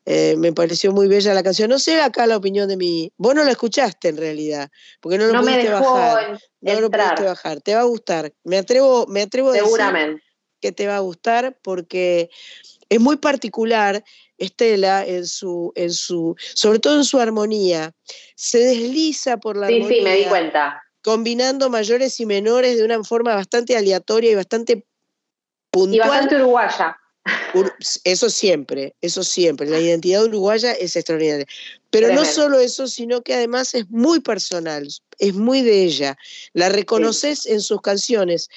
Eh, 0.05 0.35
me 0.37 0.53
pareció 0.53 0.93
muy 0.93 1.09
bella 1.09 1.33
la 1.33 1.43
canción. 1.43 1.69
No 1.69 1.79
sé 1.79 1.99
acá 1.99 2.27
la 2.27 2.37
opinión 2.37 2.69
de 2.69 2.77
mi. 2.77 3.11
Vos 3.17 3.35
no 3.35 3.43
la 3.43 3.51
escuchaste 3.51 4.07
en 4.07 4.15
realidad, 4.15 4.71
porque 5.01 5.17
no 5.17 5.25
lo 5.25 5.33
no 5.33 5.41
pudiste 5.41 5.63
me 5.63 5.69
dejó 5.69 5.93
bajar. 5.93 6.39
No 6.61 6.79
lo 6.79 6.89
pudiste 6.89 7.23
bajar. 7.23 7.59
Te 7.59 7.75
va 7.75 7.81
a 7.81 7.83
gustar. 7.83 8.33
Me 8.45 8.57
atrevo, 8.57 9.05
me 9.07 9.23
atrevo 9.23 9.49
a 9.49 9.53
decir 9.55 10.21
que 10.61 10.71
te 10.71 10.87
va 10.87 10.95
a 10.95 10.99
gustar 10.99 11.57
porque 11.61 12.29
es 12.87 12.99
muy 13.01 13.17
particular 13.17 14.03
Estela 14.41 15.05
en 15.05 15.25
su, 15.25 15.71
en 15.75 15.91
su, 15.93 16.35
sobre 16.55 16.79
todo 16.79 16.97
en 16.97 17.03
su 17.03 17.19
armonía, 17.19 17.93
se 18.35 18.59
desliza 18.59 19.37
por 19.37 19.55
la 19.57 19.67
Sí, 19.67 19.75
armonía, 19.75 19.97
sí, 19.97 20.01
me 20.03 20.15
di 20.17 20.25
cuenta. 20.25 20.83
combinando 21.03 21.69
mayores 21.69 22.19
y 22.19 22.25
menores 22.25 22.77
de 22.77 22.83
una 22.83 23.03
forma 23.03 23.35
bastante 23.35 23.77
aleatoria 23.77 24.31
y 24.31 24.35
bastante 24.35 24.85
puntual. 25.71 25.95
Y 25.95 25.99
bastante 25.99 26.35
uruguaya. 26.35 26.97
Ur- 27.53 27.73
Eso 28.03 28.29
siempre, 28.29 28.95
eso 29.01 29.23
siempre. 29.23 29.67
La 29.67 29.79
identidad 29.79 30.23
uruguaya 30.23 30.71
es 30.73 30.95
extraordinaria. 30.95 31.45
Pero 31.89 32.07
no 32.13 32.23
solo 32.25 32.59
eso, 32.59 32.87
sino 32.87 33.21
que 33.21 33.33
además 33.33 33.73
es 33.73 33.89
muy 33.89 34.21
personal, 34.21 34.87
es 35.19 35.33
muy 35.33 35.61
de 35.61 35.83
ella. 35.83 36.17
La 36.53 36.69
reconoces 36.69 37.45
en 37.45 37.61
sus 37.61 37.81
canciones. 37.81 38.49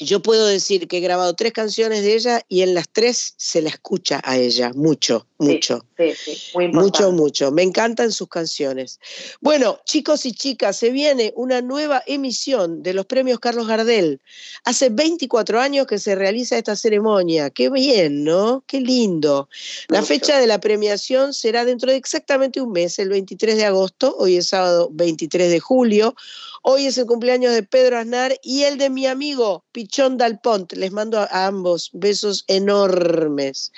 Yo 0.00 0.22
puedo 0.22 0.46
decir 0.46 0.86
que 0.86 0.98
he 0.98 1.00
grabado 1.00 1.34
tres 1.34 1.52
canciones 1.52 2.02
de 2.02 2.14
ella 2.14 2.42
y 2.48 2.62
en 2.62 2.74
las 2.74 2.88
tres 2.88 3.34
se 3.36 3.60
la 3.60 3.68
escucha 3.68 4.20
a 4.22 4.36
ella, 4.36 4.70
mucho, 4.74 5.26
mucho. 5.38 5.84
Sí, 5.96 6.12
sí, 6.14 6.50
muy 6.54 6.66
importante. 6.66 7.02
Mucho, 7.02 7.12
mucho. 7.12 7.50
Me 7.50 7.64
encantan 7.64 8.12
sus 8.12 8.28
canciones. 8.28 9.00
Bueno, 9.40 9.80
chicos 9.84 10.24
y 10.24 10.32
chicas, 10.32 10.76
se 10.76 10.90
viene 10.90 11.32
una 11.34 11.62
nueva 11.62 12.04
emisión 12.06 12.84
de 12.84 12.94
los 12.94 13.06
premios 13.06 13.40
Carlos 13.40 13.66
Gardel. 13.66 14.20
Hace 14.64 14.88
24 14.88 15.60
años 15.60 15.88
que 15.88 15.98
se 15.98 16.14
realiza 16.14 16.56
esta 16.56 16.76
ceremonia. 16.76 17.50
Qué 17.50 17.68
bien, 17.68 18.22
¿no? 18.22 18.62
Qué 18.68 18.80
lindo. 18.80 19.48
La 19.88 20.00
Mucho. 20.00 20.14
fecha 20.14 20.38
de 20.38 20.46
la 20.46 20.60
premiación 20.60 21.34
será 21.34 21.64
dentro 21.64 21.90
de 21.90 21.96
exactamente 21.96 22.60
un 22.60 22.70
mes, 22.70 23.00
el 23.00 23.08
23 23.08 23.56
de 23.56 23.64
agosto. 23.64 24.14
Hoy 24.16 24.36
es 24.36 24.48
sábado 24.48 24.90
23 24.92 25.50
de 25.50 25.58
julio. 25.58 26.14
Hoy 26.62 26.86
es 26.86 26.98
el 26.98 27.06
cumpleaños 27.06 27.52
de 27.52 27.62
Pedro 27.62 27.98
Aznar 27.98 28.38
y 28.42 28.64
el 28.64 28.78
de 28.78 28.90
mi 28.90 29.06
amigo 29.06 29.64
Pichón 29.72 30.18
Dalpont. 30.18 30.72
Les 30.72 30.92
mando 30.92 31.18
a, 31.18 31.46
ambos 31.46 31.90
besos 31.92 32.44
enormes, 32.46 33.72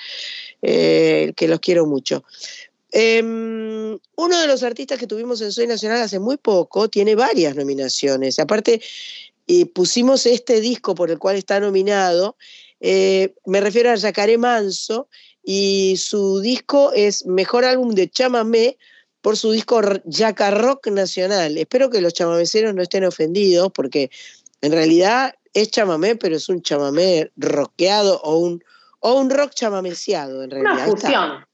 eh, 0.61 1.33
que 1.35 1.47
los 1.47 1.59
quiero 1.59 1.85
mucho. 1.85 2.23
Em, 2.91 3.97
uno 4.15 4.39
de 4.41 4.47
los 4.47 4.63
artistas 4.63 4.99
que 4.99 5.07
tuvimos 5.07 5.41
en 5.41 5.51
Soy 5.51 5.67
Nacional 5.67 6.01
hace 6.01 6.19
muy 6.19 6.37
poco 6.37 6.89
tiene 6.89 7.15
varias 7.15 7.55
nominaciones. 7.55 8.39
Aparte, 8.39 8.81
pusimos 9.73 10.25
este 10.25 10.61
disco 10.61 10.95
por 10.95 11.11
el 11.11 11.19
cual 11.19 11.35
está 11.35 11.59
nominado. 11.59 12.37
eh, 12.79 13.35
me 13.45 13.61
refiero 13.61 13.91
a 13.91 13.95
Yacaré 13.95 14.37
Manso 14.37 15.07
y 15.43 15.97
su 15.97 16.39
disco 16.39 16.91
es 16.93 17.25
Mejor 17.25 17.65
Álbum 17.65 17.91
de 17.93 18.09
Chamamé 18.09 18.77
por 19.21 19.37
su 19.37 19.51
disco 19.51 19.81
Yaca 20.05 20.51
Rock 20.51 20.87
Nacional. 20.87 21.57
Espero 21.57 21.89
que 21.89 22.01
los 22.01 22.13
chamameceros 22.13 22.73
no 22.73 22.81
estén 22.81 23.05
ofendidos 23.05 23.71
porque 23.73 24.09
en 24.61 24.71
realidad 24.71 25.35
es 25.53 25.71
chamamé, 25.71 26.15
pero 26.15 26.35
es 26.35 26.49
un 26.49 26.61
chamamé 26.61 27.31
rockeado 27.37 28.19
o 28.21 28.37
un, 28.37 28.63
o 28.99 29.13
un 29.13 29.29
rock 29.29 29.53
chamameciado 29.53 30.43
en 30.43 30.51
realidad. 30.51 30.87
Una 30.87 30.97
fusión. 30.97 31.45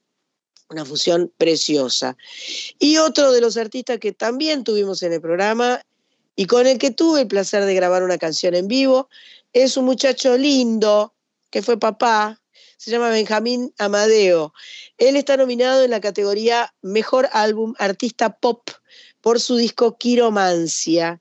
una 0.70 0.84
fusión 0.84 1.32
preciosa. 1.36 2.16
Y 2.78 2.98
otro 2.98 3.32
de 3.32 3.40
los 3.40 3.56
artistas 3.56 3.98
que 3.98 4.12
también 4.12 4.64
tuvimos 4.64 5.02
en 5.02 5.12
el 5.12 5.20
programa 5.20 5.82
y 6.36 6.46
con 6.46 6.66
el 6.66 6.78
que 6.78 6.90
tuve 6.90 7.22
el 7.22 7.28
placer 7.28 7.64
de 7.64 7.74
grabar 7.74 8.02
una 8.02 8.18
canción 8.18 8.54
en 8.54 8.68
vivo 8.68 9.08
es 9.52 9.76
un 9.76 9.84
muchacho 9.86 10.36
lindo 10.36 11.14
que 11.50 11.62
fue 11.62 11.78
papá, 11.78 12.40
se 12.78 12.90
llama 12.90 13.10
Benjamín 13.10 13.74
Amadeo. 13.78 14.54
Él 14.96 15.16
está 15.16 15.36
nominado 15.36 15.84
en 15.84 15.90
la 15.90 16.00
categoría 16.00 16.72
Mejor 16.80 17.28
Álbum 17.32 17.74
Artista 17.78 18.30
Pop 18.38 18.70
por 19.20 19.40
su 19.40 19.56
disco 19.56 19.98
Quiromancia. 19.98 21.20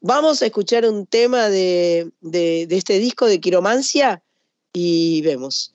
Vamos 0.00 0.40
a 0.40 0.46
escuchar 0.46 0.86
un 0.86 1.06
tema 1.06 1.48
de, 1.50 2.10
de- 2.20 2.66
de 2.66 2.76
este 2.76 2.98
disco 2.98 3.26
de 3.26 3.40
Quiromancia 3.40 4.22
y 4.72 5.20
vemos. 5.22 5.72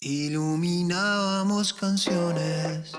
Iluminábamos 0.00 1.72
canciones 1.74 2.92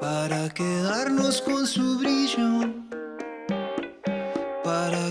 para 0.00 0.48
quedarnos 0.54 1.40
con 1.42 1.66
su 1.66 1.98
brillo, 1.98 2.72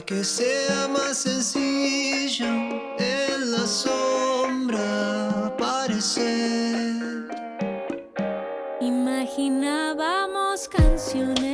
que 0.05 0.23
sea 0.23 0.87
más 0.87 1.17
sencillo 1.17 2.45
en 2.97 3.51
la 3.51 3.65
sombra 3.67 5.47
aparecer. 5.47 7.27
Imaginábamos 8.79 10.67
canciones 10.69 11.50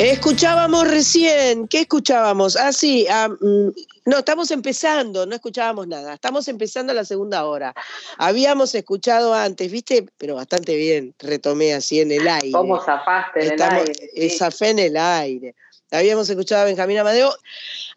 Escuchábamos 0.00 0.88
recién, 0.88 1.68
¿qué 1.68 1.80
escuchábamos? 1.80 2.56
Ah, 2.56 2.72
sí, 2.72 3.06
ah, 3.10 3.28
mm, 3.28 3.68
no, 4.06 4.18
estamos 4.18 4.50
empezando, 4.50 5.26
no 5.26 5.34
escuchábamos 5.34 5.86
nada, 5.88 6.14
estamos 6.14 6.48
empezando 6.48 6.94
la 6.94 7.04
segunda 7.04 7.44
hora. 7.44 7.74
Habíamos 8.16 8.74
escuchado 8.74 9.34
antes, 9.34 9.70
¿viste? 9.70 10.06
Pero 10.16 10.36
bastante 10.36 10.74
bien, 10.74 11.14
retomé 11.18 11.74
así 11.74 12.00
en 12.00 12.12
el 12.12 12.26
aire. 12.26 12.50
¿Cómo 12.52 12.82
zafaste 12.82 13.44
en 13.44 13.52
Estamos- 13.52 13.82
el 13.82 13.88
aire? 13.90 14.10
eh, 14.14 14.30
zafé 14.30 14.70
en 14.70 14.78
el 14.78 14.96
aire. 14.96 15.54
Habíamos 15.90 16.30
escuchado 16.30 16.62
a 16.62 16.64
Benjamín 16.64 16.96
Amadeo. 16.98 17.34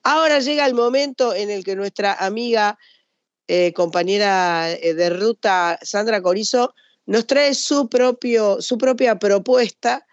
Ahora 0.03 0.39
llega 0.39 0.65
el 0.65 0.73
momento 0.73 1.33
en 1.33 1.49
el 1.51 1.63
que 1.63 1.77
nuestra 1.77 2.15
amiga, 2.15 2.77
eh, 3.47 3.71
compañera 3.73 4.69
eh, 4.71 4.93
de 4.93 5.09
ruta, 5.09 5.79
Sandra 5.81 6.21
Corizo, 6.21 6.75
nos 7.05 7.25
trae 7.27 7.53
su, 7.53 7.87
propio, 7.87 8.61
su 8.61 8.77
propia 8.77 9.17
propuesta, 9.19 10.05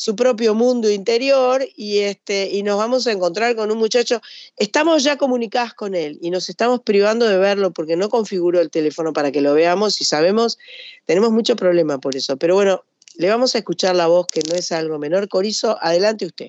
su 0.00 0.16
propio 0.16 0.54
mundo 0.54 0.88
interior, 0.88 1.62
y, 1.76 1.98
este, 1.98 2.48
y 2.48 2.62
nos 2.62 2.78
vamos 2.78 3.06
a 3.06 3.12
encontrar 3.12 3.54
con 3.54 3.70
un 3.70 3.76
muchacho. 3.76 4.22
Estamos 4.56 5.04
ya 5.04 5.18
comunicadas 5.18 5.74
con 5.74 5.94
él 5.94 6.18
y 6.22 6.30
nos 6.30 6.48
estamos 6.48 6.80
privando 6.80 7.28
de 7.28 7.36
verlo 7.36 7.70
porque 7.70 7.96
no 7.96 8.08
configuró 8.08 8.60
el 8.60 8.70
teléfono 8.70 9.12
para 9.12 9.30
que 9.30 9.42
lo 9.42 9.52
veamos 9.52 10.00
y 10.00 10.04
sabemos, 10.04 10.58
tenemos 11.04 11.32
mucho 11.32 11.54
problema 11.54 11.98
por 11.98 12.16
eso. 12.16 12.38
Pero 12.38 12.54
bueno, 12.54 12.82
le 13.16 13.28
vamos 13.28 13.54
a 13.54 13.58
escuchar 13.58 13.94
la 13.94 14.06
voz 14.06 14.26
que 14.26 14.40
no 14.48 14.54
es 14.54 14.72
algo 14.72 14.98
menor. 14.98 15.28
Corizo, 15.28 15.76
adelante 15.82 16.24
usted. 16.24 16.48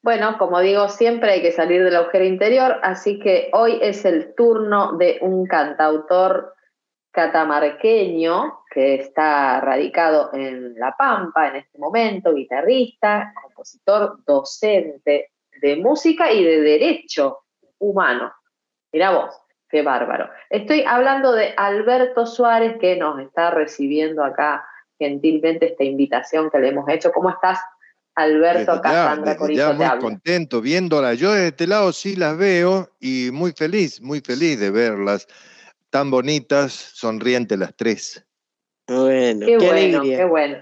Bueno, 0.00 0.38
como 0.38 0.58
digo, 0.60 0.88
siempre 0.88 1.32
hay 1.32 1.42
que 1.42 1.52
salir 1.52 1.84
del 1.84 1.96
agujero 1.96 2.24
interior, 2.24 2.76
así 2.82 3.18
que 3.18 3.50
hoy 3.52 3.78
es 3.82 4.06
el 4.06 4.34
turno 4.34 4.96
de 4.96 5.18
un 5.20 5.46
cantautor 5.46 6.54
catamarqueño 7.12 8.64
que 8.70 8.94
está 8.94 9.60
radicado 9.60 10.30
en 10.32 10.74
La 10.76 10.96
Pampa 10.96 11.48
en 11.48 11.56
este 11.56 11.78
momento, 11.78 12.34
guitarrista, 12.34 13.32
compositor, 13.40 14.18
docente 14.26 15.30
de 15.60 15.76
música 15.76 16.32
y 16.32 16.42
de 16.42 16.62
derecho 16.62 17.44
humano. 17.78 18.32
Mirá 18.92 19.10
vos, 19.10 19.34
qué 19.68 19.82
bárbaro. 19.82 20.30
Estoy 20.48 20.84
hablando 20.86 21.32
de 21.32 21.52
Alberto 21.56 22.26
Suárez 22.26 22.78
que 22.80 22.96
nos 22.96 23.20
está 23.20 23.50
recibiendo 23.50 24.24
acá 24.24 24.66
gentilmente 24.98 25.66
esta 25.66 25.84
invitación 25.84 26.50
que 26.50 26.58
le 26.58 26.68
hemos 26.68 26.88
hecho. 26.88 27.12
¿Cómo 27.12 27.28
estás, 27.28 27.60
Alberto? 28.14 28.76
Desde 28.76 28.88
Acá 28.88 29.22
ya, 29.24 29.36
Corizo 29.36 29.76
ya 29.76 29.94
muy 29.94 29.98
contento 30.00 30.62
viéndolas. 30.62 31.18
Yo 31.18 31.32
desde 31.32 31.48
este 31.48 31.66
lado 31.66 31.92
sí 31.92 32.16
las 32.16 32.38
veo 32.38 32.88
y 33.00 33.30
muy 33.32 33.52
feliz, 33.52 34.00
muy 34.00 34.20
feliz 34.20 34.58
de 34.58 34.70
verlas. 34.70 35.28
Tan 35.92 36.10
bonitas, 36.10 36.72
sonrientes 36.72 37.58
las 37.58 37.76
tres. 37.76 38.26
Bueno, 38.88 39.44
Qué, 39.44 39.58
bueno, 39.58 40.02
qué 40.02 40.24
bueno. 40.24 40.56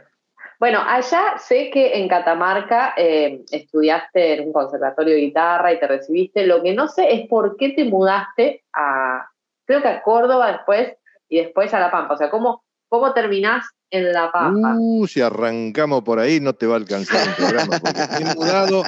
Bueno, 0.59 0.81
allá 0.85 1.39
sé 1.39 1.71
que 1.73 2.01
en 2.01 2.09
Catamarca 2.09 2.95
eh, 2.97 3.41
estudiaste 3.53 4.35
en 4.35 4.49
un 4.49 4.53
conservatorio 4.53 5.15
de 5.15 5.21
guitarra 5.21 5.73
y 5.73 5.79
te 5.79 5.87
recibiste. 5.87 6.45
Lo 6.49 6.61
que 6.65 6.75
no 6.75 6.89
sé 6.89 7.15
es 7.15 7.29
por 7.29 7.57
qué 7.57 7.69
te 7.69 7.85
mudaste 7.85 8.65
a, 8.73 9.31
creo 9.67 9.81
que 9.81 9.89
a 9.89 10.03
Córdoba 10.03 10.51
después 10.51 10.97
y 11.29 11.39
después 11.39 11.73
a 11.75 11.79
La 11.79 11.93
Pampa. 11.93 12.15
O 12.15 12.17
sea, 12.17 12.29
¿cómo, 12.29 12.65
cómo 12.89 13.13
terminás 13.13 13.65
en 13.93 14.13
La 14.13 14.33
Pampa? 14.33 14.75
Uh, 14.77 15.07
si 15.07 15.21
arrancamos 15.21 16.03
por 16.03 16.19
ahí 16.19 16.41
no 16.41 16.55
te 16.55 16.67
va 16.67 16.75
a 16.75 16.79
alcanzar 16.79 17.29
el 17.29 17.35
programa. 17.37 17.79
porque 17.81 18.01
me 18.25 18.31
he 18.33 18.35
mudado, 18.35 18.83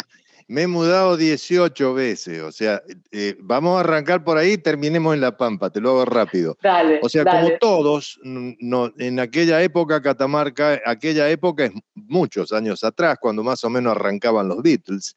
me 0.52 0.62
he 0.62 0.66
mudado 0.66 1.16
18 1.16 1.94
veces. 1.94 2.42
O 2.42 2.52
sea, 2.52 2.82
eh, 3.10 3.34
vamos 3.40 3.76
a 3.78 3.80
arrancar 3.80 4.22
por 4.22 4.36
ahí, 4.36 4.58
terminemos 4.58 5.14
en 5.14 5.22
La 5.22 5.34
Pampa, 5.36 5.70
te 5.70 5.80
lo 5.80 5.90
hago 5.90 6.04
rápido. 6.04 6.56
Dale, 6.62 7.00
O 7.02 7.08
sea, 7.08 7.24
dale. 7.24 7.40
como 7.46 7.58
todos, 7.58 8.20
no, 8.22 8.92
en 8.98 9.18
aquella 9.18 9.62
época, 9.62 10.02
Catamarca, 10.02 10.80
aquella 10.84 11.30
época 11.30 11.64
es 11.64 11.72
muchos 11.94 12.52
años 12.52 12.84
atrás, 12.84 13.16
cuando 13.18 13.42
más 13.42 13.64
o 13.64 13.70
menos 13.70 13.92
arrancaban 13.96 14.48
los 14.48 14.62
Beatles, 14.62 15.16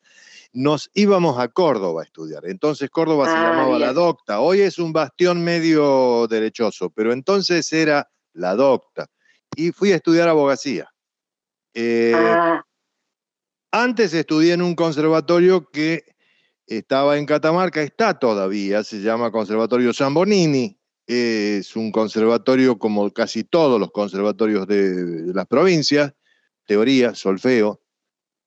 nos 0.53 0.89
íbamos 0.93 1.38
a 1.38 1.49
Córdoba 1.49 2.01
a 2.03 2.05
estudiar. 2.05 2.45
Entonces 2.45 2.89
Córdoba 2.89 3.25
se 3.25 3.33
Ah, 3.36 3.49
llamaba 3.51 3.77
La. 3.77 3.91
Docta. 3.91 4.39
Hoy 4.39 4.61
es 4.61 4.79
un 4.79 4.93
bastión 4.93 5.43
medio 5.43 6.27
derechoso, 6.27 6.89
pero 6.91 7.11
entonces 7.11 7.73
era 7.73 8.09
La 8.31 8.55
Docta. 8.55 9.07
Y 9.57 9.71
fui 9.73 9.91
a 9.91 9.97
estudiar 9.97 10.29
abogacía. 10.29 10.89
Eh, 11.73 12.13
Ah, 12.15 12.63
antes 13.84 14.13
estudié 14.13 14.53
en 14.53 14.61
un 14.61 14.73
conservatorio 14.73 15.69
que 15.69 16.05
estaba 16.65 17.17
en 17.17 17.26
Catamarca, 17.26 17.82
está 17.82 18.17
todavía, 18.17 18.84
se 18.84 19.01
llama 19.01 19.32
Conservatorio 19.32 19.93
Zambonini. 19.93 20.80
Es 21.05 21.76
un 21.76 21.91
conservatorio 21.91 22.80
como 22.80 23.11
casi 23.11 23.43
todos 23.43 23.80
los 23.80 23.91
conservatorios 23.91 24.65
de, 24.65 25.34
las 25.34 25.45
provincias, 25.45 26.13
teoría, 26.65 27.13
solfeo. 27.13 27.82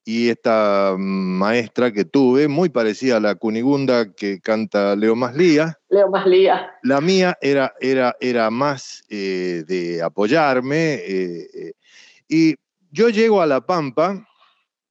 Y 0.02 0.30
esta 0.30 0.96
maestra 0.98 1.92
que 1.92 2.06
tuve, 2.06 2.48
muy 2.48 2.70
parecida 2.70 3.18
a 3.18 3.20
la 3.20 3.34
Cunigunda 3.34 4.14
que 4.14 4.40
canta 4.40 4.96
Leo 4.96 5.14
Maslía, 5.14 5.78
Leo 5.90 6.08
más 6.08 6.26
lía. 6.26 6.70
la 6.82 7.02
mía 7.02 7.36
era, 7.42 7.74
era, 7.78 8.16
era 8.18 8.50
más 8.50 9.04
eh, 9.10 9.62
de 9.68 10.02
apoyarme. 10.02 10.94
eh, 10.94 11.48
eh, 11.52 11.72
y 12.26 12.54
yo 12.90 13.10
llego 13.10 13.42
a 13.42 13.46
La 13.46 13.60
Pampa 13.60 14.26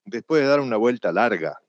después 0.07 0.41
de 0.41 0.47
dar 0.47 0.59
una 0.59 0.77
vuelta 0.77 1.11
larga. 1.11 1.59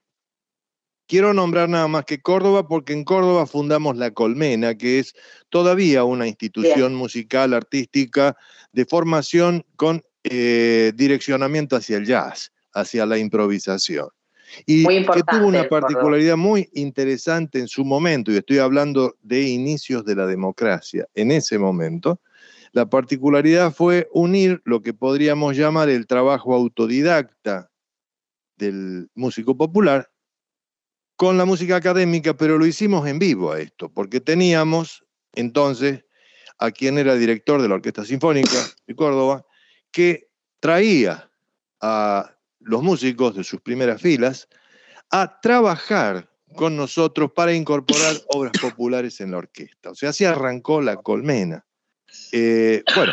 Quiero 1.07 1.33
nombrar 1.33 1.69
nada 1.69 1.89
más 1.89 2.05
que 2.05 2.21
Córdoba 2.21 2.69
porque 2.69 2.93
en 2.93 3.03
Córdoba 3.03 3.47
fundamos 3.47 3.97
La 3.97 4.11
Colmena, 4.11 4.77
que 4.77 4.99
es 4.99 5.15
todavía 5.49 6.05
una 6.05 6.27
institución 6.27 6.95
musical, 6.95 7.55
artística, 7.55 8.37
de 8.73 8.85
formación 8.85 9.65
con 9.77 10.03
eh, 10.25 10.93
direccionamiento 10.95 11.77
hacia 11.77 11.97
el 11.97 12.05
jazz, 12.05 12.53
hacia 12.75 13.07
la 13.07 13.17
improvisación. 13.17 14.09
Y 14.67 14.85
que 14.87 15.23
tuvo 15.31 15.47
una 15.47 15.69
particularidad 15.69 16.37
muy 16.37 16.69
interesante 16.75 17.59
en 17.59 17.69
su 17.69 17.85
momento, 17.85 18.31
y 18.31 18.37
estoy 18.37 18.59
hablando 18.59 19.17
de 19.23 19.43
inicios 19.43 20.05
de 20.05 20.15
la 20.15 20.27
democracia. 20.27 21.07
En 21.15 21.31
ese 21.31 21.59
momento, 21.59 22.21
la 22.73 22.89
particularidad 22.89 23.73
fue 23.73 24.09
unir 24.13 24.61
lo 24.65 24.83
que 24.83 24.93
podríamos 24.93 25.57
llamar 25.57 25.89
el 25.89 26.07
trabajo 26.07 26.55
autodidacta 26.55 27.68
del 28.59 29.09
músico 29.15 29.57
popular 29.57 30.11
con 31.17 31.37
la 31.37 31.45
música 31.45 31.77
académica, 31.77 32.35
pero 32.37 32.59
lo 32.59 32.67
hicimos 32.67 33.07
en 33.09 33.19
vivo 33.19 33.53
a 33.53 33.61
esto, 33.61 33.89
porque 33.89 34.21
teníamos 34.21 35.05
entonces 35.33 36.05
a 36.59 36.71
quien 36.71 36.99
era 36.99 37.15
director 37.15 37.63
de 37.63 37.69
la 37.69 37.77
Orquesta 37.77 38.05
Sinfónica 38.05 38.59
de 38.87 38.95
Córdoba, 38.95 39.45
que 39.91 40.29
traía 40.61 41.31
a 41.81 42.37
los 42.61 42.83
músicos 42.83 43.37
de 43.37 43.45
sus 43.45 43.61
primeras 43.61 44.03
filas 44.03 44.49
a 45.11 45.41
trabajar 45.41 46.31
con 46.55 46.77
nosotros 46.77 47.33
para 47.33 47.53
incorporar 47.53 48.17
obras 48.29 48.53
populares 48.61 49.21
en 49.21 49.33
la 49.33 49.39
orquesta. 49.39 49.91
O 49.91 49.95
sea, 49.95 50.11
así 50.11 50.25
arrancó 50.25 50.81
la 50.81 50.97
colmena. 50.97 51.65
Eh, 52.33 52.83
bueno, 52.95 53.13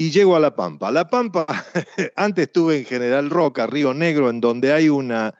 y 0.00 0.10
llego 0.10 0.34
a 0.34 0.40
La 0.40 0.56
Pampa. 0.56 0.90
La 0.90 1.10
Pampa, 1.10 1.44
antes 2.16 2.46
estuve 2.46 2.78
en 2.78 2.84
General 2.86 3.28
Roca, 3.28 3.66
Río 3.66 3.92
Negro, 3.92 4.30
en 4.30 4.40
donde 4.40 4.72
hay 4.72 4.88
una 4.88 5.34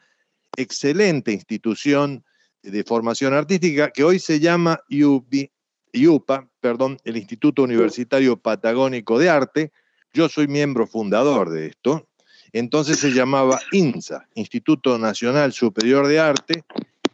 excelente 0.54 1.32
institución 1.32 2.22
de 2.62 2.84
formación 2.84 3.32
artística 3.32 3.90
que 3.90 4.04
hoy 4.04 4.18
se 4.18 4.38
llama 4.38 4.78
IUPA, 4.90 6.46
perdón, 6.60 6.98
el 7.04 7.16
Instituto 7.16 7.62
Universitario 7.62 8.36
Patagónico 8.36 9.18
de 9.18 9.30
Arte. 9.30 9.72
Yo 10.12 10.28
soy 10.28 10.46
miembro 10.46 10.86
fundador 10.86 11.48
de 11.48 11.68
esto. 11.68 12.10
Entonces 12.52 12.98
se 12.98 13.12
llamaba 13.12 13.58
INSA, 13.72 14.28
Instituto 14.34 14.98
Nacional 14.98 15.54
Superior 15.54 16.06
de 16.06 16.20
Arte, 16.20 16.64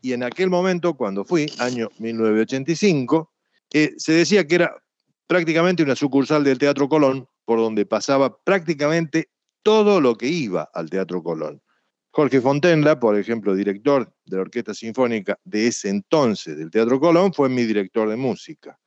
y 0.03 0.15
en 0.15 0.25
aquel 0.25 0.51
momento, 0.51 0.95
cuando 0.95 1.25
fui, 1.25 1.47
año 1.61 1.91
1985, 2.01 3.31
eh, 3.73 3.95
se 3.99 4.15
decía 4.15 4.45
que 4.49 4.57
era 4.57 4.83
prácticamente 5.29 5.85
una 5.85 5.95
sucursal 5.95 6.43
del 6.43 6.59
Teatro 6.59 6.89
Colón, 6.89 7.29
por 7.47 7.59
donde 7.59 7.87
pasaba 7.87 8.37
prácticamente 8.37 9.31
todo 9.63 10.01
lo 10.01 10.17
que 10.17 10.27
iba 10.27 10.69
al 10.75 10.91
Teatro 10.91 11.23
Colón. 11.23 11.63
Jorge 12.11 12.41
Fontenla, 12.41 13.01
por 13.01 13.17
ejemplo, 13.19 13.55
director 13.55 14.13
de 14.25 14.37
la 14.37 14.43
Orquesta 14.43 14.75
Sinfónica 14.75 15.39
de 15.45 15.69
ese 15.69 15.89
entonces 15.89 16.59
del 16.59 16.71
Teatro 16.71 17.01
Colón, 17.01 17.33
fue 17.33 17.49
mi 17.49 17.65
director 17.65 18.09
de 18.09 18.17
música. 18.17 18.79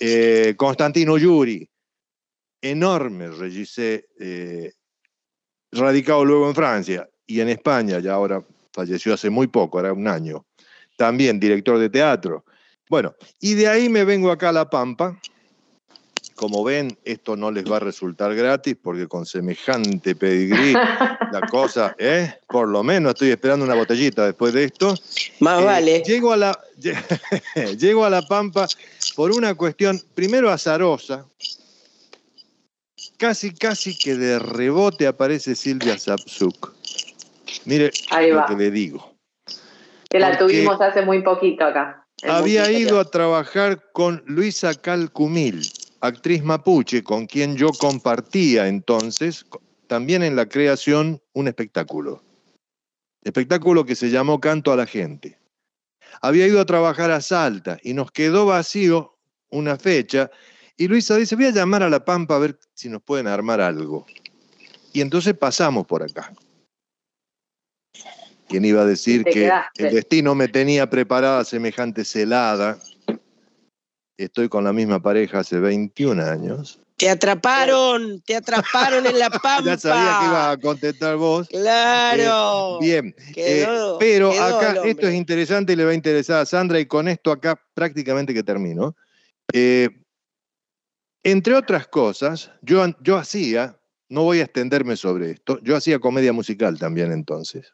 Eh, 0.00 0.54
Constantino 0.56 1.18
Yuri, 1.18 1.68
enorme 2.60 3.28
regissé, 3.30 4.06
eh, 4.18 4.72
radicado 5.72 6.24
luego 6.24 6.48
en 6.48 6.54
Francia 6.54 7.08
y 7.26 7.40
en 7.40 7.48
España, 7.48 7.98
ya 7.98 8.14
ahora 8.14 8.44
falleció 8.72 9.14
hace 9.14 9.28
muy 9.28 9.48
poco, 9.48 9.80
era 9.80 9.92
un 9.92 10.06
año. 10.06 10.46
También 10.96 11.40
director 11.40 11.78
de 11.78 11.90
teatro. 11.90 12.44
Bueno, 12.88 13.14
y 13.40 13.54
de 13.54 13.68
ahí 13.68 13.88
me 13.88 14.04
vengo 14.04 14.30
acá 14.30 14.50
a 14.50 14.52
La 14.52 14.70
Pampa, 14.70 15.18
como 16.34 16.64
ven, 16.64 16.98
esto 17.04 17.36
no 17.36 17.50
les 17.50 17.64
va 17.64 17.76
a 17.76 17.80
resultar 17.80 18.34
gratis 18.34 18.76
porque 18.80 19.06
con 19.08 19.26
semejante 19.26 20.14
pedigrí, 20.14 20.72
la 21.32 21.40
cosa, 21.50 21.94
¿eh? 21.98 22.34
Por 22.48 22.68
lo 22.68 22.82
menos 22.82 23.14
estoy 23.14 23.30
esperando 23.30 23.64
una 23.64 23.74
botellita 23.74 24.26
después 24.26 24.52
de 24.52 24.64
esto. 24.64 24.94
Más 25.40 25.62
Eh, 25.62 25.64
vale. 25.64 26.02
Llego 26.06 26.32
a, 26.32 26.36
la, 26.36 26.58
llego 27.78 28.04
a 28.04 28.10
La 28.10 28.22
Pampa 28.22 28.66
por 29.14 29.30
una 29.32 29.54
cuestión, 29.54 30.00
primero 30.14 30.50
azarosa, 30.50 31.26
casi, 33.16 33.52
casi 33.52 33.96
que 33.96 34.16
de 34.16 34.38
rebote 34.38 35.06
aparece 35.06 35.54
Silvia 35.54 35.98
Sapsuk. 35.98 36.74
Mire 37.64 37.90
Ahí 38.10 38.30
lo 38.30 38.44
que 38.46 38.54
le 38.54 38.70
digo. 38.70 39.14
Que 40.08 40.18
la 40.18 40.36
Porque 40.36 40.54
tuvimos 40.54 40.80
hace 40.80 41.02
muy 41.02 41.22
poquito 41.22 41.64
acá. 41.64 42.02
Había 42.28 42.70
ido 42.70 43.00
a 43.00 43.04
trabajar 43.04 43.90
con 43.92 44.22
Luisa 44.26 44.74
Calcumil, 44.74 45.62
actriz 46.02 46.42
mapuche, 46.42 47.02
con 47.02 47.26
quien 47.26 47.56
yo 47.56 47.70
compartía 47.70 48.66
entonces 48.68 49.46
también 49.86 50.22
en 50.22 50.36
la 50.36 50.46
creación 50.46 51.22
un 51.32 51.48
espectáculo. 51.48 52.22
Espectáculo 53.22 53.86
que 53.86 53.94
se 53.94 54.10
llamó 54.10 54.40
Canto 54.40 54.72
a 54.72 54.76
la 54.76 54.86
Gente. 54.86 55.38
Había 56.20 56.46
ido 56.46 56.60
a 56.60 56.66
trabajar 56.66 57.10
a 57.12 57.20
Salta 57.20 57.78
y 57.82 57.94
nos 57.94 58.10
quedó 58.10 58.46
vacío 58.46 59.16
una 59.50 59.76
fecha 59.78 60.30
y 60.76 60.88
Luisa 60.88 61.16
dice, 61.16 61.36
voy 61.36 61.46
a 61.46 61.50
llamar 61.50 61.84
a 61.84 61.90
La 61.90 62.04
Pampa 62.04 62.34
a 62.34 62.40
ver 62.40 62.58
si 62.74 62.88
nos 62.88 63.02
pueden 63.02 63.28
armar 63.28 63.60
algo. 63.60 64.04
Y 64.92 65.00
entonces 65.00 65.34
pasamos 65.34 65.86
por 65.86 66.02
acá. 66.02 66.32
¿Quién 68.48 68.64
iba 68.64 68.82
a 68.82 68.86
decir 68.86 69.22
que 69.24 69.32
quedaste. 69.32 69.86
el 69.86 69.94
destino 69.94 70.34
me 70.34 70.48
tenía 70.48 70.90
preparada 70.90 71.44
semejante 71.44 72.04
celada? 72.04 72.78
Estoy 74.16 74.48
con 74.48 74.64
la 74.64 74.72
misma 74.72 75.00
pareja 75.02 75.40
hace 75.40 75.58
21 75.58 76.20
años. 76.20 76.78
Te 76.96 77.08
atraparon, 77.10 78.20
te 78.20 78.36
atraparon 78.36 79.06
en 79.06 79.18
la 79.18 79.30
pampa. 79.30 79.62
Ya 79.64 79.78
sabía 79.78 80.18
que 80.20 80.26
iba 80.26 80.50
a 80.52 80.56
contestar 80.58 81.16
vos. 81.16 81.48
Claro. 81.48 82.78
Eh, 82.80 82.84
bien, 82.84 83.14
Quedó- 83.34 83.94
Eh, 83.94 83.96
pero 83.98 84.30
quedó 84.30 84.44
acá 84.44 84.68
hombre. 84.76 84.90
esto 84.90 85.08
es 85.08 85.14
interesante 85.14 85.72
y 85.72 85.76
le 85.76 85.84
va 85.84 85.90
a 85.90 85.94
interesar 85.94 86.40
a 86.42 86.46
Sandra 86.46 86.78
y 86.78 86.86
con 86.86 87.08
esto 87.08 87.32
acá 87.32 87.60
prácticamente 87.74 88.32
que 88.34 88.42
termino. 88.42 88.94
Eh, 89.52 89.88
entre 91.24 91.54
otras 91.54 91.86
cosas, 91.88 92.50
yo, 92.62 92.84
yo 93.00 93.16
hacía, 93.16 93.78
no 94.08 94.22
voy 94.24 94.40
a 94.40 94.44
extenderme 94.44 94.96
sobre 94.96 95.32
esto, 95.32 95.58
yo 95.62 95.76
hacía 95.76 95.98
comedia 95.98 96.32
musical 96.32 96.78
también 96.78 97.10
entonces. 97.12 97.72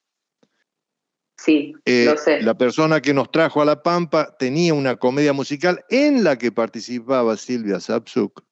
Sí, 1.39 1.73
Eh, 1.85 2.05
lo 2.05 2.17
sé. 2.17 2.43
La 2.43 2.59
persona 2.59 3.01
que 3.01 3.15
nos 3.15 3.31
trajo 3.31 3.63
a 3.63 3.65
La 3.65 3.83
Pampa 3.83 4.37
tenía 4.39 4.75
una 4.75 4.97
comedia 4.97 5.33
musical 5.33 5.85
en 5.89 6.25
la 6.25 6.37
que 6.37 6.51
participaba 6.51 7.37
Silvia 7.37 7.79
Sapsuk. 7.79 8.43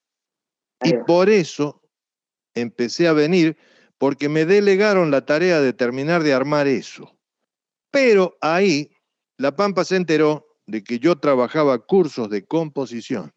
Y 0.84 0.93
por 1.07 1.28
eso 1.28 1.82
empecé 2.55 3.09
a 3.09 3.12
venir, 3.12 3.57
porque 3.99 4.28
me 4.28 4.45
delegaron 4.45 5.11
la 5.11 5.24
tarea 5.24 5.61
de 5.61 5.72
terminar 5.72 6.22
de 6.22 6.32
armar 6.32 6.68
eso. 6.68 7.18
Pero 7.91 8.37
ahí 8.41 8.93
La 9.39 9.57
Pampa 9.57 9.84
se 9.84 9.97
enteró 9.97 10.47
de 10.66 10.82
que 10.82 10.99
yo 10.99 11.16
trabajaba 11.16 11.78
cursos 11.78 12.30
de 12.30 12.45
composición 12.45 13.32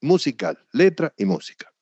musical, 0.00 0.58
letra 0.72 1.14
y 1.16 1.24
música. 1.24 1.72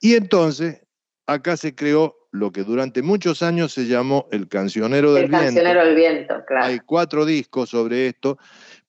Y 0.00 0.14
entonces 0.14 0.82
acá 1.26 1.56
se 1.56 1.74
creó 1.74 2.16
lo 2.34 2.50
que 2.50 2.64
durante 2.64 3.00
muchos 3.00 3.44
años 3.44 3.72
se 3.72 3.86
llamó 3.86 4.26
el 4.32 4.48
cancionero 4.48 5.14
del 5.14 5.24
El 5.24 5.30
viento. 5.30 5.44
cancionero 5.46 5.84
del 5.84 5.94
viento, 5.94 6.34
claro. 6.48 6.64
Hay 6.64 6.80
cuatro 6.80 7.24
discos 7.24 7.70
sobre 7.70 8.08
esto. 8.08 8.38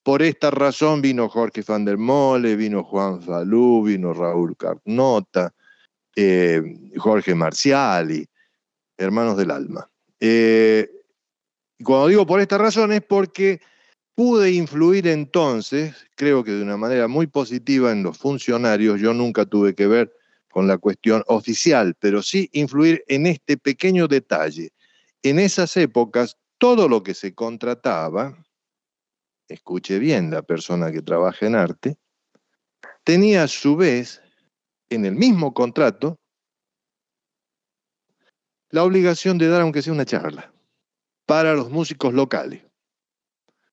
Por 0.01 0.23
esta 0.23 0.49
razón 0.49 0.99
vino 0.99 1.29
Jorge 1.29 1.61
van 1.67 1.85
der 1.85 1.99
Mole, 1.99 2.55
vino 2.55 2.83
Juan 2.83 3.21
Falú, 3.21 3.83
vino 3.83 4.13
Raúl 4.13 4.57
Carnota, 4.57 5.53
eh, 6.15 6.59
Jorge 6.97 7.35
Marciali, 7.35 8.25
Hermanos 8.97 9.37
del 9.37 9.51
Alma. 9.51 9.87
Eh, 10.19 10.89
y 11.77 11.83
cuando 11.83 12.07
digo 12.07 12.25
por 12.25 12.41
esta 12.41 12.57
razón 12.57 12.93
es 12.93 13.01
porque 13.01 13.61
pude 14.15 14.53
influir 14.53 15.05
entonces, 15.07 16.07
creo 16.15 16.43
que 16.43 16.49
de 16.49 16.63
una 16.63 16.77
manera 16.77 17.07
muy 17.07 17.27
positiva 17.27 17.91
en 17.91 18.01
los 18.01 18.17
funcionarios, 18.17 18.99
yo 18.99 19.13
nunca 19.13 19.45
tuve 19.45 19.75
que 19.75 19.85
ver 19.85 20.11
con 20.56 20.70
la 20.70 20.78
cuestión 20.78 21.22
oficial, 21.28 21.97
pero 21.99 22.22
sí 22.22 22.49
influir 22.53 23.03
en 23.10 23.28
este 23.28 23.58
pequeño 23.58 24.08
detalle. 24.08 24.72
En 25.22 25.38
esas 25.38 25.76
épocas, 25.76 26.38
todo 26.58 26.88
lo 26.88 27.03
que 27.03 27.14
se 27.14 27.36
contrataba, 27.36 28.41
escuche 29.49 29.99
bien 29.99 30.32
la 30.32 30.43
persona 30.43 30.93
que 30.93 31.01
trabaja 31.01 31.45
en 31.45 31.56
arte, 31.56 31.97
tenía 33.03 33.43
a 33.43 33.47
su 33.49 33.76
vez 33.76 34.22
en 34.88 35.03
el 35.03 35.16
mismo 35.16 35.53
contrato 35.53 36.18
la 38.70 38.86
obligación 38.86 39.38
de 39.38 39.49
dar 39.49 39.60
aunque 39.60 39.82
sea 39.82 39.91
una 39.91 40.06
charla 40.06 40.53
para 41.26 41.53
los 41.53 41.70
músicos 41.70 42.14
locales. 42.14 42.64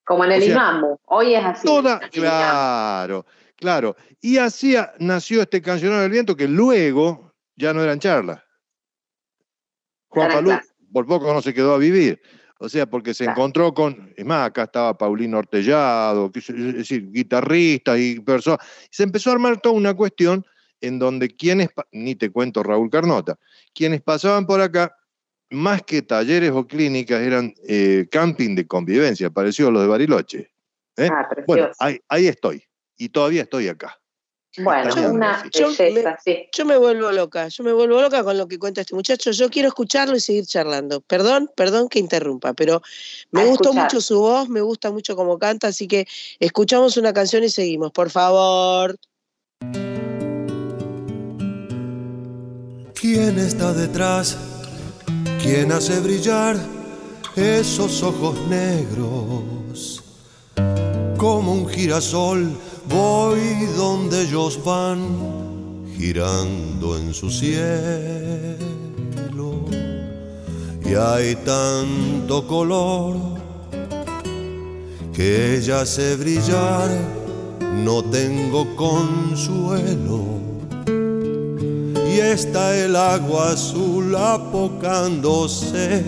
Como 0.03 0.25
en 0.25 0.33
el 0.33 0.43
o 0.43 0.47
sea. 0.47 0.83
Hoy 1.05 1.37
es 1.37 1.45
así. 1.45 1.65
Toda, 1.65 2.01
claro, 2.11 3.25
claro. 3.63 3.97
Y 4.21 4.39
así 4.39 4.75
nació 4.99 5.41
este 5.43 5.63
cancionero 5.63 6.01
del 6.03 6.11
viento 6.11 6.37
que 6.37 6.49
luego 6.49 7.33
ya 7.57 7.73
no 7.73 7.81
eran 7.83 8.01
charlas. 8.01 8.43
Juan 10.09 10.31
clases. 10.43 10.75
por 10.93 11.07
poco 11.07 11.33
no 11.33 11.41
se 11.41 11.55
quedó 11.55 11.73
a 11.75 11.79
vivir. 11.79 12.21
O 12.59 12.69
sea, 12.69 12.87
porque 12.87 13.15
se 13.15 13.25
Claro. 13.25 13.39
encontró 13.39 13.73
con, 13.73 14.13
es 14.17 14.25
más, 14.25 14.47
acá 14.49 14.65
estaba 14.65 14.97
Paulino 14.99 15.39
Ortellado, 15.39 16.31
es 16.35 16.75
decir, 16.75 17.11
guitarristas 17.11 17.99
y 17.99 18.21
personas. 18.21 18.67
Se 18.91 19.05
empezó 19.05 19.31
a 19.31 19.35
armar 19.35 19.61
toda 19.61 19.75
una 19.77 19.95
cuestión 19.95 20.45
en 20.81 20.99
donde 20.99 21.29
quienes, 21.29 21.69
ni 21.93 22.15
te 22.17 22.31
cuento 22.31 22.63
Raúl 22.63 22.91
Carnota, 22.91 23.39
quienes 23.73 24.03
pasaban 24.03 24.45
por 24.47 24.61
acá, 24.61 24.95
más 25.51 25.83
que 25.83 26.03
talleres 26.03 26.51
o 26.51 26.67
clínicas, 26.67 27.21
eran 27.21 27.55
eh, 27.67 28.07
camping 28.11 28.55
de 28.57 28.67
convivencia, 28.67 29.31
parecido 29.31 29.69
a 29.69 29.73
los 29.73 29.83
de 29.83 29.89
Bariloche. 29.89 30.51
¿eh? 30.97 31.09
Ah, 31.11 31.29
precioso. 31.29 31.45
Bueno, 31.47 31.71
ahí, 31.79 32.01
ahí 32.09 32.27
estoy. 32.27 32.63
Y 33.03 33.09
todavía 33.09 33.43
estoy 33.43 33.67
acá. 33.67 33.99
Bueno, 34.59 34.95
una. 35.11 35.43
Yo 35.53 35.73
belleza, 35.77 36.11
me- 36.11 36.17
sí. 36.25 36.47
Yo 36.57 36.65
me 36.65 36.77
vuelvo 36.77 37.11
loca, 37.11 37.49
yo 37.49 37.65
me 37.65 37.73
vuelvo 37.73 38.01
loca 38.01 38.23
con 38.23 38.39
lo 38.39 38.47
que 38.47 38.61
cuenta 38.61 38.83
este 38.83 38.95
muchacho. 38.95 39.33
Yo 39.33 39.51
quiero 39.51 39.67
escucharlo 39.67 40.15
y 40.15 40.21
seguir 40.21 40.47
charlando. 40.47 41.01
Perdón, 41.01 41.51
perdón 41.57 41.89
que 41.89 41.99
interrumpa, 41.99 42.53
pero 42.55 42.81
me 43.33 43.41
A 43.41 43.47
gustó 43.47 43.65
escuchar. 43.71 43.85
mucho 43.87 44.01
su 44.01 44.21
voz, 44.21 44.49
me 44.49 44.61
gusta 44.61 44.93
mucho 44.93 45.17
cómo 45.17 45.37
canta, 45.37 45.67
así 45.67 45.89
que 45.89 46.07
escuchamos 46.39 46.97
una 46.97 47.13
canción 47.13 47.43
y 47.43 47.49
seguimos, 47.49 47.91
por 47.91 48.09
favor. 48.11 48.97
¿Quién 52.95 53.39
está 53.41 53.73
detrás? 53.73 54.39
¿Quién 55.43 55.73
hace 55.73 55.99
brillar 55.99 56.55
esos 57.35 58.01
ojos 58.05 58.39
negros? 58.47 60.05
Como 61.17 61.53
un 61.55 61.69
girasol 61.69 62.51
voy 62.89 63.67
donde 63.77 64.23
ellos 64.23 64.59
van, 64.65 65.87
girando 65.97 66.97
en 66.99 67.13
su 67.15 67.31
cielo. 67.31 67.63
Y 70.85 70.95
hay 70.95 71.37
tanto 71.37 72.47
color 72.47 73.17
que 75.13 75.57
ella 75.57 75.83
hace 75.83 76.17
brillar, 76.17 76.91
no 77.85 78.03
tengo 78.05 78.75
consuelo. 78.77 80.41
Y 82.13 82.19
está 82.19 82.77
el 82.77 82.97
agua 82.97 83.53
azul 83.53 84.15
apocándose, 84.17 86.03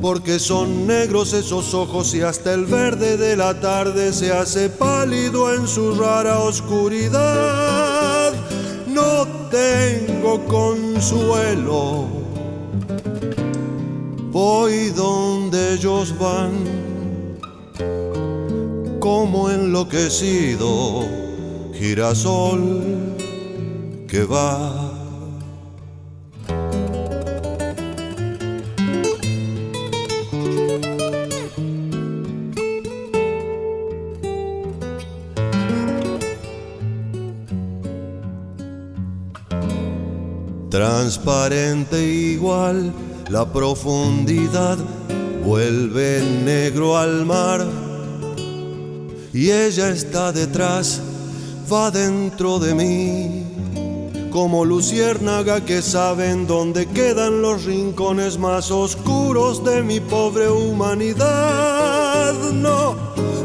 porque 0.00 0.38
son 0.38 0.86
negros 0.86 1.34
esos 1.34 1.74
ojos 1.74 2.14
y 2.14 2.22
hasta 2.22 2.54
el 2.54 2.64
verde 2.64 3.16
de 3.18 3.36
la 3.36 3.60
tarde 3.60 4.12
se 4.12 4.32
hace 4.32 4.70
pálido 4.70 5.54
en 5.54 5.68
su 5.68 5.94
rara 5.94 6.38
oscuridad. 6.38 8.32
No 8.86 9.26
tengo 9.50 10.44
consuelo, 10.46 12.06
voy 14.30 14.90
donde 14.90 15.74
ellos 15.74 16.14
van, 16.18 16.52
como 19.00 19.50
enloquecido 19.50 21.04
girasol 21.74 23.16
que 24.08 24.24
va. 24.24 24.89
Transparente 41.10 42.00
igual 42.00 42.92
la 43.30 43.44
profundidad 43.44 44.78
vuelve 45.44 46.22
negro 46.44 46.96
al 46.96 47.26
mar 47.26 47.66
y 49.32 49.50
ella 49.50 49.88
está 49.88 50.30
detrás 50.30 51.00
va 51.72 51.90
dentro 51.90 52.60
de 52.60 52.74
mí, 52.76 53.44
como 54.30 54.64
luciérnaga 54.64 55.64
que 55.64 55.82
saben 55.82 56.46
dónde 56.46 56.86
quedan 56.86 57.42
los 57.42 57.64
rincones 57.64 58.38
más 58.38 58.70
oscuros 58.70 59.64
de 59.64 59.82
mi 59.82 59.98
pobre 59.98 60.48
humanidad. 60.48 62.34
No, 62.52 62.94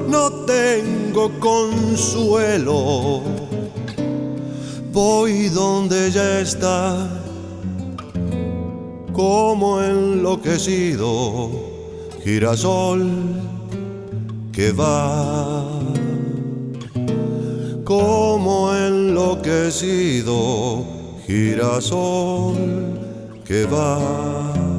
no 0.07 0.31
tengo 0.45 1.31
consuelo. 1.39 3.23
Voy 4.93 5.49
donde 5.49 6.05
ella 6.07 6.39
está, 6.41 7.24
como 9.15 9.81
enloquecido, 9.81 11.49
girasol 12.21 13.09
que 14.51 14.73
va 14.73 15.63
como 17.85 18.75
enloquecido 18.75 20.35
girasol 21.25 22.57
que 23.45 23.65
va. 23.65 24.74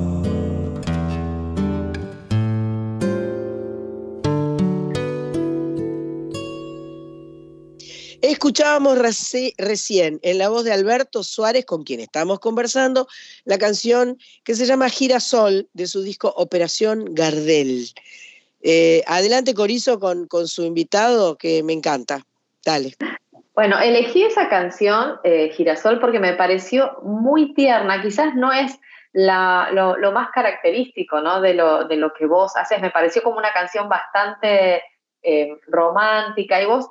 Escuchábamos 8.26 8.98
reci- 8.98 9.54
recién 9.56 10.18
en 10.22 10.38
la 10.38 10.48
voz 10.48 10.64
de 10.64 10.72
Alberto 10.72 11.22
Suárez, 11.22 11.64
con 11.64 11.84
quien 11.84 12.00
estamos 12.00 12.40
conversando, 12.40 13.06
la 13.44 13.56
canción 13.56 14.18
que 14.42 14.56
se 14.56 14.66
llama 14.66 14.88
Girasol 14.88 15.68
de 15.74 15.86
su 15.86 16.02
disco 16.02 16.34
Operación 16.36 17.14
Gardel. 17.14 17.86
Eh, 18.62 19.04
adelante, 19.06 19.54
Corizo, 19.54 20.00
con, 20.00 20.26
su 20.48 20.64
invitado, 20.64 21.36
que 21.36 21.62
me 21.62 21.72
encanta. 21.72 22.26
Dale. 22.64 22.96
Bueno, 23.54 23.78
elegí 23.78 24.24
esa 24.24 24.48
canción, 24.48 25.20
eh, 25.22 25.52
Girasol, 25.54 26.00
porque 26.00 26.18
me 26.18 26.32
pareció 26.32 26.98
muy 27.04 27.54
tierna. 27.54 28.02
Quizás 28.02 28.34
no 28.34 28.52
es 28.52 28.72
lo, 29.12 30.10
más 30.10 30.30
característico 30.32 31.20
¿no? 31.20 31.40
de, 31.40 31.54
lo, 31.54 31.84
de 31.84 31.94
lo 31.96 32.12
que 32.12 32.26
vos 32.26 32.56
haces. 32.56 32.80
Me 32.80 32.90
pareció 32.90 33.22
como 33.22 33.38
una 33.38 33.52
canción 33.52 33.88
bastante 33.88 34.82
eh, 35.22 35.60
romántica. 35.68 36.60
Y 36.60 36.66
vos 36.66 36.86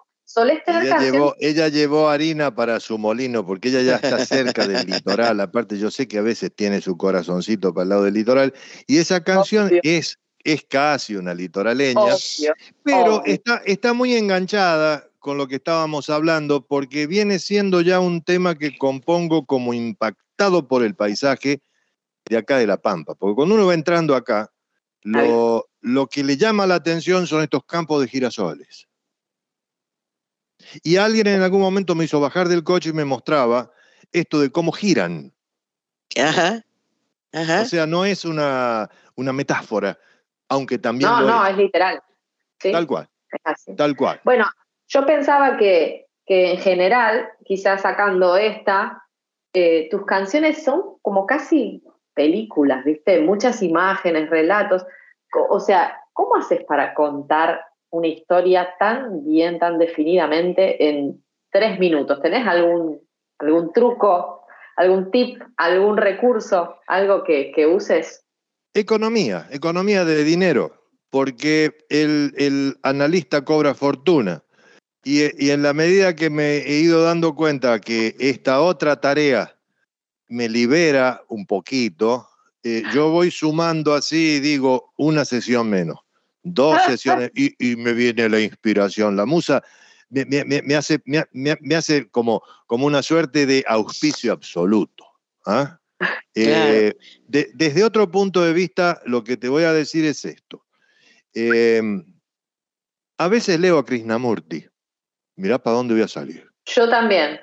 Ella 0.83 0.99
llevó, 0.99 1.35
ella 1.39 1.69
llevó 1.69 2.09
harina 2.09 2.53
para 2.53 2.79
su 2.81 2.97
molino 2.97 3.45
porque 3.45 3.69
ella 3.69 3.81
ya 3.81 3.95
está 3.95 4.25
cerca 4.25 4.67
del 4.67 4.85
litoral. 4.85 5.39
Aparte, 5.39 5.77
yo 5.77 5.89
sé 5.89 6.07
que 6.07 6.17
a 6.17 6.21
veces 6.21 6.51
tiene 6.53 6.81
su 6.81 6.97
corazoncito 6.97 7.73
para 7.73 7.83
el 7.83 7.89
lado 7.89 8.03
del 8.03 8.15
litoral. 8.15 8.53
Y 8.85 8.97
esa 8.97 9.23
canción 9.23 9.71
es, 9.81 10.19
es 10.43 10.65
casi 10.67 11.15
una 11.15 11.33
litoraleña, 11.33 12.01
Obvio, 12.01 12.53
pero 12.83 13.15
obvio. 13.17 13.33
está, 13.33 13.61
está 13.65 13.93
muy 13.93 14.13
enganchada 14.15 15.09
con 15.19 15.37
lo 15.37 15.47
que 15.47 15.55
estábamos 15.55 16.09
hablando 16.09 16.65
porque 16.65 17.07
viene 17.07 17.39
siendo 17.39 17.81
ya 17.81 17.99
un 17.99 18.21
tema 18.21 18.55
que 18.55 18.77
compongo 18.77 19.45
como 19.45 19.73
impactado 19.73 20.67
por 20.67 20.83
el 20.83 20.95
paisaje 20.95 21.61
de 22.29 22.37
acá 22.37 22.57
de 22.57 22.67
La 22.67 22.77
Pampa. 22.77 23.15
Porque 23.15 23.35
cuando 23.35 23.55
uno 23.55 23.65
va 23.65 23.73
entrando 23.73 24.15
acá, 24.15 24.51
lo, 25.01 25.69
lo 25.81 26.07
que 26.07 26.23
le 26.23 26.35
llama 26.35 26.67
la 26.67 26.75
atención 26.75 27.25
son 27.25 27.41
estos 27.41 27.63
campos 27.65 28.01
de 28.01 28.07
girasoles. 28.07 28.87
Y 30.83 30.97
alguien 30.97 31.27
en 31.27 31.41
algún 31.41 31.61
momento 31.61 31.95
me 31.95 32.05
hizo 32.05 32.19
bajar 32.19 32.47
del 32.47 32.63
coche 32.63 32.89
y 32.89 32.93
me 32.93 33.05
mostraba 33.05 33.71
esto 34.11 34.39
de 34.39 34.51
cómo 34.51 34.71
giran. 34.71 35.33
Ajá. 36.17 36.63
Ajá. 37.33 37.61
O 37.61 37.65
sea, 37.65 37.85
no 37.85 38.05
es 38.05 38.23
una, 38.25 38.89
una 39.15 39.33
metáfora, 39.33 39.97
aunque 40.49 40.77
también 40.77 41.09
No, 41.09 41.21
lo 41.21 41.27
no, 41.27 41.45
es. 41.45 41.51
es 41.51 41.57
literal. 41.57 42.01
¿sí? 42.59 42.71
Tal 42.71 42.87
cual, 42.87 43.09
Es 43.29 43.41
así. 43.43 43.75
tal 43.75 43.95
cual. 43.95 44.21
Bueno, 44.23 44.45
yo 44.87 45.05
pensaba 45.05 45.57
que, 45.57 46.07
que 46.25 46.51
en 46.53 46.57
general, 46.59 47.27
quizás 47.43 47.81
sacando 47.81 48.37
esta, 48.37 49.03
eh, 49.53 49.89
tus 49.91 50.05
canciones 50.05 50.63
son 50.63 50.97
como 51.01 51.25
casi 51.25 51.83
películas, 52.13 52.85
¿viste? 52.85 53.19
Muchas 53.21 53.61
imágenes, 53.61 54.29
relatos. 54.29 54.85
O 55.49 55.59
sea, 55.59 55.99
¿cómo 56.13 56.35
haces 56.35 56.63
para 56.65 56.93
contar 56.93 57.65
una 57.91 58.07
historia 58.07 58.69
tan 58.79 59.25
bien, 59.25 59.59
tan 59.59 59.77
definidamente 59.77 60.89
en 60.89 61.23
tres 61.51 61.79
minutos? 61.79 62.21
¿Tenés 62.21 62.47
algún, 62.47 63.01
algún 63.39 63.71
truco, 63.73 64.45
algún 64.75 65.11
tip, 65.11 65.41
algún 65.57 65.97
recurso, 65.97 66.77
algo 66.87 67.23
que, 67.23 67.51
que 67.53 67.65
uses? 67.65 68.23
Economía, 68.73 69.47
economía 69.51 70.03
de 70.03 70.23
dinero, 70.23 70.73
porque 71.09 71.77
el, 71.89 72.33
el 72.37 72.77
analista 72.83 73.45
cobra 73.45 73.73
fortuna. 73.73 74.43
Y, 75.03 75.21
y 75.43 75.51
en 75.51 75.61
la 75.61 75.73
medida 75.73 76.15
que 76.15 76.29
me 76.29 76.57
he 76.57 76.79
ido 76.79 77.03
dando 77.03 77.35
cuenta 77.35 77.79
que 77.79 78.15
esta 78.19 78.59
otra 78.61 78.99
tarea 78.99 79.55
me 80.27 80.49
libera 80.49 81.21
un 81.27 81.45
poquito, 81.45 82.27
eh, 82.63 82.81
yo 82.93 83.11
voy 83.11 83.29
sumando 83.29 83.93
así 83.93 84.37
y 84.37 84.39
digo 84.39 84.91
una 84.97 85.23
sesión 85.23 85.69
menos, 85.69 85.99
dos 86.45 86.77
sesiones 86.85 87.31
y, 87.35 87.53
y 87.71 87.75
me 87.75 87.93
viene 87.93 88.29
la 88.29 88.39
inspiración. 88.39 89.15
La 89.15 89.25
musa 89.25 89.63
me, 90.09 90.25
me- 90.25 90.61
me- 90.61 90.75
hace, 90.75 91.01
me, 91.05 91.23
me- 91.33 91.75
hace 91.75 92.07
como, 92.09 92.41
como 92.67 92.85
una 92.85 93.01
suerte 93.01 93.45
de 93.45 93.65
auspicio 93.67 94.31
absoluto. 94.31 95.05
¿ah? 95.45 95.79
Eh, 96.37 96.93
de- 97.27 97.49
desde 97.53 97.85
otro 97.85 98.11
punto 98.11 98.43
de 98.43 98.51
vista, 98.51 99.01
lo 99.05 99.23
que 99.23 99.37
te 99.37 99.47
voy 99.47 99.63
a 99.63 99.71
decir 99.71 100.03
es 100.03 100.25
esto. 100.25 100.65
Eh, 101.33 101.81
a 103.17 103.27
veces 103.29 103.57
leo 103.57 103.77
a 103.77 103.85
Krishnamurti. 103.85 104.67
Mirá 105.37 105.57
para 105.57 105.77
dónde 105.77 105.93
voy 105.93 106.03
a 106.03 106.09
salir. 106.09 106.45
Yo 106.65 106.89
también. 106.89 107.39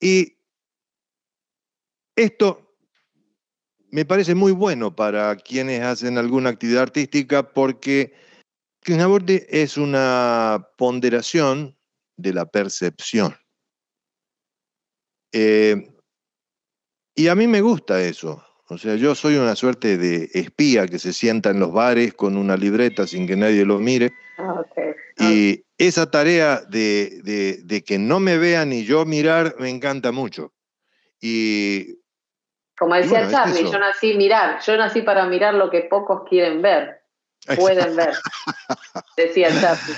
Y 0.00 0.36
esto 2.16 2.67
me 3.90 4.04
parece 4.04 4.34
muy 4.34 4.52
bueno 4.52 4.94
para 4.94 5.34
quienes 5.36 5.82
hacen 5.82 6.18
alguna 6.18 6.50
actividad 6.50 6.82
artística 6.82 7.52
porque 7.52 8.12
Krishnamurti 8.80 9.42
es 9.48 9.76
una 9.76 10.68
ponderación 10.76 11.76
de 12.16 12.32
la 12.32 12.46
percepción. 12.46 13.34
Eh, 15.32 15.88
y 17.14 17.28
a 17.28 17.34
mí 17.34 17.46
me 17.46 17.60
gusta 17.60 18.00
eso. 18.02 18.44
O 18.68 18.76
sea, 18.78 18.96
yo 18.96 19.14
soy 19.14 19.36
una 19.36 19.56
suerte 19.56 19.96
de 19.96 20.30
espía 20.34 20.86
que 20.86 20.98
se 20.98 21.12
sienta 21.12 21.50
en 21.50 21.60
los 21.60 21.72
bares 21.72 22.12
con 22.14 22.36
una 22.36 22.56
libreta 22.56 23.06
sin 23.06 23.26
que 23.26 23.36
nadie 23.36 23.64
lo 23.64 23.78
mire. 23.78 24.12
Ah. 24.36 24.64
Y 25.18 25.64
esa 25.78 26.10
tarea 26.10 26.60
de, 26.68 27.20
de- 27.24 27.60
de 27.64 27.82
que 27.82 27.98
no 27.98 28.20
me 28.20 28.36
vean 28.36 28.68
ni 28.70 28.84
yo 28.84 29.04
mirar 29.06 29.56
me 29.58 29.70
encanta 29.70 30.12
mucho. 30.12 30.52
Y 31.20 31.98
Como 32.78 32.94
decía 32.94 33.20
bueno, 33.24 33.30
Charlie, 33.30 33.60
eso. 33.62 33.72
yo 33.72 33.78
nací 33.78 34.16
mirar, 34.16 34.60
yo 34.64 34.76
nací 34.76 35.02
para 35.02 35.26
mirar 35.26 35.54
lo 35.54 35.68
que 35.70 35.82
pocos 35.82 36.22
quieren 36.28 36.62
ver, 36.62 37.00
pueden 37.56 37.96
ver, 37.96 38.12
decía 39.16 39.48
Charlie. 39.60 39.94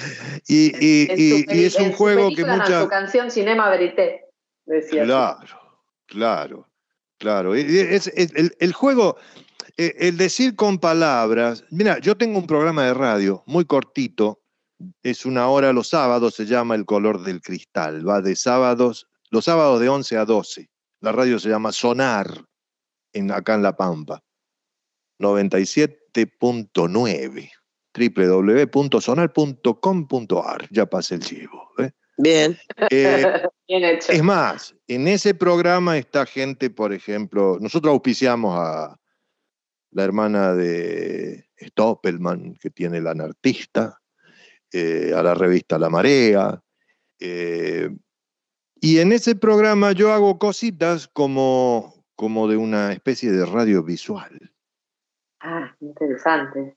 Y, 0.48 0.73
y- 0.81 1.11
En 1.11 1.16
su 1.16 1.23
y- 1.23 1.35
y 1.40 1.44
peli- 1.44 1.65
es 1.66 1.77
un 1.77 1.93
juego 1.93 2.28
que 2.35 2.44
mucha... 2.44 2.81
su 2.82 2.89
canción 2.89 3.31
Cinema 3.31 3.69
Verité, 3.70 4.24
decía. 4.65 5.05
Claro, 5.05 5.61
claro, 6.07 6.69
claro. 7.19 7.55
Es- 7.55 8.07
es- 8.09 8.32
el, 8.35 8.57
el 8.59 8.73
juego, 8.73 9.16
eh, 9.77 9.94
el 9.98 10.16
decir 10.16 10.57
con 10.57 10.78
palabras... 10.78 11.65
Mira, 11.70 11.98
yo 11.98 12.16
tengo 12.16 12.39
un 12.39 12.47
programa 12.47 12.85
de 12.85 12.94
radio 12.94 13.43
muy 13.47 13.65
cortito, 13.66 14.40
es 15.02 15.27
una 15.27 15.48
hora 15.48 15.73
los 15.74 15.89
sábados, 15.90 16.35
se 16.35 16.47
llama 16.47 16.74
El 16.74 16.86
color 16.86 17.23
del 17.23 17.43
cristal, 17.43 18.09
va 18.09 18.23
de 18.23 18.35
sábados, 18.36 19.07
los 19.31 19.44
sábados 19.44 19.81
de 19.81 19.89
11 19.90 20.16
a 20.16 20.24
12. 20.24 20.70
La 21.02 21.12
radio 21.12 21.39
se 21.39 21.48
llama 21.51 21.73
Sonar, 21.73 22.44
en, 23.12 23.31
acá 23.31 23.55
en 23.55 23.62
La 23.62 23.77
Pampa. 23.77 24.20
97.9 25.20 27.51
www.sonar.com.ar 27.93 30.69
ya 30.70 30.87
pasé 30.87 31.16
el 31.16 31.23
chivo. 31.23 31.69
¿eh? 31.78 31.91
Bien. 32.19 32.57
Eh, 32.91 33.24
Bien 33.69 33.85
hecho. 33.85 34.12
es 34.12 34.23
más, 34.23 34.77
en 34.89 35.09
ese 35.09 35.35
programa 35.35 35.99
está 35.99 36.24
gente, 36.27 36.70
por 36.70 36.93
ejemplo, 36.93 37.59
nosotros 37.61 37.93
auspiciamos 37.93 38.57
a 38.59 38.97
la 39.93 40.05
hermana 40.05 40.55
de 40.55 41.47
Stoppelman, 41.61 42.57
que 42.61 42.70
tiene 42.70 43.01
la 43.01 43.11
anartista, 43.12 44.01
eh, 44.73 45.12
a 45.15 45.23
la 45.23 45.35
revista 45.35 45.78
La 45.78 45.89
Marea. 45.89 46.61
y 47.20 48.99
en 48.99 49.12
ese 49.12 49.37
programa 49.37 49.93
yo 49.93 50.12
hago 50.12 50.37
cositas 50.39 51.07
como, 51.07 51.99
como 52.20 52.47
de 52.47 52.59
una 52.59 52.92
especie 52.92 53.32
de 53.32 53.47
radio 53.47 53.82
visual. 53.82 54.52
Ah, 55.40 55.74
interesante. 55.80 56.76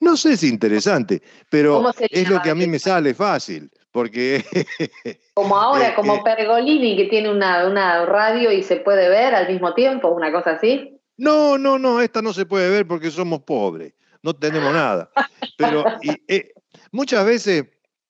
No 0.00 0.16
sé 0.16 0.36
si 0.36 0.48
interesante, 0.48 1.22
pero 1.48 1.76
¿Cómo 1.76 1.92
se 1.92 2.08
es 2.10 2.28
lo 2.28 2.42
que 2.42 2.50
a 2.50 2.54
mí 2.56 2.66
me 2.66 2.80
sale 2.80 3.14
fácil, 3.14 3.70
porque 3.92 4.44
Como 5.34 5.56
ahora, 5.56 5.90
Eh, 5.90 5.94
como 5.94 6.16
eh. 6.16 6.22
Pergolini 6.24 6.96
que 6.96 7.04
tiene 7.04 7.30
una, 7.30 7.68
una 7.68 8.06
radio 8.06 8.50
y 8.50 8.64
se 8.64 8.78
puede 8.78 9.08
ver 9.08 9.36
al 9.36 9.46
mismo 9.46 9.72
tiempo, 9.72 10.08
una 10.08 10.32
cosa 10.32 10.54
así. 10.54 11.00
No, 11.16 11.56
no, 11.56 11.78
no, 11.78 12.00
esta 12.00 12.20
no 12.20 12.32
se 12.32 12.44
puede 12.44 12.68
ver 12.70 12.88
porque 12.88 13.12
somos 13.12 13.42
pobres, 13.42 13.94
no 14.20 14.34
tenemos 14.34 14.72
nada. 14.72 15.12
Pero 15.56 15.84
y, 16.02 16.10
eh, 16.26 16.52
muchas 16.90 17.24
veces 17.24 17.66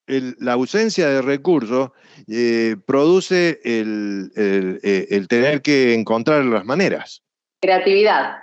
el- 0.07 0.37
la 0.39 0.53
ausencia 0.53 1.09
de 1.09 1.23
recursos 1.23 1.91
eh, 2.29 2.77
produce 2.87 3.61
el, 3.65 4.31
el- 4.37 4.81
eh, 4.83 5.07
el 5.11 5.29
tener 5.29 5.63
que 5.63 5.95
encontrar 5.95 6.45
las 6.45 6.65
maneras. 6.65 7.23
Creatividad. 7.61 8.39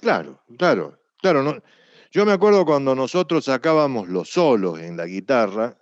Claro, 0.00 0.42
claro, 0.58 0.98
claro. 1.20 1.42
no- 1.42 1.62
Yo 2.10 2.24
me 2.24 2.32
acuerdo 2.32 2.64
cuando 2.64 2.94
nosotros 2.94 3.44
sacábamos 3.44 4.08
los 4.08 4.30
solos 4.30 4.78
en 4.80 4.96
la 4.96 5.04
guitarra. 5.06 5.76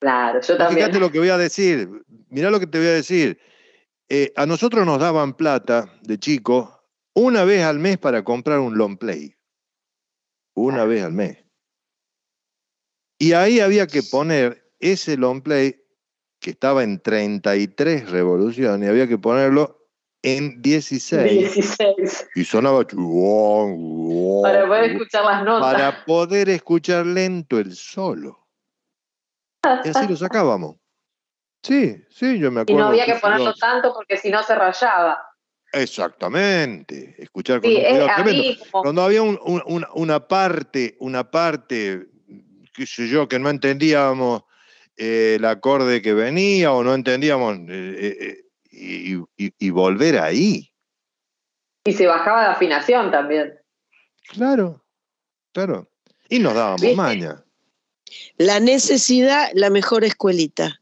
Claro, 0.00 0.40
yo 0.40 0.56
también. 0.56 0.78
Fíjate 0.86 1.00
lo 1.00 1.10
que 1.10 1.18
voy 1.18 1.28
a 1.30 1.38
decir. 1.38 1.88
Mirá 2.28 2.50
lo 2.50 2.60
que 2.60 2.66
te 2.66 2.78
voy 2.78 2.88
a 2.88 2.92
decir. 2.92 3.38
Eh, 4.08 4.32
a 4.36 4.46
nosotros 4.46 4.84
nos 4.86 4.98
daban 5.00 5.34
plata 5.34 5.92
de 6.02 6.18
chicos 6.18 6.68
una 7.14 7.44
vez 7.44 7.62
al 7.64 7.78
mes 7.78 7.98
para 7.98 8.22
comprar 8.24 8.58
un 8.58 8.76
long 8.76 8.96
play. 8.98 9.34
Una 10.54 10.84
vez 10.84 11.02
al 11.04 11.12
mes. 11.12 11.44
Y 13.18 13.32
ahí 13.32 13.60
había 13.60 13.86
que 13.86 14.02
poner 14.02 14.70
ese 14.78 15.16
long 15.16 15.42
play 15.42 15.76
que 16.40 16.50
estaba 16.50 16.84
en 16.84 17.00
33 17.00 18.10
revoluciones, 18.10 18.88
había 18.88 19.08
que 19.08 19.18
ponerlo 19.18 19.88
en 20.22 20.62
16. 20.62 21.54
16. 21.54 22.28
Y 22.36 22.44
sonaba 22.44 22.86
chuón, 22.86 23.76
chuón, 23.76 24.42
Para 24.42 24.66
poder 24.66 24.90
escuchar 24.92 25.24
las 25.24 25.44
notas. 25.44 25.72
para 25.72 26.04
poder 26.04 26.48
escuchar 26.50 27.06
lento 27.06 27.58
el 27.58 27.74
solo. 27.74 28.46
Y 29.84 29.88
así 29.88 30.06
lo 30.08 30.16
sacábamos. 30.16 30.76
Sí, 31.62 31.96
sí, 32.08 32.38
yo 32.38 32.52
me 32.52 32.60
Y 32.60 32.62
acuerdo. 32.62 32.80
no 32.82 32.86
había 32.88 33.04
que 33.04 33.16
ponerlo 33.16 33.52
tanto 33.54 33.92
porque 33.92 34.16
si 34.16 34.30
no 34.30 34.42
se 34.44 34.54
rayaba. 34.54 35.20
Exactamente. 35.72 37.16
Escuchar 37.18 37.60
con 37.60 37.70
Sí, 37.70 37.76
un 37.76 37.82
es- 37.82 38.24
mí 38.24 38.58
como- 38.70 38.82
Cuando 38.84 39.02
había 39.02 39.22
un- 39.22 39.38
un- 39.44 39.62
una, 39.66 39.88
una 39.94 40.26
parte, 40.28 40.96
una 41.00 41.28
parte, 41.30 42.06
qué 42.78 42.86
sé 42.86 43.08
yo, 43.08 43.28
que 43.28 43.40
no 43.40 43.50
entendíamos 43.50 44.42
eh, 44.96 45.34
el 45.36 45.44
acorde 45.44 46.00
que 46.00 46.14
venía 46.14 46.72
o 46.72 46.84
no 46.84 46.94
entendíamos, 46.94 47.58
eh, 47.68 48.16
eh, 48.20 48.44
y, 48.70 49.16
y- 49.36 49.52
y 49.58 49.70
volver 49.70 50.18
ahí. 50.18 50.70
Y 51.84 51.92
se 51.92 52.06
bajaba 52.06 52.42
de 52.44 52.48
afinación 52.50 53.10
también. 53.10 53.54
Claro, 54.28 54.84
claro. 55.52 55.90
Y 56.28 56.38
nos 56.38 56.54
dábamos 56.54 56.82
¿Viste? 56.82 56.96
maña. 56.96 57.44
La 58.36 58.60
necesidad, 58.60 59.48
la 59.54 59.70
mejor 59.70 60.04
escuelita. 60.04 60.80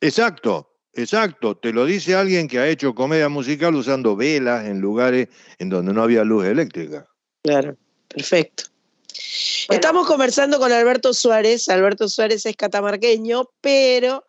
Exacto, 0.00 0.70
exacto. 0.94 1.56
Te 1.56 1.72
lo 1.72 1.84
dice 1.84 2.14
alguien 2.14 2.48
que 2.48 2.58
ha 2.58 2.68
hecho 2.68 2.94
comedia 2.94 3.28
musical 3.28 3.74
usando 3.74 4.16
velas 4.16 4.64
en 4.66 4.80
lugares 4.80 5.28
en 5.58 5.68
donde 5.68 5.92
no 5.92 6.02
había 6.02 6.24
luz 6.24 6.46
eléctrica. 6.46 7.06
Claro, 7.42 7.76
perfecto. 8.08 8.64
Estamos 9.70 10.06
conversando 10.06 10.58
con 10.58 10.72
Alberto 10.72 11.14
Suárez. 11.14 11.68
Alberto 11.68 12.08
Suárez 12.08 12.44
es 12.46 12.56
catamarqueño, 12.56 13.50
pero 13.60 14.24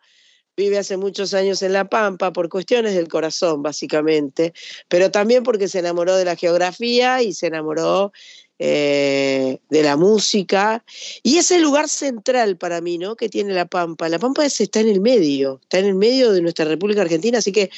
vive 0.56 0.78
hace 0.78 0.96
muchos 0.96 1.34
años 1.34 1.60
en 1.62 1.72
La 1.72 1.88
Pampa 1.88 2.32
por 2.32 2.48
cuestiones 2.48 2.94
del 2.94 3.08
corazón, 3.08 3.62
básicamente, 3.62 4.54
pero 4.88 5.10
también 5.10 5.42
porque 5.42 5.68
se 5.68 5.80
enamoró 5.80 6.16
de 6.16 6.24
la 6.24 6.34
geografía 6.36 7.22
y 7.22 7.34
se 7.34 7.48
enamoró 7.48 8.12
eh, 8.58 9.58
de 9.68 9.82
la 9.82 9.96
música. 9.98 10.82
Y 11.22 11.36
es 11.36 11.50
el 11.50 11.60
lugar 11.60 11.90
central 11.90 12.56
para 12.56 12.80
mí, 12.80 12.96
¿no? 12.96 13.14
Que 13.16 13.28
tiene 13.28 13.52
La 13.52 13.66
Pampa. 13.66 14.08
La 14.08 14.18
Pampa 14.18 14.46
es- 14.46 14.60
está 14.62 14.80
en 14.80 14.88
el 14.88 15.00
medio, 15.02 15.60
está 15.62 15.78
en 15.78 15.86
el 15.86 15.94
medio 15.94 16.32
de 16.32 16.40
nuestra 16.40 16.64
República 16.64 17.02
Argentina, 17.02 17.38
así 17.38 17.52
que 17.52 17.70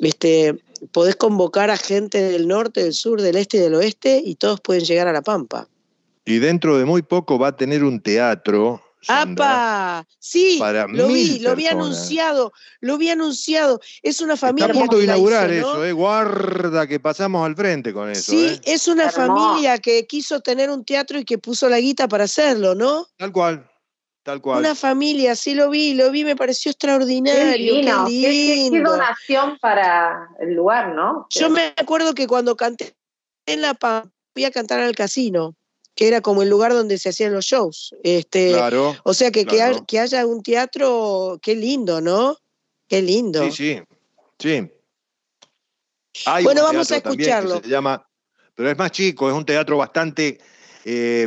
este, 0.00 0.54
podés 0.92 1.16
convocar 1.16 1.70
a 1.70 1.76
gente 1.76 2.22
del 2.22 2.48
norte, 2.48 2.82
del 2.82 2.94
sur, 2.94 3.20
del 3.20 3.36
este 3.36 3.58
y 3.58 3.60
del 3.60 3.74
oeste 3.74 4.22
y 4.24 4.36
todos 4.36 4.60
pueden 4.62 4.84
llegar 4.84 5.06
a 5.06 5.12
La 5.12 5.22
Pampa. 5.22 5.68
Y 6.26 6.38
dentro 6.40 6.76
de 6.76 6.84
muy 6.84 7.02
poco 7.02 7.38
va 7.38 7.48
a 7.48 7.56
tener 7.56 7.84
un 7.84 8.00
teatro. 8.00 8.82
Sandra, 9.00 9.98
¡Apa! 10.00 10.08
Sí, 10.18 10.56
para 10.58 10.88
lo 10.88 11.06
vi, 11.06 11.38
lo 11.38 11.54
vi 11.54 11.68
anunciado, 11.68 12.52
lo 12.80 12.98
vi 12.98 13.10
anunciado. 13.10 13.78
Es 14.02 14.20
una 14.20 14.36
familia. 14.36 14.66
Está 14.66 14.76
a 14.78 14.80
punto 14.80 14.98
de 14.98 15.04
inaugurar 15.04 15.52
hizo, 15.52 15.60
¿no? 15.60 15.72
eso, 15.74 15.84
¿eh? 15.84 15.92
Guarda 15.92 16.88
que 16.88 16.98
pasamos 16.98 17.46
al 17.46 17.54
frente 17.54 17.92
con 17.92 18.10
eso, 18.10 18.32
Sí, 18.32 18.46
¿eh? 18.46 18.60
es 18.64 18.88
una 18.88 19.04
Hermoso. 19.04 19.32
familia 19.34 19.78
que 19.78 20.04
quiso 20.08 20.40
tener 20.40 20.70
un 20.70 20.84
teatro 20.84 21.20
y 21.20 21.24
que 21.24 21.38
puso 21.38 21.68
la 21.68 21.78
guita 21.78 22.08
para 22.08 22.24
hacerlo, 22.24 22.74
¿no? 22.74 23.06
Tal 23.16 23.30
cual, 23.30 23.70
tal 24.24 24.40
cual. 24.40 24.58
Una 24.58 24.74
familia, 24.74 25.36
sí 25.36 25.54
lo 25.54 25.70
vi, 25.70 25.94
lo 25.94 26.10
vi, 26.10 26.24
me 26.24 26.34
pareció 26.34 26.72
extraordinario. 26.72 27.52
Qué 27.52 27.58
divino. 27.58 28.06
qué 28.08 28.12
Qué, 28.12 28.20
qué- 28.22 28.28
qué 28.30 28.54
lindo. 28.72 28.90
donación 28.90 29.56
para 29.60 30.30
el 30.40 30.54
lugar, 30.54 30.92
¿no? 30.96 31.28
Yo 31.30 31.48
me 31.48 31.72
acuerdo 31.76 32.12
que 32.12 32.26
cuando 32.26 32.56
canté 32.56 32.96
en 33.46 33.60
La 33.60 33.74
Pampa, 33.74 34.10
fui 34.34 34.44
a 34.44 34.50
cantar 34.50 34.80
al 34.80 34.96
casino, 34.96 35.54
que 35.96 36.06
era 36.06 36.20
como 36.20 36.42
el 36.42 36.50
lugar 36.50 36.72
donde 36.72 36.98
se 36.98 37.08
hacían 37.08 37.32
los 37.32 37.46
shows. 37.46 37.94
Este, 38.04 38.52
Claro. 38.52 38.94
O 39.02 39.14
sea 39.14 39.30
que, 39.30 39.44
que, 39.46 39.56
claro. 39.56 39.84
que 39.88 39.98
haya 39.98 40.26
un 40.26 40.42
teatro, 40.42 41.40
qué 41.42 41.56
lindo, 41.56 42.00
¿no? 42.00 42.36
Qué 42.86 43.02
lindo. 43.02 43.42
Sí, 43.50 43.50
sí, 43.50 43.82
sí. 44.38 44.70
Hay 46.26 46.44
Bueno, 46.44 46.60
un 46.60 46.66
vamos 46.68 46.92
a 46.92 46.96
escucharlo. 46.98 47.60
Se 47.62 47.68
llama, 47.68 48.06
pero 48.54 48.70
es 48.70 48.78
más 48.78 48.90
chico, 48.92 49.28
es 49.28 49.34
un 49.34 49.46
teatro 49.46 49.78
bastante 49.78 50.38
eh, 50.84 51.26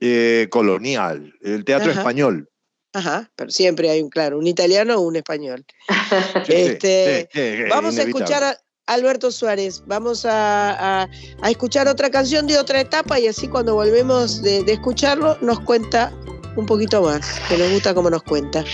eh, 0.00 0.46
colonial, 0.48 1.34
el 1.42 1.64
teatro 1.64 1.90
Ajá. 1.90 2.00
español. 2.00 2.48
Ajá, 2.94 3.30
pero 3.34 3.50
siempre 3.50 3.90
hay 3.90 4.02
un, 4.02 4.10
claro, 4.10 4.38
un 4.38 4.46
italiano 4.46 4.96
o 4.96 5.00
un 5.00 5.16
español. 5.16 5.64
Sí, 6.46 6.52
Este, 6.52 7.28
sí, 7.32 7.40
sí, 7.40 7.40
es 7.62 7.68
Vamos 7.70 7.98
a 7.98 8.02
escuchar 8.02 8.44
a 8.44 8.56
Alberto 8.86 9.30
Suárez, 9.30 9.84
vamos 9.86 10.26
a, 10.28 11.08
escuchar 11.44 11.86
otra 11.86 12.10
canción 12.10 12.48
de 12.48 12.58
otra 12.58 12.80
etapa 12.80 13.20
y 13.20 13.28
así 13.28 13.46
cuando 13.46 13.74
volvemos 13.74 14.42
de, 14.42 14.64
escucharlo 14.66 15.38
nos 15.40 15.60
cuenta 15.60 16.12
un 16.56 16.66
poquito 16.66 17.00
más, 17.02 17.40
que 17.48 17.56
nos 17.58 17.70
gusta 17.70 17.94
cómo 17.94 18.10
nos 18.10 18.24
cuenta. 18.24 18.64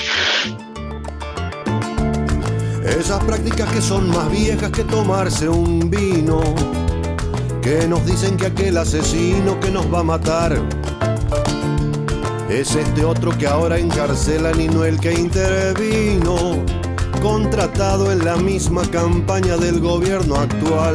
Esas 2.85 3.23
prácticas 3.25 3.71
que 3.71 3.83
son 3.83 4.09
más 4.09 4.31
viejas 4.31 4.73
que 4.73 4.83
tomarse 4.85 5.47
un 5.47 5.91
vino, 5.91 6.41
que 7.61 7.87
nos 7.87 8.05
dicen 8.07 8.39
que 8.39 8.47
aquel 8.47 8.79
asesino 8.79 9.61
que 9.61 9.71
nos 9.71 9.93
va 9.93 10.01
a 10.01 10.05
matar 10.05 10.59
es 12.49 12.75
este 12.75 13.05
otro 13.05 13.37
que 13.37 13.47
ahora 13.47 13.79
encarcelan 13.79 14.59
y 14.59 14.69
no 14.69 14.85
el 14.85 14.99
que 14.99 15.13
intervino, 15.13 16.65
contratado 17.21 18.13
en 18.13 18.25
la 18.25 18.37
misma 18.37 18.83
campaña 18.91 19.57
del 19.57 19.81
gobierno 19.81 20.37
actual. 20.37 20.95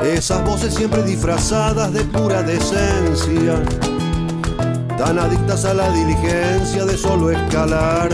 Esas 0.00 0.44
voces 0.44 0.74
siempre 0.74 1.02
disfrazadas 1.02 1.92
de 1.92 2.04
pura 2.04 2.42
decencia, 2.42 3.62
tan 4.98 5.18
adictas 5.18 5.64
a 5.64 5.74
la 5.74 5.90
diligencia 5.90 6.84
de 6.84 6.96
solo 6.96 7.30
escalar. 7.30 8.10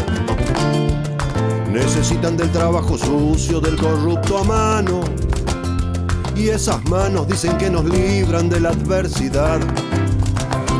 Necesitan 1.73 2.37
del 2.37 2.51
trabajo 2.51 2.97
sucio 2.97 3.61
del 3.61 3.77
corrupto 3.77 4.39
a 4.39 4.45
mano. 4.45 5.01
Y 6.37 6.49
esas 6.49 6.83
manos 6.85 7.29
dicen 7.29 7.57
que 7.59 7.71
nos 7.71 7.85
libran 7.85 8.49
de 8.49 8.61
la 8.61 8.71
adversidad. 8.71 9.61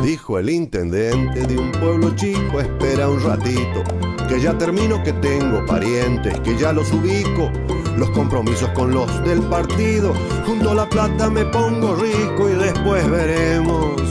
Dijo 0.03 0.39
el 0.39 0.49
intendente 0.49 1.45
de 1.45 1.57
un 1.57 1.71
pueblo 1.73 2.15
chico, 2.15 2.59
espera 2.59 3.07
un 3.07 3.21
ratito, 3.23 3.83
que 4.31 4.39
ya 4.39 4.57
termino, 4.57 5.03
que 5.03 5.11
tengo 5.11 5.65
parientes, 5.65 6.39
que 6.39 6.57
ya 6.57 6.71
los 6.71 6.89
ubico, 6.93 7.51
los 7.97 8.09
compromisos 8.11 8.69
con 8.69 8.93
los 8.93 9.21
del 9.25 9.41
partido, 9.41 10.13
junto 10.45 10.71
a 10.71 10.73
la 10.73 10.87
plata 10.87 11.29
me 11.29 11.43
pongo 11.43 11.95
rico 11.95 12.49
y 12.49 12.53
después 12.53 13.11
veremos 13.11 14.01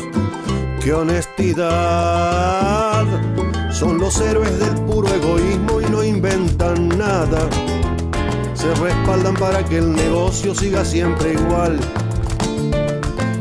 qué 0.85 0.93
honestidad. 0.93 1.63
Son 3.73 3.97
los 3.97 4.21
héroes 4.21 4.59
del 4.59 4.75
puro 4.83 5.09
egoísmo 5.09 5.81
y 5.81 5.87
no 5.87 6.05
inventan 6.05 6.89
nada. 6.91 7.49
Se 8.53 8.75
respaldan 8.75 9.37
para 9.37 9.65
que 9.65 9.79
el 9.79 9.91
negocio 9.91 10.55
siga 10.55 10.85
siempre 10.85 11.33
igual. 11.33 11.81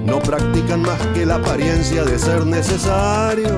No 0.06 0.20
practican 0.20 0.84
más 0.84 1.02
que 1.14 1.26
la 1.26 1.36
apariencia 1.36 2.06
de 2.06 2.18
ser 2.18 2.46
necesarios. 2.46 3.52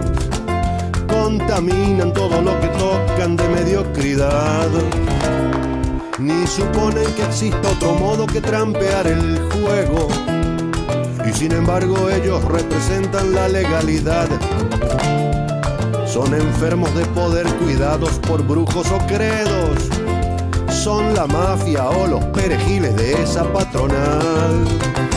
Contaminan 1.37 2.11
todo 2.11 2.41
lo 2.41 2.59
que 2.59 2.67
tocan 2.67 3.37
de 3.37 3.47
mediocridad. 3.47 4.67
Ni 6.19 6.45
suponen 6.45 7.05
que 7.13 7.23
exista 7.23 7.69
otro 7.69 7.93
modo 7.93 8.27
que 8.27 8.41
trampear 8.41 9.07
el 9.07 9.39
juego. 9.49 10.09
Y 11.25 11.31
sin 11.31 11.53
embargo 11.53 12.09
ellos 12.09 12.43
representan 12.43 13.33
la 13.33 13.47
legalidad. 13.47 14.27
Son 16.05 16.33
enfermos 16.33 16.93
de 16.95 17.05
poder 17.05 17.47
cuidados 17.63 18.11
por 18.27 18.45
brujos 18.45 18.91
o 18.91 18.97
credos. 19.07 19.87
Son 20.69 21.13
la 21.13 21.27
mafia 21.27 21.87
o 21.87 22.07
los 22.07 22.25
perejiles 22.25 22.93
de 22.97 23.23
esa 23.23 23.45
patronal. 23.53 24.67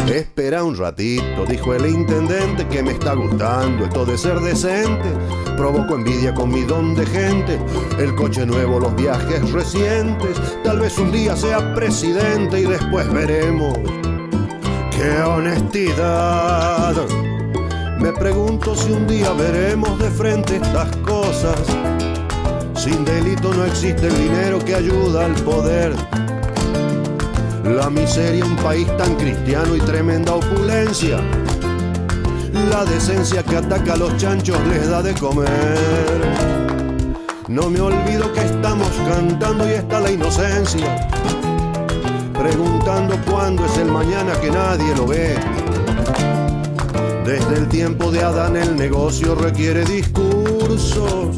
Espera 0.09 0.63
un 0.63 0.77
ratito, 0.77 1.47
dijo 1.49 1.75
el 1.75 1.87
intendente, 1.87 2.69
que 2.69 2.83
me 2.83 2.93
está 2.93 3.15
gustando 3.15 3.87
esto 3.87 4.05
de 4.05 4.19
ser 4.19 4.39
decente. 4.41 5.09
Provoco 5.57 5.95
envidia 5.95 6.35
con 6.35 6.53
mi 6.53 6.63
don 6.63 6.95
de 6.95 7.07
gente, 7.07 7.59
el 7.99 8.15
coche 8.15 8.45
nuevo, 8.45 8.79
los 8.79 8.95
viajes 8.97 9.51
recientes. 9.51 10.41
Tal 10.63 10.81
vez 10.81 10.99
un 10.99 11.11
día 11.11 11.35
sea 11.35 11.75
presidente 11.75 12.61
y 12.61 12.65
después 12.65 13.11
veremos 13.13 13.79
qué 14.91 15.23
honestidad. 15.23 16.95
Me 17.99 18.13
pregunto 18.13 18.77
si 18.77 18.93
un 18.93 19.07
día 19.07 19.33
veremos 19.33 19.99
de 19.99 20.11
frente 20.11 20.57
estas 20.57 20.95
cosas. 20.99 21.57
Sin 22.77 23.05
delito 23.07 23.55
no 23.55 23.65
existe 23.65 24.09
el 24.09 24.19
dinero 24.19 24.59
que 24.63 24.75
ayuda 24.75 25.25
al 25.25 25.35
poder. 25.37 25.95
La 27.65 27.89
miseria, 27.89 28.45
un 28.45 28.57
país 28.57 28.87
tan 28.99 29.17
cristiano 29.17 29.75
y 29.75 29.81
tremenda 29.81 30.35
opulencia. 30.35 31.19
La 32.71 32.85
decencia 32.85 33.43
que 33.43 33.57
ataca 33.57 33.95
a 33.95 33.97
los 33.97 34.15
chanchos 34.19 34.59
les 34.69 34.89
da 34.89 35.03
de 35.03 35.15
comer. 35.15 35.49
No 37.49 37.71
me 37.71 37.81
olvido 37.81 38.31
que 38.35 38.41
estamos 38.41 38.91
cantando 39.09 39.67
y 39.67 39.73
está 39.73 40.01
la 40.01 40.11
inocencia. 40.11 41.09
Preguntando 42.35 43.17
cuándo 43.31 43.65
es 43.65 43.79
el 43.79 43.91
mañana 43.91 44.33
que 44.43 44.51
nadie 44.51 44.95
lo 44.95 45.07
ve. 45.07 45.35
Desde 47.25 47.55
el 47.55 47.69
tiempo 47.69 48.11
de 48.11 48.23
Adán 48.23 48.57
el 48.57 48.77
negocio 48.77 49.35
requiere 49.35 49.87
discursos 49.87 51.35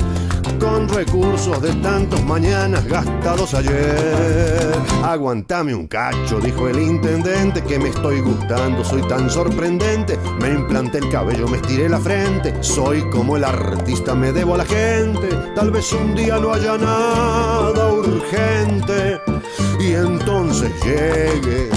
con 0.58 0.88
recursos 0.88 1.60
de 1.62 1.72
tantos 1.76 2.22
mañanas 2.24 2.84
gastados 2.86 3.54
ayer. 3.54 4.72
Aguantame 5.02 5.74
un 5.74 5.86
cacho, 5.86 6.40
dijo 6.40 6.68
el 6.68 6.78
intendente, 6.78 7.62
que 7.62 7.78
me 7.78 7.88
estoy 7.88 8.20
gustando, 8.20 8.84
soy 8.84 9.02
tan 9.08 9.30
sorprendente. 9.30 10.18
Me 10.40 10.50
implanté 10.50 10.98
el 10.98 11.08
cabello, 11.10 11.48
me 11.48 11.56
estiré 11.58 11.88
la 11.88 11.98
frente, 11.98 12.54
soy 12.62 13.08
como 13.10 13.36
el 13.36 13.44
artista, 13.44 14.14
me 14.14 14.32
debo 14.32 14.54
a 14.54 14.58
la 14.58 14.64
gente. 14.64 15.28
Tal 15.54 15.70
vez 15.70 15.92
un 15.92 16.14
día 16.14 16.38
no 16.38 16.52
haya 16.52 16.76
nada 16.76 17.92
urgente 17.92 19.20
y 19.80 19.92
entonces 19.92 20.70
llegue 20.84 21.68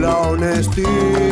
la 0.00 0.16
honestidad. 0.18 1.24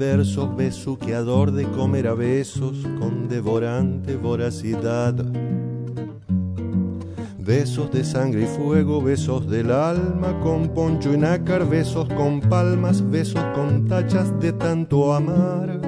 En 0.00 0.56
besuqueador 0.56 1.52
de 1.52 1.64
comer 1.64 2.06
a 2.06 2.14
besos 2.14 2.86
con 2.98 3.28
devorante 3.28 4.16
voracidad. 4.16 5.14
Besos 7.38 7.90
de 7.92 8.02
sangre 8.02 8.44
y 8.44 8.46
fuego, 8.46 9.02
besos 9.02 9.48
del 9.50 9.70
alma, 9.70 10.40
con 10.40 10.68
poncho 10.68 11.12
y 11.12 11.18
nácar, 11.18 11.68
besos 11.68 12.08
con 12.14 12.40
palmas, 12.40 13.02
besos 13.10 13.42
con 13.54 13.86
tachas 13.86 14.38
de 14.40 14.52
tanto 14.52 15.12
amar. 15.12 15.78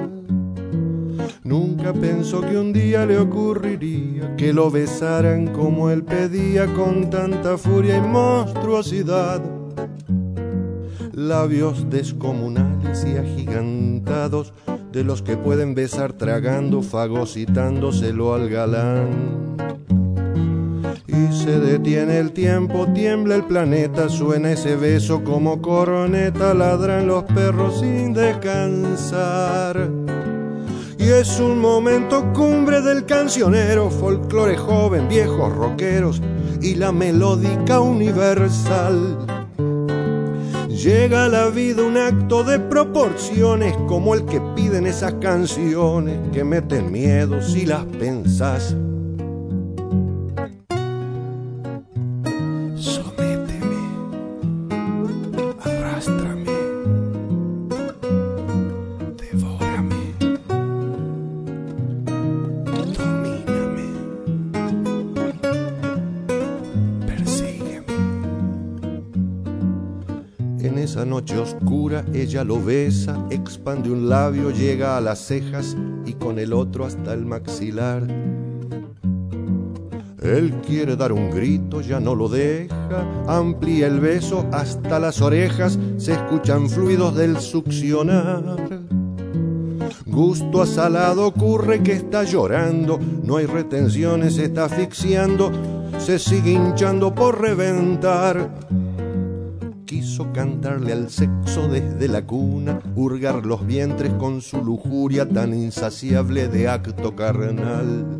Nunca 1.43 1.91
pensó 1.93 2.41
que 2.41 2.57
un 2.57 2.73
día 2.73 3.05
le 3.05 3.17
ocurriría 3.17 4.35
que 4.35 4.53
lo 4.53 4.69
besaran 4.69 5.47
como 5.47 5.89
él 5.89 6.03
pedía 6.03 6.71
con 6.73 7.09
tanta 7.09 7.57
furia 7.57 7.97
y 7.97 8.01
monstruosidad 8.01 9.54
labios 11.27 11.89
descomunales 11.89 13.05
y 13.05 13.17
agigantados 13.17 14.53
de 14.91 15.03
los 15.03 15.21
que 15.21 15.35
pueden 15.35 15.75
besar 15.75 16.13
tragando, 16.13 16.81
fagocitándoselo 16.81 18.33
al 18.33 18.49
galán. 18.49 19.57
Y 21.07 21.33
se 21.33 21.59
detiene 21.59 22.19
el 22.19 22.31
tiempo, 22.31 22.87
tiembla 22.93 23.35
el 23.35 23.43
planeta, 23.43 24.09
suena 24.09 24.51
ese 24.51 24.75
beso 24.75 25.23
como 25.23 25.61
coroneta, 25.61 26.53
ladran 26.53 27.07
los 27.07 27.23
perros 27.23 27.79
sin 27.79 28.13
descansar. 28.13 29.89
Y 30.97 31.09
es 31.09 31.39
un 31.39 31.59
momento 31.59 32.31
cumbre 32.33 32.81
del 32.81 33.05
cancionero, 33.05 33.89
folclore 33.89 34.57
joven, 34.57 35.07
viejos 35.07 35.53
rockeros 35.53 36.21
y 36.61 36.75
la 36.75 36.91
melódica 36.91 37.79
universal. 37.79 39.34
Llega 40.85 41.25
a 41.25 41.29
la 41.29 41.49
vida 41.49 41.81
un 41.81 41.97
acto 41.97 42.43
de 42.43 42.59
proporciones 42.59 43.75
como 43.87 44.13
el 44.13 44.23
que 44.25 44.39
piden 44.55 44.85
esas 44.85 45.15
canciones 45.15 46.19
que 46.31 46.43
meten 46.43 46.91
miedo 46.91 47.41
si 47.41 47.65
las 47.65 47.85
pensás. 47.85 48.75
Ella 72.21 72.43
lo 72.43 72.63
besa, 72.63 73.25
expande 73.29 73.89
un 73.89 74.09
labio, 74.09 74.51
llega 74.51 74.97
a 74.97 75.01
las 75.01 75.19
cejas 75.19 75.75
y 76.05 76.13
con 76.13 76.39
el 76.39 76.53
otro 76.53 76.85
hasta 76.85 77.13
el 77.13 77.25
maxilar. 77.25 78.07
Él 80.21 80.55
quiere 80.65 80.95
dar 80.95 81.11
un 81.11 81.29
grito, 81.29 81.81
ya 81.81 81.99
no 81.99 82.15
lo 82.15 82.27
deja, 82.27 82.75
amplía 83.27 83.87
el 83.87 83.99
beso 83.99 84.45
hasta 84.51 84.99
las 84.99 85.21
orejas, 85.21 85.77
se 85.97 86.13
escuchan 86.13 86.69
fluidos 86.69 87.15
del 87.15 87.37
succionar. 87.39 88.57
Gusto 90.05 90.61
asalado 90.61 91.27
ocurre 91.27 91.83
que 91.83 91.93
está 91.93 92.23
llorando, 92.23 92.99
no 93.23 93.37
hay 93.37 93.45
retenciones, 93.45 94.37
está 94.37 94.65
asfixiando, 94.65 95.51
se 95.99 96.17
sigue 96.17 96.53
hinchando 96.53 97.13
por 97.13 97.39
reventar 97.39 98.64
quiso 99.95 100.27
cantarle 100.33 100.91
al 100.91 101.09
sexo 101.09 101.69
desde 101.69 102.09
la 102.09 102.25
cuna, 102.25 102.81
hurgar 102.97 103.45
los 103.45 103.65
vientres 103.65 104.11
con 104.15 104.41
su 104.41 104.61
lujuria 104.61 105.25
tan 105.25 105.53
insaciable 105.53 106.49
de 106.49 106.67
acto 106.67 107.15
carnal. 107.15 108.17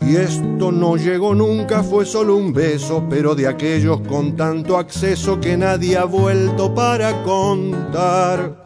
Y 0.00 0.14
esto 0.14 0.70
no 0.70 0.96
llegó 0.96 1.34
nunca, 1.34 1.82
fue 1.82 2.06
solo 2.06 2.36
un 2.36 2.52
beso, 2.52 3.04
pero 3.10 3.34
de 3.34 3.48
aquellos 3.48 4.00
con 4.02 4.36
tanto 4.36 4.78
acceso 4.78 5.40
que 5.40 5.56
nadie 5.56 5.96
ha 5.96 6.04
vuelto 6.04 6.72
para 6.72 7.24
contar. 7.24 8.62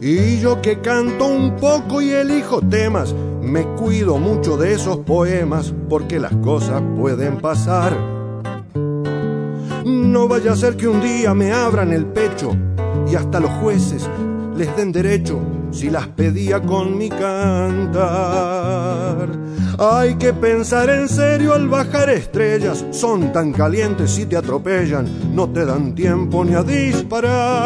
Y 0.00 0.40
yo 0.40 0.60
que 0.60 0.80
canto 0.80 1.26
un 1.26 1.54
poco 1.58 2.02
y 2.02 2.10
elijo 2.10 2.60
temas, 2.60 3.14
me 3.40 3.62
cuido 3.76 4.18
mucho 4.18 4.56
de 4.56 4.72
esos 4.72 4.98
poemas, 4.98 5.72
porque 5.88 6.18
las 6.18 6.34
cosas 6.38 6.82
pueden 6.96 7.38
pasar. 7.38 8.09
No 9.84 10.28
vaya 10.28 10.52
a 10.52 10.56
ser 10.56 10.76
que 10.76 10.86
un 10.86 11.00
día 11.00 11.32
me 11.34 11.52
abran 11.52 11.92
el 11.92 12.06
pecho 12.06 12.56
y 13.10 13.14
hasta 13.14 13.40
los 13.40 13.50
jueces 13.52 14.08
les 14.56 14.76
den 14.76 14.92
derecho 14.92 15.40
si 15.70 15.88
las 15.90 16.06
pedía 16.08 16.60
con 16.60 16.98
mi 16.98 17.08
cantar. 17.08 18.00
Hay 19.78 20.16
que 20.16 20.34
pensar 20.34 20.90
en 20.90 21.08
serio 21.08 21.54
al 21.54 21.66
bajar 21.68 22.10
estrellas, 22.10 22.84
son 22.90 23.32
tan 23.32 23.52
calientes 23.52 24.10
si 24.10 24.26
te 24.26 24.36
atropellan, 24.36 25.34
no 25.34 25.48
te 25.48 25.64
dan 25.64 25.94
tiempo 25.94 26.44
ni 26.44 26.54
a 26.54 26.62
disparar. 26.62 27.58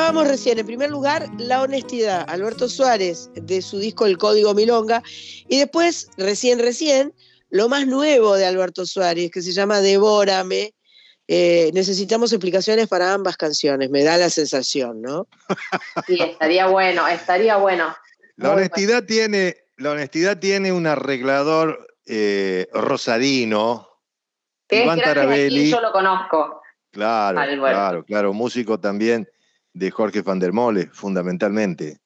Escuchábamos 0.00 0.28
recién, 0.28 0.58
en 0.58 0.64
primer 0.64 0.90
lugar, 0.90 1.28
La 1.36 1.60
Honestidad, 1.60 2.24
Alberto 2.26 2.70
Suárez, 2.70 3.28
de 3.34 3.60
su 3.60 3.78
disco 3.78 4.06
El 4.06 4.16
Código 4.16 4.54
Milonga, 4.54 5.02
y 5.46 5.58
después, 5.58 6.08
recién, 6.16 6.58
recién, 6.58 7.12
lo 7.50 7.68
más 7.68 7.86
nuevo 7.86 8.34
de 8.34 8.46
Alberto 8.46 8.86
Suárez, 8.86 9.30
que 9.30 9.42
se 9.42 9.52
llama 9.52 9.82
Devórame. 9.82 10.72
Eh, 11.28 11.70
necesitamos 11.74 12.32
explicaciones 12.32 12.88
para 12.88 13.12
ambas 13.12 13.36
canciones, 13.36 13.90
me 13.90 14.02
da 14.02 14.16
la 14.16 14.30
sensación, 14.30 15.02
¿no? 15.02 15.28
Sí, 16.06 16.18
estaría 16.18 16.66
bueno, 16.66 17.06
estaría 17.06 17.58
bueno. 17.58 17.94
La 18.36 18.54
honestidad 18.54 19.04
tiene, 19.04 19.54
la 19.76 19.90
honestidad 19.90 20.38
tiene 20.38 20.72
un 20.72 20.86
arreglador 20.86 21.88
eh, 22.06 22.68
Que 22.72 24.78
es 24.78 24.82
Iván 24.82 24.98
Tarabelli. 24.98 25.68
yo 25.68 25.82
lo 25.82 25.92
conozco. 25.92 26.62
Claro, 26.90 27.38
Alberto. 27.38 27.64
claro, 27.64 28.04
claro. 28.06 28.32
Músico 28.32 28.80
también 28.80 29.28
de 29.72 29.90
Jorge 29.90 30.22
van 30.22 30.38
der 30.38 30.52
Mole, 30.52 30.88
fundamentalmente. 30.92 31.98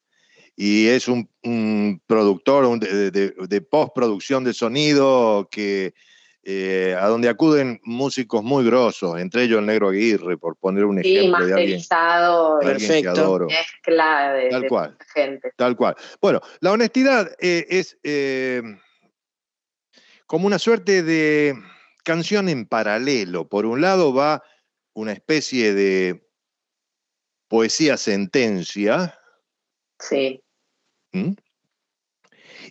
Y 0.56 0.86
es 0.86 1.08
un, 1.08 1.28
un 1.42 2.00
productor 2.06 2.64
un 2.64 2.78
de, 2.78 3.10
de- 3.10 3.34
de 3.48 3.60
postproducción 3.60 4.44
de 4.44 4.54
sonido 4.54 5.48
que 5.50 5.94
eh, 6.46 6.94
a 7.00 7.06
donde 7.08 7.28
acuden 7.30 7.80
músicos 7.84 8.44
muy 8.44 8.64
grosos, 8.66 9.18
entre 9.18 9.44
ellos 9.44 9.58
el 9.60 9.66
Negro 9.66 9.88
Aguirre, 9.88 10.36
por 10.36 10.56
poner 10.56 10.84
un 10.84 11.02
Sí, 11.02 11.16
ejemplo 11.16 11.46
de 11.46 11.54
alguien, 11.54 11.78
masterizado, 11.78 12.58
de 12.58 12.66
alguien 12.66 12.78
que 12.88 12.94
Perfecto. 13.02 13.20
adoro. 13.22 13.46
mezcla 13.46 14.32
de, 14.34 14.48
Tal 14.50 14.62
de 14.62 14.68
cual. 14.68 14.98
gente. 15.14 15.52
Tal 15.56 15.74
cual. 15.76 15.96
Bueno, 16.20 16.40
la 16.60 16.72
honestidad 16.72 17.30
eh, 17.40 17.66
es 17.70 17.98
eh, 18.02 18.62
como 20.26 20.46
una 20.46 20.58
suerte 20.58 21.02
de 21.02 21.54
canción 22.04 22.48
en 22.48 22.66
paralelo. 22.66 23.48
Por 23.48 23.64
un 23.66 23.80
lado 23.80 24.12
va 24.14 24.42
una 24.92 25.12
especie 25.12 25.72
de 25.74 26.23
poesía 27.54 27.96
sentencia, 27.96 29.16
Sí, 30.00 30.42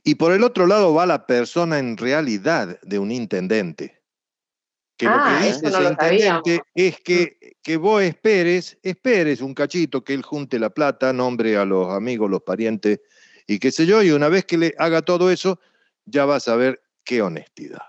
y 0.04 0.16
por 0.16 0.34
el 0.34 0.44
otro 0.44 0.68
lado 0.68 0.94
va 0.94 1.06
la 1.06 1.26
persona 1.26 1.80
en 1.80 1.96
realidad 1.96 2.78
de 2.82 3.00
un 3.00 3.10
intendente. 3.10 4.02
Que 4.98 5.06
lo 5.06 5.14
Ah, 5.16 5.40
que 5.42 5.48
eso 5.50 5.60
dice 5.62 5.72
no 5.72 5.78
ese 5.80 5.90
intendente 5.90 6.62
es 6.76 7.00
que, 7.00 7.56
que 7.64 7.78
vos 7.78 8.04
esperes, 8.04 8.78
esperes 8.84 9.40
un 9.40 9.54
cachito 9.54 10.04
que 10.04 10.14
él 10.14 10.22
junte 10.22 10.60
la 10.60 10.70
plata, 10.70 11.14
nombre 11.14 11.56
a 11.56 11.64
los 11.64 11.90
amigos, 11.90 12.30
los 12.30 12.42
parientes 12.44 13.00
y 13.48 13.60
qué 13.60 13.72
sé 13.72 13.86
yo, 13.86 14.04
y 14.04 14.12
una 14.12 14.28
vez 14.28 14.44
que 14.44 14.58
le 14.58 14.76
haga 14.78 15.02
todo 15.02 15.32
eso, 15.32 15.62
ya 16.04 16.26
vas 16.26 16.50
a 16.50 16.58
ver 16.58 16.84
qué 17.06 17.22
honestidad. 17.22 17.84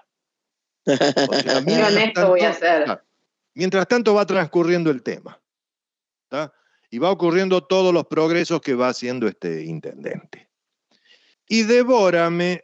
O 0.86 0.94
sea, 0.94 1.64
Qué 1.66 1.82
honesto 1.82 2.28
voy 2.28 2.40
a 2.42 2.52
tanto- 2.52 2.60
ser. 2.60 2.84
claro, 2.84 3.02
mientras 3.54 3.88
tanto 3.88 4.14
va 4.14 4.24
transcurriendo 4.24 4.92
el 4.92 5.02
tema. 5.02 5.40
¿tá? 6.28 6.52
Y 6.94 6.98
va 6.98 7.10
ocurriendo 7.10 7.60
todos 7.60 7.92
los 7.92 8.06
progresos 8.06 8.60
que 8.60 8.76
va 8.76 8.90
haciendo 8.90 9.26
este 9.26 9.64
intendente. 9.64 10.48
Y 11.48 11.64
devórame, 11.64 12.62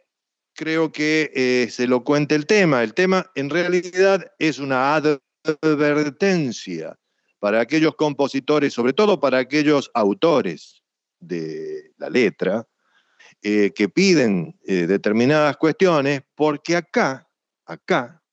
creo 0.53 0.89
que 0.89 1.29
eh, 1.35 1.67
se 1.69 1.85
lo 1.85 2.05
cuenta 2.05 2.35
el 2.35 2.45
tema. 2.45 2.81
El 2.81 2.93
tema 2.93 3.29
en 3.35 3.49
realidad 3.49 4.31
es 4.39 4.57
una 4.57 4.95
advertencia 4.95 6.97
para 7.39 7.59
aquellos 7.59 7.93
compositores, 7.97 8.73
sobre 8.73 8.93
todo 8.93 9.19
para 9.19 9.37
aquellos 9.37 9.91
autores 9.93 10.81
de 11.19 11.91
la 11.97 12.09
letra, 12.09 12.65
eh, 13.41 13.73
que 13.75 13.89
piden 13.89 14.57
eh, 14.65 14.87
determinadas 14.87 15.57
cuestiones, 15.57 16.21
porque 16.35 16.77
acá, 16.77 17.27
acá, 17.65 18.23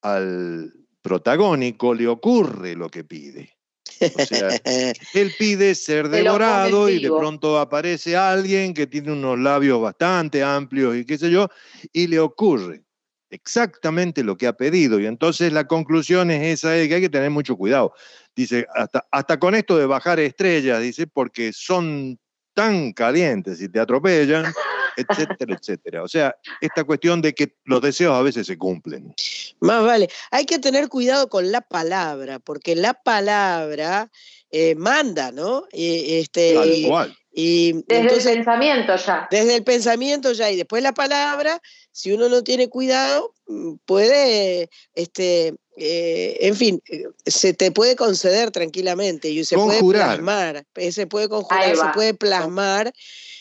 al 0.00 0.72
protagónico 1.02 1.92
le 1.92 2.08
ocurre 2.08 2.74
lo 2.74 2.88
que 2.88 3.04
pide. 3.04 3.53
O 4.00 4.26
sea, 4.26 4.48
él 5.14 5.34
pide 5.38 5.74
ser 5.74 6.08
devorado 6.08 6.88
y 6.88 7.00
de 7.00 7.08
pronto 7.08 7.58
aparece 7.58 8.16
alguien 8.16 8.74
que 8.74 8.86
tiene 8.86 9.12
unos 9.12 9.38
labios 9.38 9.80
bastante 9.80 10.42
amplios 10.42 10.96
y 10.96 11.04
qué 11.04 11.18
sé 11.18 11.30
yo, 11.30 11.48
y 11.92 12.06
le 12.06 12.20
ocurre 12.20 12.82
exactamente 13.30 14.22
lo 14.22 14.36
que 14.36 14.46
ha 14.46 14.52
pedido. 14.52 15.00
Y 15.00 15.06
entonces 15.06 15.52
la 15.52 15.66
conclusión 15.66 16.30
es 16.30 16.60
esa, 16.60 16.76
es 16.76 16.88
que 16.88 16.94
hay 16.94 17.00
que 17.00 17.08
tener 17.08 17.30
mucho 17.30 17.56
cuidado. 17.56 17.92
Dice, 18.34 18.66
hasta, 18.74 19.06
hasta 19.10 19.38
con 19.38 19.54
esto 19.54 19.76
de 19.76 19.86
bajar 19.86 20.20
estrellas, 20.20 20.80
dice, 20.80 21.06
porque 21.06 21.52
son 21.52 22.18
tan 22.54 22.92
calientes 22.92 23.60
y 23.60 23.68
te 23.68 23.80
atropellan, 23.80 24.52
etcétera, 24.96 25.56
etcétera. 25.60 26.02
O 26.02 26.08
sea, 26.08 26.34
esta 26.60 26.84
cuestión 26.84 27.20
de 27.22 27.34
que 27.34 27.54
los 27.64 27.80
deseos 27.82 28.14
a 28.14 28.22
veces 28.22 28.46
se 28.46 28.56
cumplen. 28.58 29.14
Más 29.60 29.84
vale. 29.84 30.08
Hay 30.30 30.44
que 30.46 30.58
tener 30.58 30.88
cuidado 30.88 31.28
con 31.28 31.50
la 31.52 31.60
palabra, 31.60 32.38
porque 32.38 32.74
la 32.76 32.94
palabra 32.94 34.10
eh, 34.50 34.74
manda, 34.76 35.32
¿no? 35.32 35.64
Este, 35.72 36.54
Tal 36.54 36.68
y- 36.74 36.88
cual. 36.88 37.16
y 37.32 37.72
Desde 37.86 38.00
entonces, 38.02 38.26
el 38.26 38.34
pensamiento 38.36 38.96
ya. 38.96 39.28
desde 39.30 39.56
el 39.56 39.64
pensamiento 39.64 40.32
ya, 40.32 40.50
y 40.50 40.56
después 40.56 40.82
la 40.82 40.92
palabra, 40.94 41.60
si 41.90 42.12
uno 42.12 42.28
no 42.28 42.42
tiene 42.44 42.68
cuidado, 42.68 43.34
mm, 43.48 43.74
puede, 43.84 44.70
este, 44.94 45.54
eh, 45.76 46.36
en 46.40 46.54
fin, 46.54 46.80
se 47.26 47.52
te 47.52 47.72
puede 47.72 47.96
conceder 47.96 48.52
tranquilamente 48.52 49.28
y 49.28 49.44
se 49.44 49.56
puede 49.56 49.80
plasmar, 49.82 50.64
eh, 50.76 50.92
se 50.92 51.08
puede 51.08 51.28
conjurar, 51.28 51.76
se 51.76 51.88
puede 51.92 52.14
plasmar. 52.14 52.92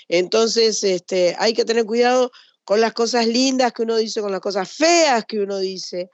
Entonces, 0.08 0.84
este, 0.84 1.36
hay 1.40 1.54
que 1.54 1.66
tener 1.66 1.86
cuidado 1.86 2.32
con 2.64 2.82
las 2.82 2.94
cosas 2.94 3.28
lindas 3.28 3.74
que 3.74 3.84
uno 3.84 3.98
dice, 3.98 4.22
con 4.22 4.32
las 4.32 4.42
cosas 4.42 4.70
feas 4.72 5.26
que 5.26 5.40
uno 5.40 5.60
dice. 5.60 6.10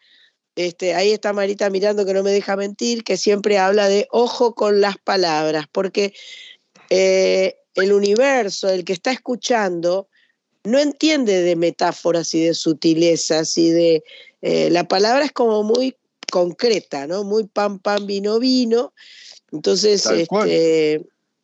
Este, 0.55 0.93
ahí 0.93 1.11
está 1.11 1.31
Marita 1.31 1.69
mirando 1.69 2.05
que 2.05 2.13
no 2.13 2.23
me 2.23 2.31
deja 2.31 2.55
mentir, 2.55 3.03
que 3.03 3.17
siempre 3.17 3.57
habla 3.57 3.87
de 3.87 4.07
ojo 4.11 4.55
con 4.55 4.81
las 4.81 4.97
palabras, 4.97 5.65
porque 5.71 6.13
eh, 6.89 7.55
el 7.75 7.93
universo, 7.93 8.67
el 8.69 8.83
que 8.83 8.93
está 8.93 9.11
escuchando, 9.11 10.09
no 10.63 10.79
entiende 10.79 11.41
de 11.41 11.55
metáforas 11.55 12.33
y 12.33 12.43
de 12.43 12.53
sutilezas 12.53 13.57
y 13.57 13.69
de... 13.71 14.03
eh, 14.41 14.69
la 14.69 14.87
palabra 14.87 15.23
es 15.23 15.31
como 15.31 15.63
muy 15.63 15.95
concreta, 16.29 17.07
¿no? 17.07 17.23
Muy 17.23 17.45
pan, 17.45 17.79
pan, 17.79 18.05
vino, 18.05 18.39
vino. 18.39 18.93
Entonces, 19.51 20.03
Tal 20.03 20.27
cual. 20.27 20.49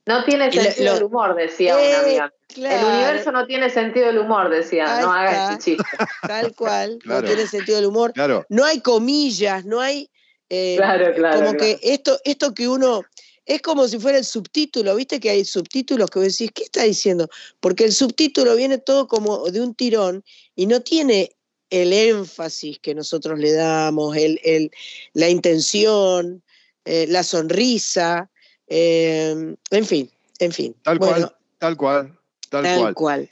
No 0.06 0.24
tiene 0.24 0.52
sentido 0.52 0.92
lo- 0.92 0.98
el 0.98 1.04
humor, 1.04 1.36
decía 1.36 1.76
una 1.76 1.84
Eh, 1.86 1.96
amiga. 1.96 2.34
claro. 2.54 2.88
El 2.88 2.94
universo 2.96 3.32
no 3.32 3.46
tiene 3.48 3.70
sentido 3.70 4.06
del 4.08 4.20
humor, 4.20 4.50
decía. 4.50 4.98
Ahí 4.98 5.04
no 5.04 5.12
haga 5.14 5.32
está. 5.32 5.50
ese 5.54 5.60
chiste. 5.64 5.84
tal 6.22 6.56
cual, 6.56 7.00
Claro. 7.02 7.22
no 7.22 7.28
tiene 7.28 7.48
sentido 7.48 7.80
el 7.80 7.86
humor. 7.86 8.14
Claro. 8.14 8.46
No 8.50 8.64
hay 8.66 8.82
comillas, 8.82 9.66
no 9.66 9.82
hay... 9.82 10.10
eh, 10.50 10.76
Claro, 10.78 11.14
claro. 11.16 11.38
como 11.38 11.52
claro. 11.54 11.58
que 11.58 11.80
esto, 11.82 12.20
esto 12.24 12.54
que 12.54 12.68
uno, 12.68 13.04
es 13.46 13.62
como 13.64 13.88
si 13.88 13.98
fuera 13.98 14.18
el 14.20 14.26
subtítulo, 14.26 14.96
viste 14.96 15.20
que 15.20 15.32
hay 15.32 15.44
subtítulos 15.46 16.10
que 16.12 16.20
vos 16.20 16.28
decís, 16.28 16.52
¿qué 16.54 16.64
está 16.64 16.84
diciendo? 16.84 17.28
Porque 17.60 17.84
el 17.86 17.92
subtítulo 17.94 18.56
viene 18.56 18.78
todo 18.78 19.08
como 19.08 19.46
de 19.50 19.62
un 19.62 19.74
tirón 19.74 20.24
y 20.56 20.68
no 20.68 20.82
tiene 20.82 21.32
el 21.72 21.92
énfasis 21.94 22.78
que 22.80 22.94
nosotros 22.94 23.40
le 23.40 23.54
damos, 23.54 24.16
el, 24.16 24.40
el- 24.44 24.70
la 25.14 25.30
intención, 25.30 26.44
eh, 26.86 27.08
la 27.10 27.24
sonrisa, 27.24 28.30
eh, 28.68 29.56
en 29.72 29.86
fin, 29.86 30.10
en 30.40 30.52
fin. 30.52 30.76
Tal 30.84 31.00
Bueno, 31.00 31.28
cual, 31.28 31.36
tal 31.60 31.78
cual, 31.78 32.20
tal, 32.50 32.64
tal 32.64 32.80
cual. 32.80 32.94
cual. 32.96 33.30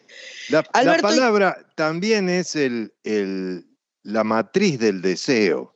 La, 0.50 0.60
Alberto, 0.74 1.02
palabra 1.08 1.58
también 1.76 2.30
es 2.30 2.56
el, 2.56 2.94
el- 3.04 3.66
la 4.04 4.24
matriz 4.24 4.80
del 4.80 5.02
deseo. 5.02 5.76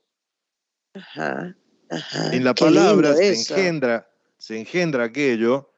Ajá, 0.93 1.55
ajá, 1.89 2.33
En 2.35 2.43
la 2.43 2.53
palabra 2.53 3.15
se 3.15 3.29
eso. 3.29 3.53
engendra, 3.55 4.09
se 4.37 4.59
engendra 4.59 5.05
aquello, 5.05 5.71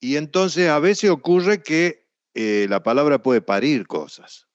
y 0.00 0.16
entonces 0.16 0.68
a 0.68 0.78
veces 0.78 1.10
ocurre 1.10 1.62
que 1.62 2.06
eh, 2.34 2.66
la 2.68 2.82
palabra 2.82 3.20
puede 3.22 3.40
parir 3.40 3.86
cosas. 3.86 4.46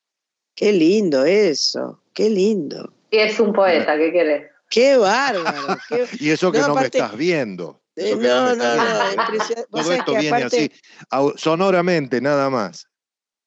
Qué 0.56 0.72
lindo 0.72 1.26
eso, 1.26 2.02
qué 2.14 2.30
lindo. 2.30 2.94
Y 3.12 3.18
es 3.18 3.40
un 3.40 3.52
poeta, 3.52 3.98
¿qué 3.98 4.12
querés? 4.12 4.52
Qué 4.70 4.96
bárbaro. 4.98 5.78
qué- 5.90 6.08
Y 6.20 6.30
eso 6.30 6.52
que 6.52 6.60
No, 6.60 6.68
no, 6.68 6.74
aparte- 6.76 6.98
me 7.00 7.06
estás 7.06 7.18
viendo. 7.18 7.83
Eh, 7.96 8.16
no, 8.16 8.56
no, 8.56 8.56
no, 8.56 8.84
Todo 9.72 9.94
esto 9.94 10.14
que 10.14 10.20
viene 10.20 10.38
aparte, 10.38 10.72
así, 11.10 11.34
sonoramente, 11.38 12.22
nada 12.22 12.50
más. 12.50 12.88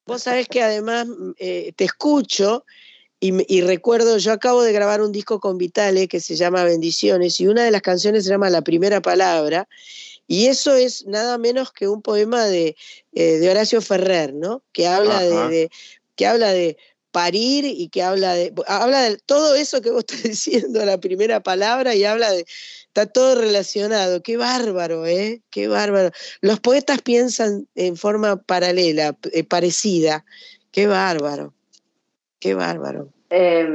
vos 0.06 0.22
sabés 0.22 0.48
que 0.48 0.62
además 0.62 1.06
mm, 1.08 1.30
eh, 1.38 1.72
te 1.74 1.84
escucho 1.84 2.64
y, 3.18 3.62
recuerdo, 3.62 4.18
yo 4.18 4.32
acabo 4.32 4.62
de 4.62 4.72
grabar 4.72 5.00
un 5.00 5.10
disco 5.10 5.40
con 5.40 5.56
Vitale 5.56 6.06
que 6.06 6.20
se 6.20 6.36
llama 6.36 6.64
Bendiciones 6.64 7.40
y 7.40 7.46
una 7.48 7.64
de 7.64 7.70
las 7.70 7.80
canciones 7.80 8.24
se 8.24 8.30
llama 8.30 8.50
La 8.50 8.60
Primera 8.60 9.00
Palabra 9.00 9.66
y 10.28 10.46
eso 10.46 10.74
es 10.74 11.06
nada 11.06 11.38
menos 11.38 11.72
que 11.72 11.88
un 11.88 12.02
poema 12.02 12.44
de, 12.44 12.76
eh, 13.14 13.38
de 13.38 13.50
Horacio 13.50 13.80
Ferrer, 13.80 14.34
¿no? 14.34 14.62
Que 14.72 14.86
habla 14.86 15.22
de- 15.22 15.70
que 16.14 16.26
habla 16.26 16.52
de 16.52 16.76
parir 17.16 17.64
y 17.64 17.88
que 17.88 18.02
habla 18.02 18.34
de 18.34 18.52
habla 18.66 19.00
de 19.00 19.16
todo 19.24 19.54
eso 19.54 19.80
que 19.80 19.90
vos 19.90 20.00
estás 20.06 20.22
diciendo 20.22 20.84
la 20.84 20.98
primera 20.98 21.40
palabra 21.40 21.94
y 21.94 22.04
habla 22.04 22.30
de 22.30 22.44
está 22.88 23.06
todo 23.06 23.40
relacionado. 23.40 24.22
Qué 24.22 24.36
bárbaro 24.36 25.06
eh 25.06 25.40
qué 25.48 25.66
bárbaro. 25.66 26.10
Los 26.42 26.60
poetas 26.60 27.00
piensan 27.00 27.68
en 27.74 27.96
forma 27.96 28.36
paralela 28.36 29.16
eh, 29.32 29.44
parecida. 29.44 30.26
Qué 30.72 30.86
bárbaro 30.86 31.54
qué 32.38 32.52
bárbaro. 32.52 33.08
Eh, 33.30 33.66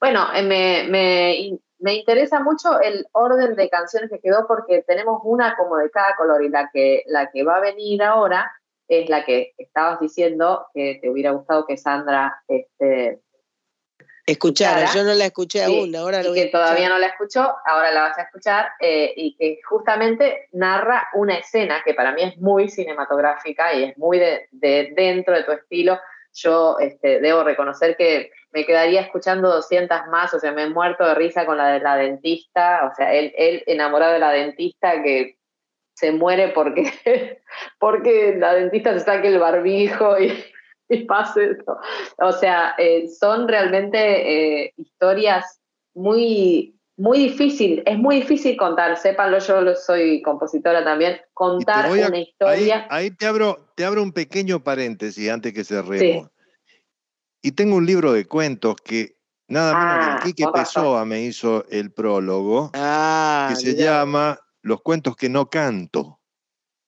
bueno, 0.00 0.26
eh, 0.34 0.42
me, 0.42 0.88
me, 0.90 1.58
me 1.78 1.94
interesa 1.94 2.40
mucho 2.40 2.80
el 2.80 3.06
orden 3.12 3.54
de 3.54 3.68
canciones 3.68 4.10
que 4.10 4.18
quedó 4.18 4.48
porque 4.48 4.84
tenemos 4.88 5.20
una 5.22 5.54
como 5.56 5.76
de 5.76 5.88
cada 5.88 6.16
color 6.16 6.42
y 6.42 6.48
la 6.48 6.68
que, 6.72 7.04
la 7.06 7.30
que 7.30 7.44
va 7.44 7.58
a 7.58 7.60
venir 7.60 8.02
ahora 8.02 8.50
es 9.00 9.08
la 9.08 9.24
que 9.24 9.54
estabas 9.58 10.00
diciendo 10.00 10.66
que 10.74 10.98
te 11.00 11.08
hubiera 11.08 11.30
gustado 11.30 11.66
que 11.66 11.76
Sandra 11.76 12.42
este, 12.48 13.20
escuchar 14.26 14.78
Escuchara. 14.78 14.94
yo 14.94 15.04
no 15.04 15.14
la 15.14 15.26
escuché 15.26 15.64
Sí, 15.64 15.78
aún 15.78 15.96
ahora 15.96 16.20
y 16.20 16.24
lo 16.24 16.30
a 16.30 16.34
que 16.34 16.46
todavía 16.46 16.88
no 16.88 16.98
la 16.98 17.08
escuchó, 17.08 17.54
ahora 17.64 17.90
la 17.90 18.02
vas 18.02 18.18
a 18.18 18.22
escuchar, 18.22 18.70
eh, 18.80 19.12
y 19.16 19.36
que 19.36 19.60
justamente 19.68 20.48
narra 20.52 21.08
una 21.14 21.36
escena 21.36 21.82
que 21.84 21.94
para 21.94 22.12
mí 22.12 22.22
es 22.22 22.38
muy 22.38 22.68
cinematográfica 22.68 23.74
y 23.74 23.84
es 23.84 23.98
muy 23.98 24.18
de, 24.18 24.48
de 24.52 24.92
dentro 24.94 25.34
de 25.34 25.44
tu 25.44 25.52
estilo, 25.52 25.98
yo 26.34 26.78
este, 26.78 27.20
debo 27.20 27.44
reconocer 27.44 27.96
que 27.96 28.30
me 28.52 28.64
quedaría 28.64 29.00
escuchando 29.00 29.52
200 29.52 30.06
más, 30.10 30.32
o 30.34 30.40
sea, 30.40 30.52
me 30.52 30.64
he 30.64 30.70
muerto 30.70 31.04
de 31.04 31.14
risa 31.14 31.44
con 31.44 31.58
la 31.58 31.68
de 31.68 31.80
la 31.80 31.96
dentista, 31.96 32.88
o 32.90 32.94
sea, 32.94 33.12
él, 33.12 33.32
él 33.36 33.62
enamorado 33.66 34.12
de 34.12 34.18
la 34.18 34.30
dentista 34.30 35.02
que 35.02 35.36
se 36.02 36.10
muere 36.10 36.48
porque, 36.48 36.92
porque 37.78 38.34
la 38.36 38.54
dentista 38.54 38.92
se 38.98 39.04
saque 39.04 39.28
el 39.28 39.38
barbijo 39.38 40.18
y, 40.18 40.32
y 40.88 41.04
pase 41.04 41.52
eso. 41.52 41.78
O 42.18 42.32
sea, 42.32 42.74
eh, 42.76 43.06
son 43.08 43.46
realmente 43.46 43.98
eh, 44.64 44.74
historias 44.76 45.60
muy, 45.94 46.74
muy 46.96 47.18
difícil, 47.18 47.84
es 47.86 47.96
muy 47.96 48.16
difícil 48.16 48.56
contar, 48.56 48.96
sépanlo, 48.98 49.38
yo 49.38 49.76
soy 49.76 50.20
compositora 50.22 50.82
también, 50.82 51.20
contar 51.34 51.86
a- 51.86 51.90
una 52.08 52.18
historia. 52.18 52.86
Ahí, 52.90 53.04
ahí 53.06 53.10
te, 53.12 53.26
abro, 53.26 53.72
te 53.76 53.84
abro 53.84 54.02
un 54.02 54.10
pequeño 54.12 54.58
paréntesis 54.64 55.30
antes 55.30 55.52
que 55.52 55.62
cerremos. 55.62 56.28
Y 57.42 57.52
tengo 57.52 57.76
un 57.76 57.86
libro 57.86 58.12
de 58.12 58.24
cuentos 58.24 58.74
que 58.84 59.16
nada 59.46 59.74
menos 59.74 59.98
Ah, 60.00 60.16
que 60.20 60.28
Quique 60.30 60.44
con 60.44 60.54
razón. 60.54 60.82
Pessoa 60.82 61.04
me 61.04 61.22
hizo 61.22 61.64
el 61.70 61.92
prólogo, 61.92 62.70
Ah, 62.74 63.46
que 63.50 63.56
se 63.56 63.74
llama 63.76 64.38
Los 64.62 64.82
cuentos 64.82 65.16
que 65.16 65.28
no 65.28 65.50
canto. 65.50 66.20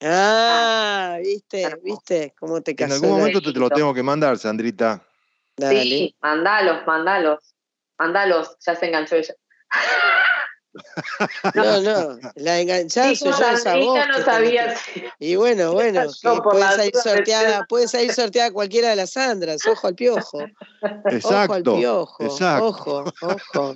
Ah, 0.00 1.18
viste, 1.22 1.74
viste 1.82 2.34
cómo 2.38 2.60
te 2.62 2.72
En 2.72 2.76
casó. 2.76 2.94
algún 2.94 3.10
la- 3.10 3.16
momento 3.16 3.40
te, 3.40 3.52
te 3.52 3.58
lo 3.58 3.70
tengo 3.70 3.94
que 3.94 4.02
mandar, 4.02 4.38
Sandrita. 4.38 5.06
Dale. 5.56 5.82
Sí, 5.82 6.16
mandalos, 6.20 6.86
mandalos, 6.86 7.54
mandalos, 7.98 8.56
ya 8.64 8.74
se 8.74 8.86
enganchó 8.86 9.16
ella. 9.16 9.34
No, 11.54 11.80
no, 11.82 12.18
la 12.36 12.60
enganchada 12.60 13.14
Sí, 13.14 13.18
como 13.24 13.38
yo 13.38 13.44
esa 13.46 13.56
Sandrita 13.58 13.86
voz. 13.92 14.08
no 14.18 14.24
sabía 14.24 14.74
Y 15.18 15.36
bueno, 15.36 15.72
bueno, 15.74 16.04
Yo 16.22 16.34
que 16.34 16.40
por 16.42 16.52
puede 16.52 16.60
la 16.64 16.70
salir 16.76 16.96
sorteada, 16.96 17.58
quedé- 17.60 17.66
puede 17.68 17.88
salir 17.88 18.12
sorteada 18.12 18.50
cualquiera 18.52 18.90
de 18.90 18.96
las 18.96 19.10
Sandras, 19.10 19.66
ojo 19.66 19.86
al 19.86 19.94
piojo. 19.94 20.38
Ojo 20.38 20.48
al 21.06 21.14
Exacto. 21.14 21.76
piojo, 21.76 22.24
exacto. 22.24 22.66
ojo, 22.66 23.04
ojo. 23.22 23.74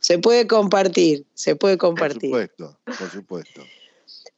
Se 0.00 0.18
puede 0.18 0.46
compartir, 0.46 1.24
se 1.34 1.56
puede 1.56 1.76
Por 1.76 1.88
compartir. 1.90 2.30
supuesto, 2.30 2.78
por 2.98 3.10
supuesto. 3.10 3.62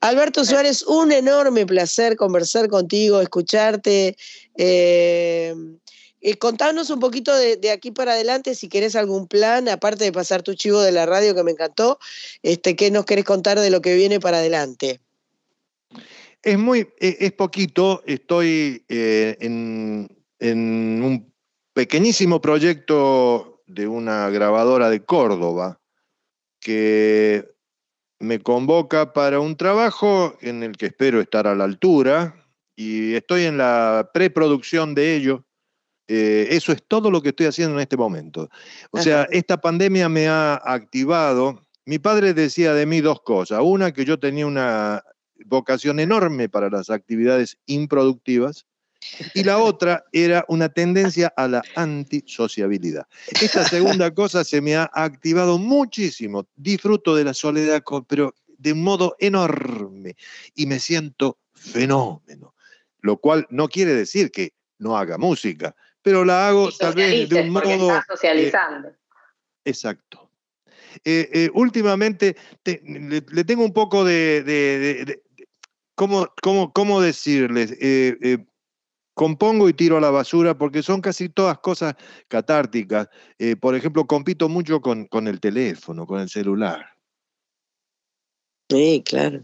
Alberto 0.00 0.44
Suárez, 0.44 0.82
un 0.82 1.10
enorme 1.10 1.66
placer 1.66 2.16
conversar 2.16 2.68
contigo, 2.68 3.20
escucharte. 3.20 4.16
Eh, 4.56 5.54
eh, 6.26 6.38
contanos 6.38 6.90
un 6.90 6.98
poquito 6.98 7.32
de, 7.36 7.70
aquí 7.70 7.92
para 7.92 8.12
adelante, 8.12 8.56
si 8.56 8.68
querés 8.68 8.96
algún 8.96 9.28
plan, 9.28 9.68
aparte 9.68 10.02
de 10.02 10.10
pasar 10.10 10.42
tu 10.42 10.54
chivo 10.54 10.80
de 10.80 10.90
la 10.90 11.06
radio 11.06 11.36
que 11.36 11.44
me 11.44 11.52
encantó, 11.52 12.00
este, 12.42 12.74
¿qué 12.74 12.90
nos 12.90 13.04
querés 13.04 13.24
contar 13.24 13.60
de 13.60 13.70
lo 13.70 13.80
que 13.80 13.94
viene 13.94 14.18
para 14.18 14.38
adelante? 14.38 15.00
Es 16.42 16.58
muy, 16.58 16.80
e- 16.98 17.16
es 17.20 17.30
poquito, 17.30 18.02
estoy 18.06 18.84
eh, 18.88 19.36
en, 19.38 20.08
en 20.40 21.02
un 21.04 21.32
pequeñísimo 21.72 22.40
proyecto 22.40 23.62
de 23.68 23.86
una 23.86 24.28
grabadora 24.30 24.90
de 24.90 25.04
Córdoba 25.04 25.80
que 26.58 27.48
me 28.18 28.40
convoca 28.40 29.12
para 29.12 29.38
un 29.38 29.56
trabajo 29.56 30.36
en 30.40 30.64
el 30.64 30.76
que 30.76 30.86
espero 30.86 31.20
estar 31.20 31.46
a 31.46 31.54
la 31.54 31.62
altura 31.62 32.34
y 32.74 33.14
estoy 33.14 33.44
en 33.44 33.58
la 33.58 34.10
preproducción 34.12 34.96
de 34.96 35.14
ello. 35.14 35.45
Eh, 36.08 36.48
eso 36.50 36.72
es 36.72 36.82
todo 36.86 37.10
lo 37.10 37.20
que 37.20 37.30
estoy 37.30 37.46
haciendo 37.46 37.74
en 37.74 37.82
este 37.82 37.96
momento. 37.96 38.48
O 38.90 39.00
sea, 39.00 39.26
esta 39.30 39.60
pandemia 39.60 40.08
me 40.08 40.28
ha 40.28 40.54
activado. 40.54 41.60
Mi 41.84 41.98
padre 41.98 42.32
decía 42.32 42.74
de 42.74 42.86
mí 42.86 43.00
dos 43.00 43.22
cosas. 43.22 43.60
Una, 43.62 43.92
que 43.92 44.04
yo 44.04 44.18
tenía 44.18 44.46
una 44.46 45.02
vocación 45.44 46.00
enorme 46.00 46.48
para 46.48 46.70
las 46.70 46.90
actividades 46.90 47.58
improductivas. 47.66 48.66
Y 49.34 49.42
la 49.42 49.58
otra 49.58 50.04
era 50.12 50.44
una 50.48 50.68
tendencia 50.68 51.32
a 51.36 51.48
la 51.48 51.62
antisociabilidad. 51.74 53.06
Esta 53.40 53.64
segunda 53.64 54.10
cosa 54.14 54.44
se 54.44 54.60
me 54.60 54.76
ha 54.76 54.88
activado 54.92 55.58
muchísimo. 55.58 56.46
Disfruto 56.54 57.16
de 57.16 57.24
la 57.24 57.34
soledad, 57.34 57.82
pero 58.06 58.32
de 58.58 58.72
un 58.72 58.82
modo 58.84 59.16
enorme. 59.18 60.16
Y 60.54 60.66
me 60.66 60.78
siento 60.78 61.38
fenómeno. 61.52 62.54
Lo 63.00 63.18
cual 63.18 63.46
no 63.50 63.68
quiere 63.68 63.92
decir 63.92 64.30
que 64.30 64.52
no 64.78 64.96
haga 64.96 65.18
música, 65.18 65.74
pero 66.06 66.24
la 66.24 66.46
hago 66.46 66.70
tal 66.70 66.94
vez 66.94 67.28
de 67.28 67.42
un 67.42 67.50
modo... 67.50 67.64
estás 67.90 68.06
socializando. 68.06 68.92
Exacto. 69.64 70.30
Eh, 71.04 71.28
eh, 71.32 71.50
últimamente 71.52 72.36
te- 72.62 72.80
le, 72.84 73.24
le 73.28 73.44
tengo 73.44 73.64
un 73.64 73.72
poco 73.72 74.04
de... 74.04 74.44
de- 74.44 74.78
de- 74.78 75.04
de- 75.04 75.22
¿cómo, 75.96 76.32
cómo, 76.40 76.72
cómo 76.72 77.00
decirles? 77.00 77.72
Eh, 77.80 78.16
eh, 78.22 78.38
compongo 79.14 79.68
y 79.68 79.72
tiro 79.72 79.96
a 79.96 80.00
la 80.00 80.10
basura 80.12 80.56
porque 80.56 80.80
son 80.80 81.00
casi 81.00 81.28
todas 81.28 81.58
cosas 81.58 81.96
catárticas. 82.28 83.08
Eh, 83.40 83.56
por 83.56 83.74
ejemplo, 83.74 84.06
compito 84.06 84.48
mucho 84.48 84.80
con, 84.80 85.06
con 85.06 85.26
el 85.26 85.40
teléfono, 85.40 86.06
con 86.06 86.20
el 86.20 86.28
celular. 86.28 86.86
Sí, 88.70 89.02
claro. 89.04 89.40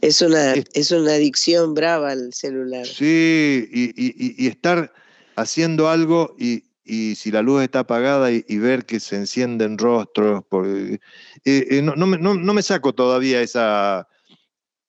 Es 0.00 0.20
una, 0.20 0.54
es 0.54 0.90
una 0.90 1.12
adicción 1.12 1.74
brava 1.74 2.10
al 2.10 2.32
celular. 2.32 2.84
Sí, 2.84 3.68
y, 3.72 3.84
y- 3.84 4.14
y- 4.16 4.44
y 4.44 4.48
estar 4.48 4.92
haciendo 5.36 5.88
algo 5.88 6.34
y, 6.38 6.64
y 6.84 7.14
si 7.16 7.30
la 7.30 7.42
luz 7.42 7.62
está 7.62 7.80
apagada 7.80 8.32
y, 8.32 8.44
y 8.48 8.58
ver 8.58 8.84
que 8.86 9.00
se 9.00 9.16
encienden 9.16 9.78
rostros, 9.78 10.44
por- 10.48 10.66
eh, 10.66 10.98
eh, 11.44 11.80
no, 11.82 11.94
no 11.94 12.06
me, 12.06 12.18
no- 12.18 12.34
no 12.34 12.54
me 12.54 12.62
saco 12.62 12.94
todavía 12.94 13.40
esa, 13.40 14.08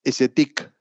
ese 0.03 0.29
tic. 0.29 0.71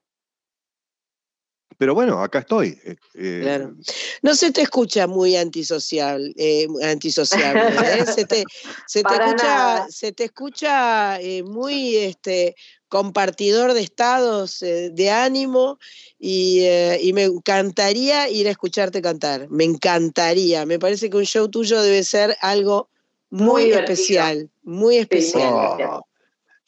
Pero 1.78 1.94
bueno, 1.94 2.22
acá 2.22 2.38
estoy. 2.38 2.78
eh, 3.14 3.40
Claro. 3.42 3.74
No 4.22 4.34
se 4.34 4.50
te 4.50 4.62
escucha 4.62 5.06
muy 5.06 5.36
antisocial, 5.36 6.32
eh, 6.38 6.66
antisociable, 6.82 7.76
¿eh? 8.00 8.06
Se 8.06 8.24
te, 8.24 8.44
se 8.86 9.02
te 9.04 9.14
escucha, 9.20 9.86
se 9.90 10.12
te 10.12 10.24
escucha 10.24 11.20
eh, 11.20 11.42
muy 11.42 11.96
este, 11.96 12.54
compartidor 12.88 13.72
de 13.74 13.80
estados 13.80 14.62
eh, 14.62 14.90
de 14.92 15.10
ánimo 15.10 15.78
y, 16.18 16.60
eh, 16.60 16.98
y 17.02 17.12
me 17.12 17.24
encantaría 17.24 18.28
ir 18.28 18.46
a 18.48 18.50
escucharte 18.50 19.02
cantar. 19.02 19.48
Me 19.50 19.64
encantaría. 19.64 20.64
Me 20.66 20.78
parece 20.78 21.10
que 21.10 21.16
un 21.16 21.24
show 21.24 21.48
tuyo 21.48 21.82
debe 21.82 22.04
ser 22.04 22.36
algo 22.40 22.88
muy, 23.30 23.72
especial, 23.72 24.50
muy 24.62 24.98
especial. 24.98 25.52
oh, 25.52 26.02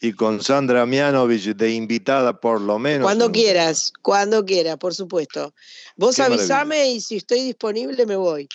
y 0.01 0.13
con 0.13 0.41
Sandra 0.43 0.87
Mianovich 0.87 1.55
de 1.57 1.73
invitada 1.73 2.39
por 2.39 2.61
lo 2.61 2.79
menos. 2.79 3.05
Cuando 3.05 3.27
un- 3.27 3.33
quieras, 3.33 3.93
cuando 4.03 4.45
quieras, 4.45 4.77
por 4.77 4.95
supuesto. 4.95 5.55
Vos 5.97 6.17
Qué 6.17 6.23
maravilla. 6.23 6.41
avísame 6.43 6.91
y 6.91 7.01
si 7.01 7.17
estoy 7.17 7.41
disponible 7.43 8.07
me 8.07 8.17
voy. 8.17 8.49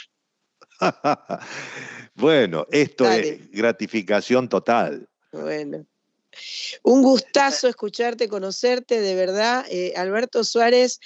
bueno, 2.15 2.65
esto 2.72 3.06
Dale. 3.06 3.30
es 3.30 3.52
gratificación 3.52 4.48
total. 4.49 5.07
Bueno. 5.31 5.85
Un 6.84 7.01
gustazo 7.01 7.68
escucharte, 7.68 8.27
conocerte, 8.27 8.99
de 9.01 9.15
verdad. 9.15 9.65
Eh, 9.69 9.93
Alberto 9.95 10.43
Suárez, 10.43 10.99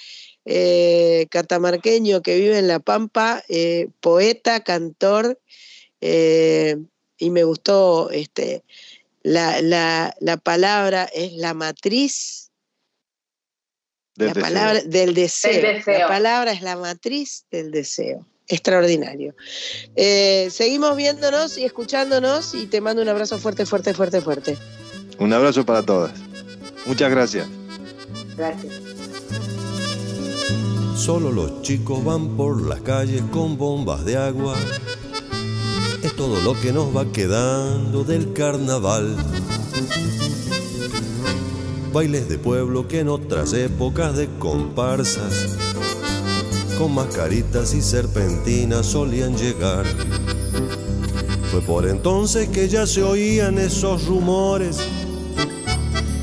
eh, 0.44 1.26
catamarqueño 1.30 2.22
que 2.22 2.36
vive 2.36 2.58
en 2.58 2.68
La 2.68 2.78
Pampa, 2.80 3.42
eh, 3.48 3.88
poeta, 4.00 4.60
cantor, 4.64 5.38
eh, 6.00 6.76
y 7.18 7.30
me 7.30 7.44
gustó 7.44 8.10
este, 8.10 8.62
la, 9.22 9.60
la- 9.60 10.14
la 10.20 10.36
palabra, 10.36 11.04
es 11.12 11.32
la 11.32 11.52
matriz 11.54 12.50
Del 14.14 14.28
la 14.28 14.34
deseo. 14.34 14.48
palabra 14.48 14.80
del 14.82 15.14
deseo. 15.14 15.52
Del 15.52 15.62
deseo. 15.76 15.98
La 15.98 16.08
palabra 16.08 16.52
es 16.52 16.62
la 16.62 16.76
matriz 16.76 17.44
del 17.50 17.70
deseo. 17.70 18.26
Extraordinario. 18.50 19.34
Eh, 19.94 20.48
seguimos 20.50 20.96
viéndonos 20.96 21.58
y 21.58 21.64
escuchándonos 21.64 22.54
y 22.54 22.66
te 22.66 22.80
mando 22.80 23.02
un 23.02 23.08
abrazo 23.10 23.38
fuerte, 23.38 23.66
fuerte, 23.66 23.92
fuerte, 23.92 24.22
fuerte. 24.22 24.56
Un 25.18 25.32
abrazo 25.32 25.64
para 25.64 25.82
todas. 25.82 26.12
Muchas 26.86 27.10
gracias. 27.10 27.48
Gracias. 28.36 28.72
Solo 30.96 31.32
los 31.32 31.62
chicos 31.62 32.04
van 32.04 32.36
por 32.36 32.62
las 32.66 32.80
calles 32.82 33.22
con 33.32 33.56
bombas 33.56 34.04
de 34.04 34.16
agua. 34.16 34.56
Es 36.02 36.14
todo 36.14 36.40
lo 36.40 36.60
que 36.60 36.72
nos 36.72 36.96
va 36.96 37.10
quedando 37.10 38.04
del 38.04 38.32
carnaval. 38.32 39.16
Bailes 41.92 42.28
de 42.28 42.38
pueblo 42.38 42.86
que 42.86 43.00
en 43.00 43.08
otras 43.08 43.52
épocas 43.54 44.16
de 44.16 44.28
comparsas, 44.38 45.56
con 46.78 46.94
mascaritas 46.94 47.74
y 47.74 47.80
serpentinas 47.80 48.86
solían 48.86 49.36
llegar. 49.36 49.84
Fue 51.50 51.62
por 51.62 51.88
entonces 51.88 52.48
que 52.50 52.68
ya 52.68 52.86
se 52.86 53.02
oían 53.02 53.58
esos 53.58 54.06
rumores, 54.06 54.78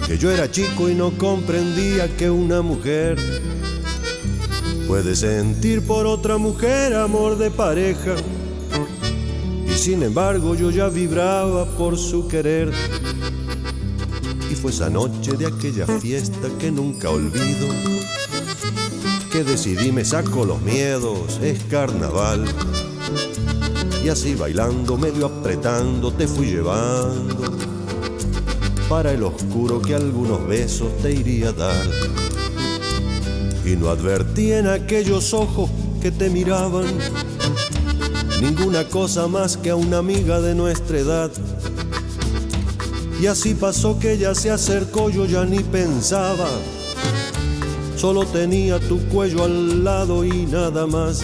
que 0.07 0.18
yo 0.19 0.30
era 0.30 0.49
chico 0.52 0.88
y 0.88 0.94
no 0.94 1.18
comprendía 1.18 2.15
que 2.15 2.30
una 2.30 2.61
mujer 2.61 3.18
puede 4.88 5.15
sentir 5.15 5.82
por 5.82 6.06
otra 6.06 6.38
mujer 6.38 6.94
amor 6.94 7.38
de 7.38 7.49
pareja. 7.49 8.15
Y 9.68 9.73
sin 9.73 10.03
embargo 10.03 10.53
yo 10.53 10.69
ya 10.69 10.90
vibraba 10.90 11.65
por 11.65 11.98
su 11.98 12.27
querer. 12.27 12.72
Y 14.52 14.56
fue 14.56 14.72
esa 14.72 14.90
noche 14.90 15.34
de 15.34 15.48
aquella 15.48 15.88
fiesta 15.88 16.49
que 16.60 16.72
nunca 16.72 17.10
olvido, 17.10 17.68
que 19.32 19.44
decidí 19.44 19.91
me 19.91 20.06
saco 20.06 20.45
los 20.45 20.61
miedos, 20.61 21.40
es 21.41 21.64
carnaval. 21.64 22.45
Y 24.03 24.10
así 24.10 24.36
bailando, 24.36 24.98
medio 24.98 25.26
apretando, 25.26 26.14
te 26.14 26.27
fui 26.27 26.52
llevando 26.52 27.74
para 28.90 29.12
el 29.12 29.24
oscuro 29.24 29.82
que 29.82 29.95
algunos 29.95 30.45
besos 30.48 30.95
te 31.02 31.12
iría 31.12 31.49
a 31.49 31.53
dar. 31.53 31.86
Y 33.66 33.76
no 33.76 33.90
advertí 33.90 34.52
en 34.52 34.68
aquellos 34.68 35.34
ojos 35.34 35.70
que 36.02 36.12
te 36.12 36.30
miraban 36.30 36.86
ninguna 38.41 38.88
cosa 38.88 39.28
más 39.28 39.57
que 39.57 39.72
a 39.72 39.76
una 39.76 39.98
amiga 39.98 40.40
de 40.40 40.53
nuestra 40.53 40.99
edad. 40.99 41.32
Y 43.20 43.28
así 43.28 43.56
pasó 43.56 43.98
que 43.98 44.14
ella 44.14 44.36
se 44.36 44.52
acercó, 44.52 45.10
yo 45.10 45.26
ya 45.26 45.45
ni 45.45 45.60
pensaba. 45.60 46.49
Solo 47.95 48.26
tenía 48.26 48.80
tu 48.80 48.99
cuello 49.07 49.45
al 49.45 49.84
lado 49.84 50.24
y 50.24 50.45
nada 50.45 50.86
más. 50.86 51.24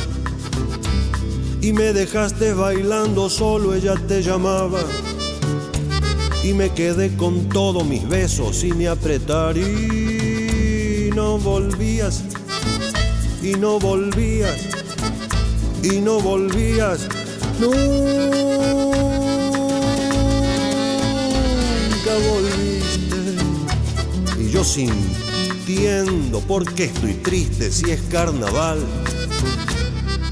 Y 1.62 1.74
me 1.74 1.94
dejaste 1.94 2.54
bailando 2.54 3.30
solo, 3.30 3.76
ella 3.76 3.94
te 4.08 4.24
llamaba. 4.24 4.80
Y 6.44 6.54
me 6.54 6.72
quedé 6.72 7.16
con 7.16 7.50
todos 7.50 7.86
mis 7.86 8.08
besos 8.08 8.64
y 8.64 8.74
me 8.74 8.88
apretar 8.88 9.58
y 9.58 11.12
no 11.16 11.38
volvías, 11.38 12.24
y 13.44 13.54
no 13.54 13.80
volvías, 13.80 14.58
y 15.84 16.00
no 16.02 16.20
volvías. 16.20 17.08
Nunca 17.60 17.76
volviste. 22.30 23.36
Y 24.40 24.50
yo 24.50 24.64
sintiendo 24.64 26.40
por 26.42 26.66
qué 26.74 26.86
estoy 26.86 27.14
triste 27.16 27.72
si 27.72 27.92
es 27.92 28.02
carnaval. 28.10 28.80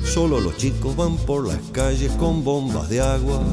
Solo 0.03 0.39
los 0.39 0.57
chicos 0.57 0.95
van 0.95 1.17
por 1.17 1.47
las 1.47 1.59
calles 1.71 2.11
con 2.13 2.43
bombas 2.43 2.89
de 2.89 2.99
agua. 2.99 3.43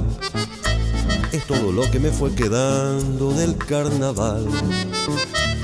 Es 1.37 1.47
todo 1.47 1.71
lo 1.71 1.83
que 1.91 2.01
me 2.01 2.11
fue 2.11 2.35
quedando 2.35 3.31
del 3.31 3.59
carnaval. 3.59 4.47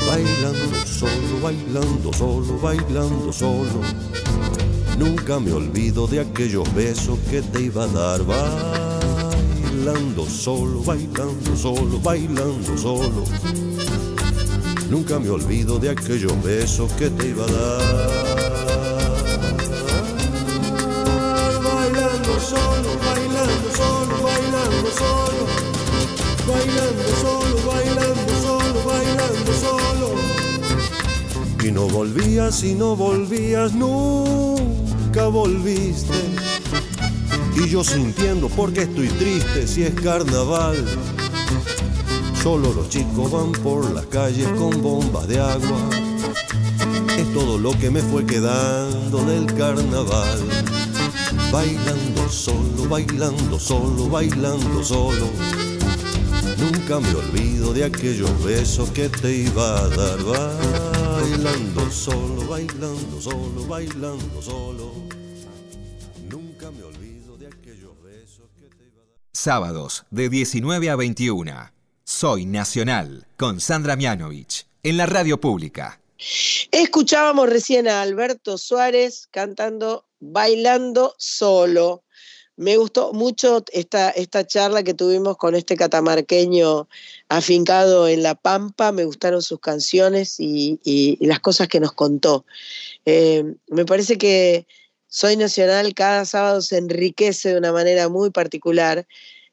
Bailando 0.07 0.85
solo, 0.85 1.41
bailando 1.43 2.13
solo, 2.13 2.59
bailando 2.61 3.33
solo. 3.33 3.81
Nunca 4.99 5.41
me 5.41 5.51
olvido 5.51 6.07
de 6.07 6.21
aquellos 6.21 6.71
besos 6.75 7.19
que 7.31 7.41
te 7.41 7.63
iba 7.63 7.85
a 7.85 7.87
dar. 7.87 8.23
Bailando 8.23 10.27
solo, 10.27 10.83
bailando 10.83 11.57
solo, 11.57 11.99
bailando 12.01 12.77
solo. 12.77 13.25
Nunca 14.91 15.19
me 15.19 15.31
olvido 15.31 15.79
de 15.79 15.89
aquellos 15.89 16.43
besos 16.43 16.93
que 16.93 17.09
te 17.09 17.29
iba 17.29 17.47
a 17.47 17.51
dar. 17.51 17.81
Bailando 21.65 22.41
solo, 22.41 23.12
Bailando 26.53 27.09
solo, 27.21 27.57
bailando 27.67 28.33
solo, 28.43 28.85
bailando 28.85 29.53
solo. 29.55 30.09
Y 31.65 31.71
no 31.71 31.89
volvías 31.89 32.63
y 32.63 32.75
no 32.75 32.95
volvías 32.95 33.73
nunca 33.73 35.29
volviste. 35.29 36.15
Y 37.57 37.69
yo 37.69 37.83
sintiendo 37.83 38.49
porque 38.49 38.83
estoy 38.83 39.09
triste 39.09 39.67
si 39.67 39.85
es 39.85 39.95
carnaval. 39.95 40.77
Solo 42.43 42.73
los 42.75 42.89
chicos 42.89 43.31
van 43.31 43.53
por 43.53 43.91
las 43.93 44.05
calles 44.07 44.49
con 44.59 44.83
bombas 44.83 45.29
de 45.29 45.41
agua. 45.41 45.79
Es 47.17 47.33
todo 47.33 47.57
lo 47.57 47.71
que 47.79 47.91
me 47.91 48.03
fue 48.03 48.27
quedando 48.27 49.25
del 49.25 49.47
carnaval. 49.55 50.41
Bailando 51.53 52.29
solo, 52.29 52.89
bailando 52.89 53.59
solo, 53.59 54.09
bailando 54.09 54.83
solo. 54.83 55.29
Nunca 56.93 57.09
me 57.09 57.15
olvido 57.15 57.73
de 57.73 57.85
aquellos 57.85 58.45
besos 58.45 58.91
que 58.91 59.09
te 59.09 59.33
iba 59.33 59.79
a 59.79 59.89
dar. 59.89 60.19
Bailando 60.23 61.91
solo, 61.91 62.47
bailando 62.47 63.19
solo, 63.19 63.67
bailando 63.67 64.43
solo. 64.43 64.93
Nunca 66.29 66.71
me 66.71 66.83
olvido 66.83 67.39
de 67.39 67.47
aquellos 67.47 67.93
besos 68.03 68.51
que 68.59 68.67
te 68.67 68.85
iba 68.85 69.01
a 69.01 69.07
dar. 69.07 69.17
Sábados 69.33 70.05
de 70.11 70.29
19 70.29 70.91
a 70.91 70.97
21. 70.97 71.73
Soy 72.05 72.45
Nacional 72.45 73.27
con 73.39 73.61
Sandra 73.61 73.97
Mianovich 73.97 74.67
en 74.83 74.99
la 74.99 75.07
radio 75.07 75.41
pública. 75.41 75.99
Escuchábamos 76.71 77.49
recién 77.49 77.89
a 77.89 78.03
Alberto 78.03 78.59
Suárez 78.59 79.29
cantando 79.31 80.05
Bailando 80.21 81.15
Solo. 81.17 82.05
Me 82.63 82.77
gustó 82.77 83.13
mucho 83.13 83.65
esta, 83.73 84.11
esta 84.11 84.47
charla 84.47 84.85
que 84.85 84.95
tuvimos 84.95 85.37
con 85.37 85.57
este 85.57 85.77
catamarqueño 85.77 86.89
afincado 87.29 88.07
en 88.07 88.23
La 88.23 88.37
Pampa. 88.37 88.93
Me 88.93 89.05
gustaron 89.05 89.43
sus 89.43 89.59
canciones 89.59 90.37
y, 90.39 91.19
las 91.21 91.41
cosas 91.41 91.67
que 91.67 91.81
nos 91.81 91.91
contó. 91.93 92.47
Eh, 93.05 93.43
me 93.67 93.85
parece 93.85 94.17
que 94.17 94.69
Soy 95.09 95.37
Nacional 95.37 95.93
cada 95.93 96.25
sábado 96.25 96.63
se 96.63 96.79
enriquece 96.79 97.49
de 97.49 97.59
una 97.59 97.73
manera 97.73 98.09
muy 98.09 98.31
particular 98.31 99.09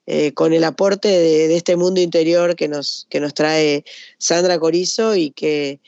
eh, 0.06 0.34
con 0.36 0.53
el 0.53 0.64
aporte 0.64 1.07
de, 1.07 1.48
de 1.48 1.56
este 1.56 1.76
mundo 1.77 2.02
interior 2.02 2.56
que 2.56 2.68
nos, 2.68 3.07
que 3.10 3.19
nos 3.19 3.34
trae 3.34 3.86
Sandra 4.19 4.60
Corizo 4.60 5.15
y 5.15 5.31
que, 5.31 5.80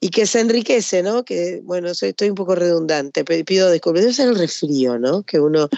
y 0.00 0.10
que 0.10 0.26
se 0.26 0.40
enriquece, 0.40 1.02
¿no? 1.02 1.24
Que, 1.24 1.60
bueno, 1.64 1.92
soy- 1.94 2.10
estoy 2.10 2.28
un 2.30 2.36
poco 2.36 2.54
redundante, 2.54 3.24
pido 3.24 3.70
disculpas. 3.70 4.02
Debe 4.02 4.14
ser 4.14 4.28
el 4.28 4.38
resfrío, 4.38 4.98
¿no? 4.98 5.22
Que 5.22 5.40
uno 5.40 5.68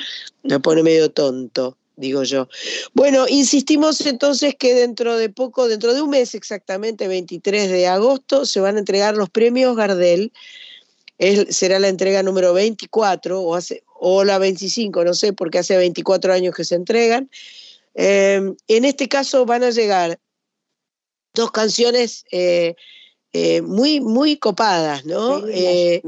me 0.42 0.60
pone 0.60 0.82
medio 0.82 1.10
tonto, 1.10 1.78
digo 1.96 2.22
yo. 2.24 2.48
Bueno, 2.92 3.26
insistimos 3.28 4.00
entonces 4.02 4.54
que 4.56 4.74
dentro 4.74 5.16
de 5.16 5.30
poco, 5.30 5.68
dentro 5.68 5.94
de 5.94 6.02
un 6.02 6.10
mes 6.10 6.34
exactamente, 6.34 7.08
23 7.08 7.70
de 7.70 7.86
agosto, 7.86 8.44
se 8.44 8.60
van 8.60 8.76
a 8.76 8.80
entregar 8.80 9.16
los 9.16 9.30
premios 9.30 9.74
Gardel. 9.76 10.32
Es- 11.18 11.56
será 11.56 11.78
la 11.78 11.88
entrega 11.88 12.22
número 12.22 12.52
24 12.52 13.40
o, 13.40 13.54
hace, 13.54 13.84
o 13.94 14.24
la 14.24 14.38
25, 14.38 15.04
no 15.04 15.14
sé, 15.14 15.32
porque 15.32 15.58
hace 15.58 15.76
24 15.76 16.32
años 16.32 16.54
que 16.54 16.64
se 16.64 16.74
entregan. 16.74 17.30
Eh, 17.94 18.54
en 18.68 18.84
este 18.84 19.08
caso 19.08 19.44
van 19.46 19.62
a 19.64 19.70
llegar 19.70 20.18
dos 21.34 21.50
canciones 21.50 22.24
eh, 22.32 22.74
eh, 23.32 23.62
muy, 23.62 24.00
muy 24.00 24.36
copadas, 24.36 25.04
¿no? 25.04 25.46
Eh, 25.46 26.02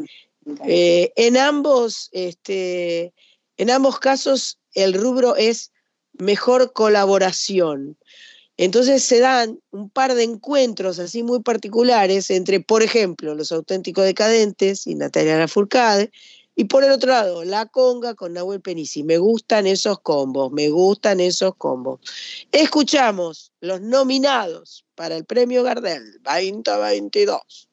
eh, 0.67 1.13
en 1.17 1.37
ambos, 1.37 2.09
este, 2.13 3.13
en 3.57 3.71
ambos 3.71 4.01
casos, 4.01 4.59
el 4.75 4.95
rubro 4.95 5.37
es 5.37 5.71
mejor 6.19 6.73
colaboración. 6.73 7.97
Entonces 8.57 9.03
se 9.03 9.21
dan 9.21 9.61
un 9.71 9.89
par 9.89 10.15
de 10.15 10.25
encuentros 10.25 10.99
así 10.99 11.23
muy 11.23 11.43
particulares 11.43 12.31
entre, 12.31 12.61
por 12.61 12.83
ejemplo, 12.83 13.35
los 13.35 13.51
auténticos 13.53 14.05
decadentes 14.05 14.87
y 14.87 14.95
Natalia 14.95 15.39
Lafourcade, 15.39 16.11
y 16.55 16.65
por 16.65 16.85
el 16.85 16.93
otro 16.93 17.11
lado, 17.11 17.45
La 17.45 17.67
Conga 17.67 18.15
con 18.15 18.35
Nahuel 18.35 18.61
Penisi. 18.61 19.03
Me 19.03 19.19
gustan 19.19 19.67
esos 19.67 20.01
combos, 20.01 20.53
me 20.53 20.69
gustan 20.69 21.21
esos 21.21 21.55
combos. 21.57 22.01
Escuchamos 22.53 23.53
los 23.61 23.81
nominados 23.81 24.85
para 24.95 25.17
el 25.17 25.25
premio 25.25 25.63
Gardel 25.63 26.21
2022. 26.23 27.72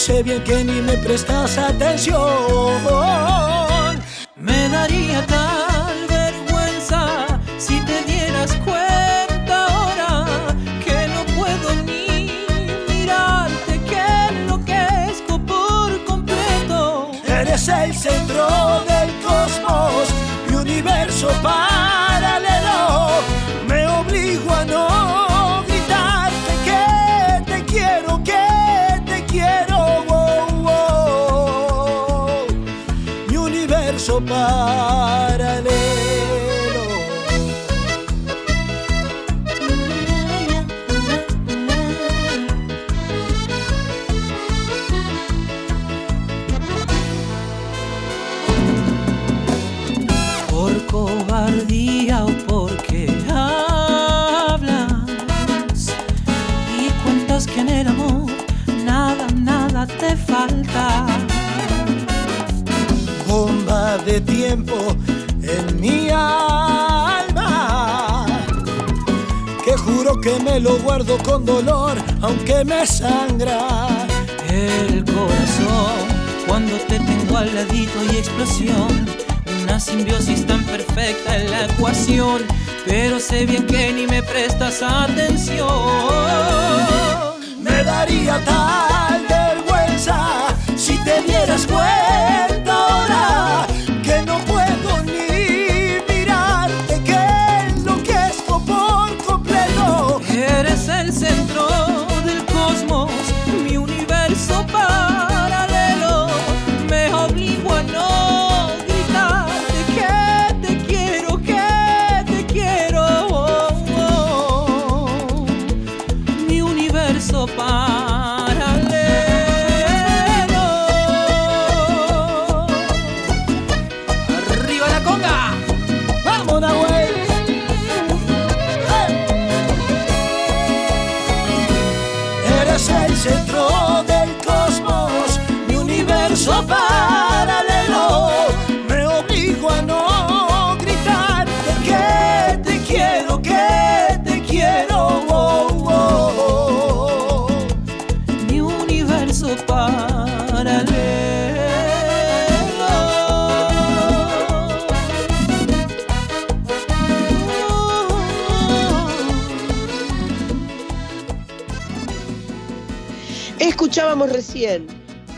Sé 0.00 0.22
bien 0.22 0.42
que 0.44 0.64
ni 0.64 0.80
me 0.80 0.96
prestas 0.96 1.58
atención. 1.58 3.29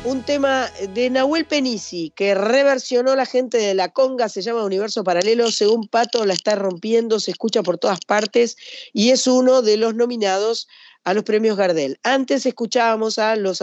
Un 0.04 0.22
tema 0.24 0.68
de 0.94 1.08
Nahuel 1.08 1.46
Penisi 1.46 2.12
que 2.16 2.34
reversionó 2.34 3.14
la 3.14 3.24
gente 3.24 3.58
de 3.58 3.74
la 3.74 3.92
conga, 3.92 4.28
se 4.28 4.42
llama 4.42 4.64
Universo 4.64 5.04
Paralelo, 5.04 5.50
según 5.50 5.86
Pato 5.86 6.26
la 6.26 6.34
está 6.34 6.56
rompiendo, 6.56 7.20
se 7.20 7.30
escucha 7.30 7.62
por 7.62 7.78
todas 7.78 8.00
partes 8.00 8.56
y 8.92 9.10
es 9.10 9.26
uno 9.26 9.62
de 9.62 9.76
los 9.76 9.94
nominados 9.94 10.66
a 11.04 11.14
los 11.14 11.24
premios 11.24 11.56
Gardel. 11.56 11.98
Antes 12.02 12.46
escuchábamos 12.46 13.18
a 13.18 13.36
los 13.36 13.62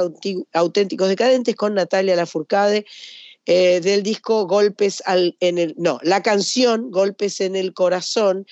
auténticos 0.53 1.09
decadentes 1.09 1.55
con 1.55 1.73
Natalia 1.73 2.15
Lafourcade 2.15 2.85
eh, 3.45 3.79
del 3.81 4.01
disco 4.03 4.47
Golpes 4.47 5.03
al, 5.05 5.35
en 5.39 5.57
el, 5.57 5.75
no, 5.77 5.99
la 6.03 6.23
canción 6.23 6.89
Golpes 6.89 7.41
en 7.41 7.55
el 7.55 7.73
Corazón. 7.73 8.45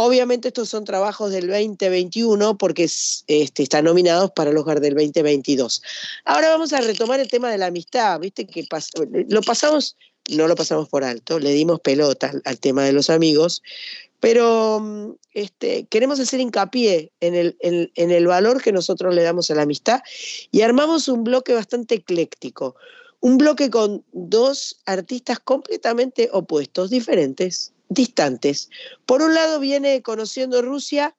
Obviamente 0.00 0.46
estos 0.46 0.68
son 0.68 0.84
trabajos 0.84 1.32
del 1.32 1.48
2021 1.48 2.56
porque 2.56 2.84
es- 2.84 3.24
este, 3.26 3.64
están 3.64 3.84
nominados 3.84 4.30
para 4.30 4.52
los 4.52 4.64
Gardel 4.64 4.94
2022. 4.94 5.82
Ahora 6.24 6.50
vamos 6.50 6.72
a 6.72 6.80
retomar 6.80 7.18
el 7.18 7.26
tema 7.26 7.50
de 7.50 7.58
la 7.58 7.66
amistad, 7.66 8.20
viste 8.20 8.46
que 8.46 8.64
lo 9.28 9.42
pasamos, 9.42 9.96
no 10.30 10.46
lo 10.46 10.54
pasamos 10.54 10.88
por 10.88 11.02
alto, 11.02 11.40
le 11.40 11.50
dimos 11.50 11.80
pelota 11.80 12.30
al, 12.44 12.60
tema 12.60 12.84
de 12.84 12.92
los 12.92 13.10
amigos, 13.10 13.60
pero 14.20 15.16
este, 15.34 15.86
queremos 15.86 16.20
hacer 16.20 16.38
hincapié 16.38 17.10
el, 17.18 17.56
en 17.60 18.10
el 18.12 18.26
valor 18.28 18.62
que 18.62 18.70
nosotros 18.70 19.12
le 19.12 19.24
damos 19.24 19.50
a 19.50 19.56
la 19.56 19.62
amistad 19.62 20.02
y 20.52 20.60
armamos 20.60 21.08
un 21.08 21.24
bloque 21.24 21.54
bastante 21.54 21.96
ecléctico, 21.96 22.76
un 23.18 23.36
bloque 23.36 23.68
con 23.68 24.04
dos 24.12 24.80
artistas 24.86 25.40
completamente 25.40 26.28
opuestos, 26.32 26.88
diferentes, 26.88 27.72
distantes. 27.88 28.70
Por 29.06 29.22
un 29.22 29.34
lado 29.34 29.60
viene 29.60 30.02
conociendo 30.02 30.62
Rusia 30.62 31.14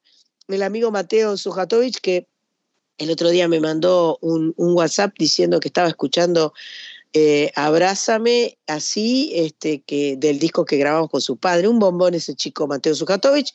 el 0.48 0.62
amigo 0.62 0.90
Mateo 0.90 1.36
Sujatovich, 1.36 2.00
que 2.00 2.26
el 2.98 3.10
otro 3.10 3.30
día 3.30 3.48
me 3.48 3.60
mandó 3.60 4.18
un, 4.20 4.54
WhatsApp 4.56 5.14
diciendo 5.18 5.60
que 5.60 5.68
estaba 5.68 5.88
escuchando 5.88 6.52
eh, 7.12 7.50
Abrázame, 7.56 8.58
así, 8.66 9.32
este, 9.34 9.80
que, 9.82 10.16
del 10.16 10.38
disco 10.38 10.64
que 10.64 10.76
grabamos 10.76 11.10
con 11.10 11.20
su 11.20 11.36
padre, 11.36 11.66
un 11.66 11.78
bombón 11.78 12.14
ese 12.14 12.34
chico 12.34 12.66
Mateo 12.66 12.94
Sujatovich. 12.94 13.52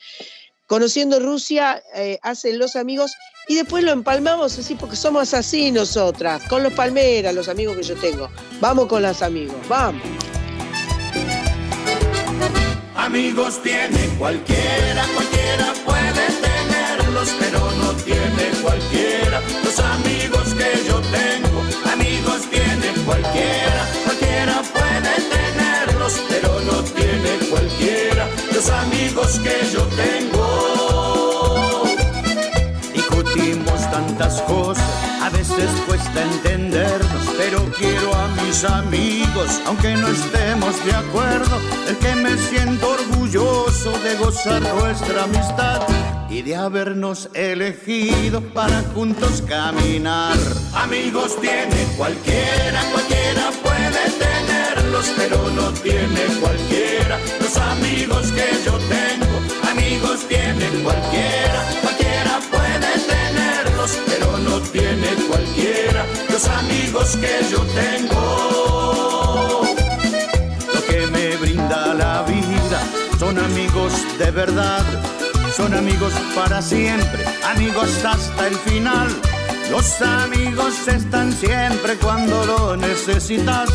Conociendo 0.68 1.20
Rusia, 1.20 1.84
eh, 1.94 2.18
hacen 2.24 2.58
los 2.58 2.76
amigos 2.76 3.14
y 3.48 3.56
después 3.56 3.84
lo 3.84 3.92
empalmamos 3.92 4.58
así 4.58 4.74
porque 4.74 4.96
somos 4.96 5.36
así 5.36 5.72
nosotras, 5.72 6.44
con 6.50 6.64
los 6.64 6.74
palmeras, 6.74 7.36
los 7.36 7.48
amigos 7.48 7.78
que 7.78 7.84
yo 7.84 7.96
tengo. 7.96 8.30
Vamos 8.60 8.88
con 8.88 9.04
los 9.04 9.22
amigos, 9.22 9.56
vamos. 9.70 10.02
Amigos 13.06 13.62
tiene 13.62 14.08
cualquiera, 14.18 15.06
cualquiera 15.14 15.74
puede 15.86 16.26
tenerlos, 16.42 17.30
pero 17.40 17.60
no 17.78 17.92
tiene 18.04 18.50
cualquiera 18.64 19.42
los 19.64 19.80
amigos 19.80 20.56
que 20.56 20.88
yo 20.88 21.00
tengo. 21.02 21.62
Amigos 21.94 22.50
tiene 22.50 22.88
cualquiera, 23.06 23.88
cualquiera 24.06 24.62
puede 24.74 25.14
tenerlos, 25.30 26.20
pero 26.30 26.60
no 26.62 26.84
tiene 26.84 27.48
cualquiera 27.48 28.28
los 28.52 28.70
amigos 28.72 29.40
que 29.40 29.70
yo 29.72 29.84
tengo. 29.96 30.35
Cosas, 34.18 34.84
a 35.22 35.30
veces 35.30 35.70
cuesta 35.88 36.22
entendernos, 36.22 37.30
pero 37.38 37.60
quiero 37.78 38.14
a 38.16 38.28
mis 38.42 38.64
amigos, 38.64 39.62
aunque 39.66 39.94
no 39.96 40.08
estemos 40.08 40.86
de 40.86 40.94
acuerdo, 40.94 41.60
el 41.88 41.98
que 41.98 42.16
me 42.16 42.38
siento 42.38 42.92
orgulloso 42.92 43.92
de 44.00 44.16
gozar 44.16 44.62
nuestra 44.62 45.24
amistad 45.24 45.82
y 46.30 46.42
de 46.44 46.56
habernos 46.56 47.30
elegido 47.34 48.42
para 48.42 48.82
juntos 48.94 49.44
caminar. 49.48 50.38
Amigos 50.74 51.40
tiene 51.42 51.86
cualquiera, 51.98 52.82
cualquiera 52.92 53.50
puede 53.64 54.12
tenerlos, 54.18 55.12
pero 55.18 55.50
no 55.52 55.72
tiene 55.72 56.22
cualquiera 56.40 57.20
los 57.40 57.58
amigos 57.58 58.32
que 58.32 58.48
yo 58.66 58.78
tengo. 58.88 59.70
Amigos 59.70 60.26
tiene 60.28 60.68
cualquiera, 60.84 61.66
no 64.38 64.60
tiene 64.62 65.08
cualquiera 65.30 66.06
los 66.30 66.48
amigos 66.48 67.18
que 67.18 67.46
yo 67.52 67.60
tengo. 67.82 69.62
Lo 70.74 70.82
que 70.88 71.08
me 71.08 71.36
brinda 71.38 71.94
la 71.94 72.24
vida 72.24 72.82
son 73.20 73.38
amigos 73.40 73.94
de 74.18 74.32
verdad 74.32 74.84
son 75.56 75.74
amigos 75.74 76.12
para 76.36 76.62
siempre, 76.62 77.24
amigos 77.46 78.04
hasta 78.04 78.48
el 78.48 78.56
final. 78.56 79.08
Los 79.72 80.02
amigos 80.02 80.88
están 80.88 81.32
siempre 81.32 81.96
cuando 81.96 82.46
lo 82.46 82.76
necesitas. 82.76 83.70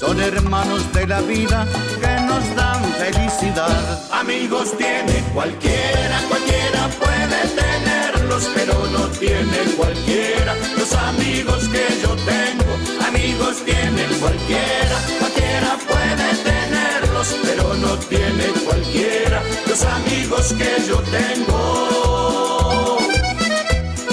Son 0.00 0.20
hermanos 0.20 0.92
de 0.92 1.06
la 1.06 1.20
vida 1.20 1.66
que 2.00 2.20
nos 2.22 2.56
dan 2.56 2.82
felicidad. 2.94 4.00
Amigos 4.12 4.76
tiene 4.76 5.22
cualquiera, 5.32 6.20
cualquiera 6.28 6.88
puede 7.00 7.48
tenerlos, 7.54 8.50
pero 8.54 8.86
no 8.92 9.06
tiene 9.18 9.58
cualquiera 9.76 10.54
los 10.76 10.92
amigos 10.94 11.68
que 11.68 11.86
yo 12.02 12.14
tengo. 12.16 12.74
Amigos 13.06 13.64
tiene 13.64 14.04
cualquiera, 14.20 14.98
cualquiera 15.20 15.78
puede 15.88 16.34
tenerlos, 16.42 17.36
pero 17.42 17.74
no 17.74 17.96
tiene 18.08 18.46
cualquiera 18.64 19.42
los 19.66 19.82
amigos 19.84 20.54
que 20.54 20.82
yo 20.88 21.02
tengo. 21.18 22.98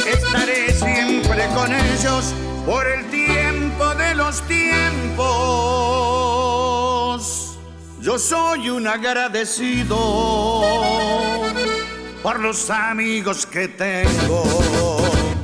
Estaré 0.06 0.74
siempre 0.74 1.48
con 1.56 1.74
ellos 1.74 2.34
por 2.66 2.88
el 2.88 3.06
tiempo 3.10 3.22
de 3.28 3.31
los 4.32 4.42
tiempos. 4.48 5.28
Yo 8.00 8.18
soy 8.18 8.70
un 8.70 8.88
agradecido 8.88 9.98
por 12.24 12.40
los 12.40 12.70
amigos 12.70 13.46
que 13.46 13.68
tengo. 13.68 14.46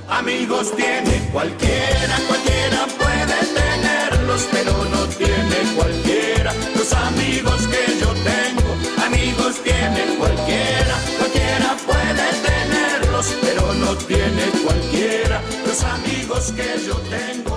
Amigos 0.07 0.73
tiene 0.77 1.29
cualquiera, 1.33 2.15
cualquiera 2.29 2.87
puede 2.97 3.35
tenerlos, 3.61 4.47
pero 4.53 4.71
no 4.85 5.05
tiene 5.17 5.75
cualquiera 5.75 6.53
los 6.73 6.93
amigos 6.93 7.67
que 7.67 7.99
yo 7.99 8.13
tengo. 8.31 8.73
Amigos 9.05 9.61
tiene 9.65 10.15
cualquiera, 10.17 10.95
cualquiera 11.19 11.75
puede 11.85 12.25
tenerlos, 12.49 13.35
pero 13.41 13.73
no 13.73 13.97
tiene 13.97 14.43
cualquiera 14.63 15.41
los 15.65 15.83
amigos 15.83 16.53
que 16.53 16.79
yo 16.87 16.95
tengo. 17.09 17.56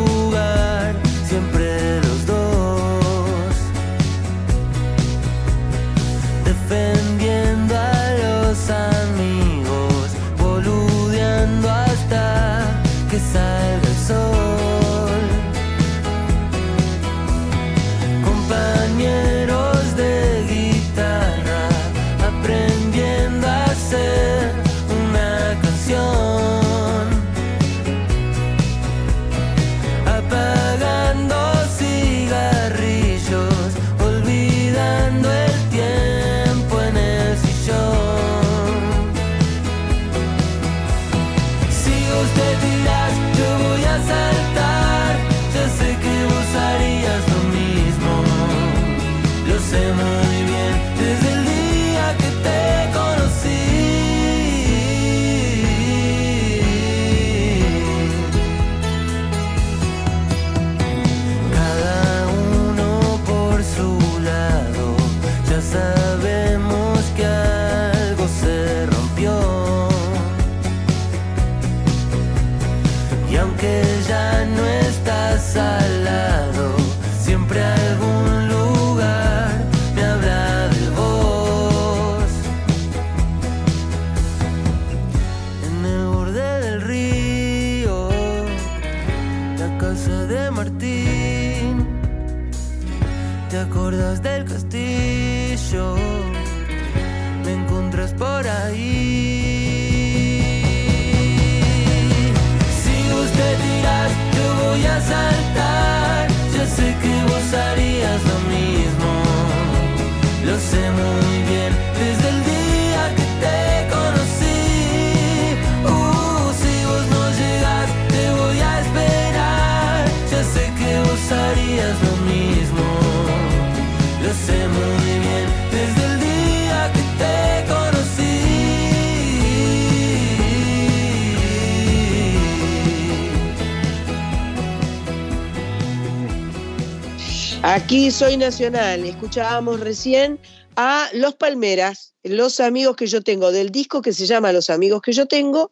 Aquí 137.63 138.09
soy 138.09 138.37
nacional. 138.37 139.05
Escuchábamos 139.05 139.81
recién 139.81 140.39
a 140.75 141.07
Los 141.13 141.35
Palmeras, 141.35 142.15
los 142.23 142.59
amigos 142.59 142.95
que 142.95 143.05
yo 143.05 143.21
tengo, 143.21 143.51
del 143.51 143.71
disco 143.71 144.01
que 144.01 144.13
se 144.13 144.25
llama 144.25 144.51
Los 144.51 144.71
amigos 144.71 145.03
que 145.03 145.11
yo 145.11 145.27
tengo, 145.27 145.69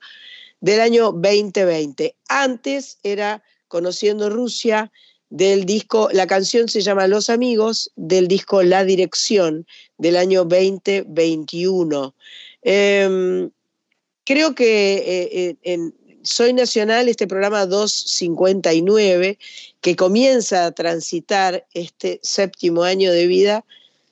del 0.62 0.82
año 0.82 1.12
2020. 1.12 2.16
Antes 2.28 3.00
era 3.02 3.42
Conociendo 3.68 4.30
Rusia, 4.30 4.92
del 5.32 5.66
disco, 5.66 6.10
la 6.14 6.28
canción 6.28 6.68
se 6.70 6.82
llama 6.82 7.08
Los 7.08 7.28
amigos, 7.28 7.92
del 7.96 8.28
disco 8.28 8.62
La 8.62 8.84
Dirección, 8.84 9.66
del 9.98 10.16
año 10.16 10.46
2021. 10.46 12.16
Em, 12.62 13.50
creo 14.26 14.54
que 14.54 14.94
eh, 14.94 15.30
eh, 15.32 15.56
en 15.64 15.96
Soy 16.24 16.54
Nacional, 16.54 17.08
este 17.08 17.28
programa 17.28 17.66
259, 17.66 19.38
que 19.82 19.96
comienza 19.96 20.66
a 20.66 20.72
transitar 20.72 21.66
este 21.74 22.20
séptimo 22.24 22.84
año 22.84 23.12
de 23.12 23.28
vida, 23.28 23.66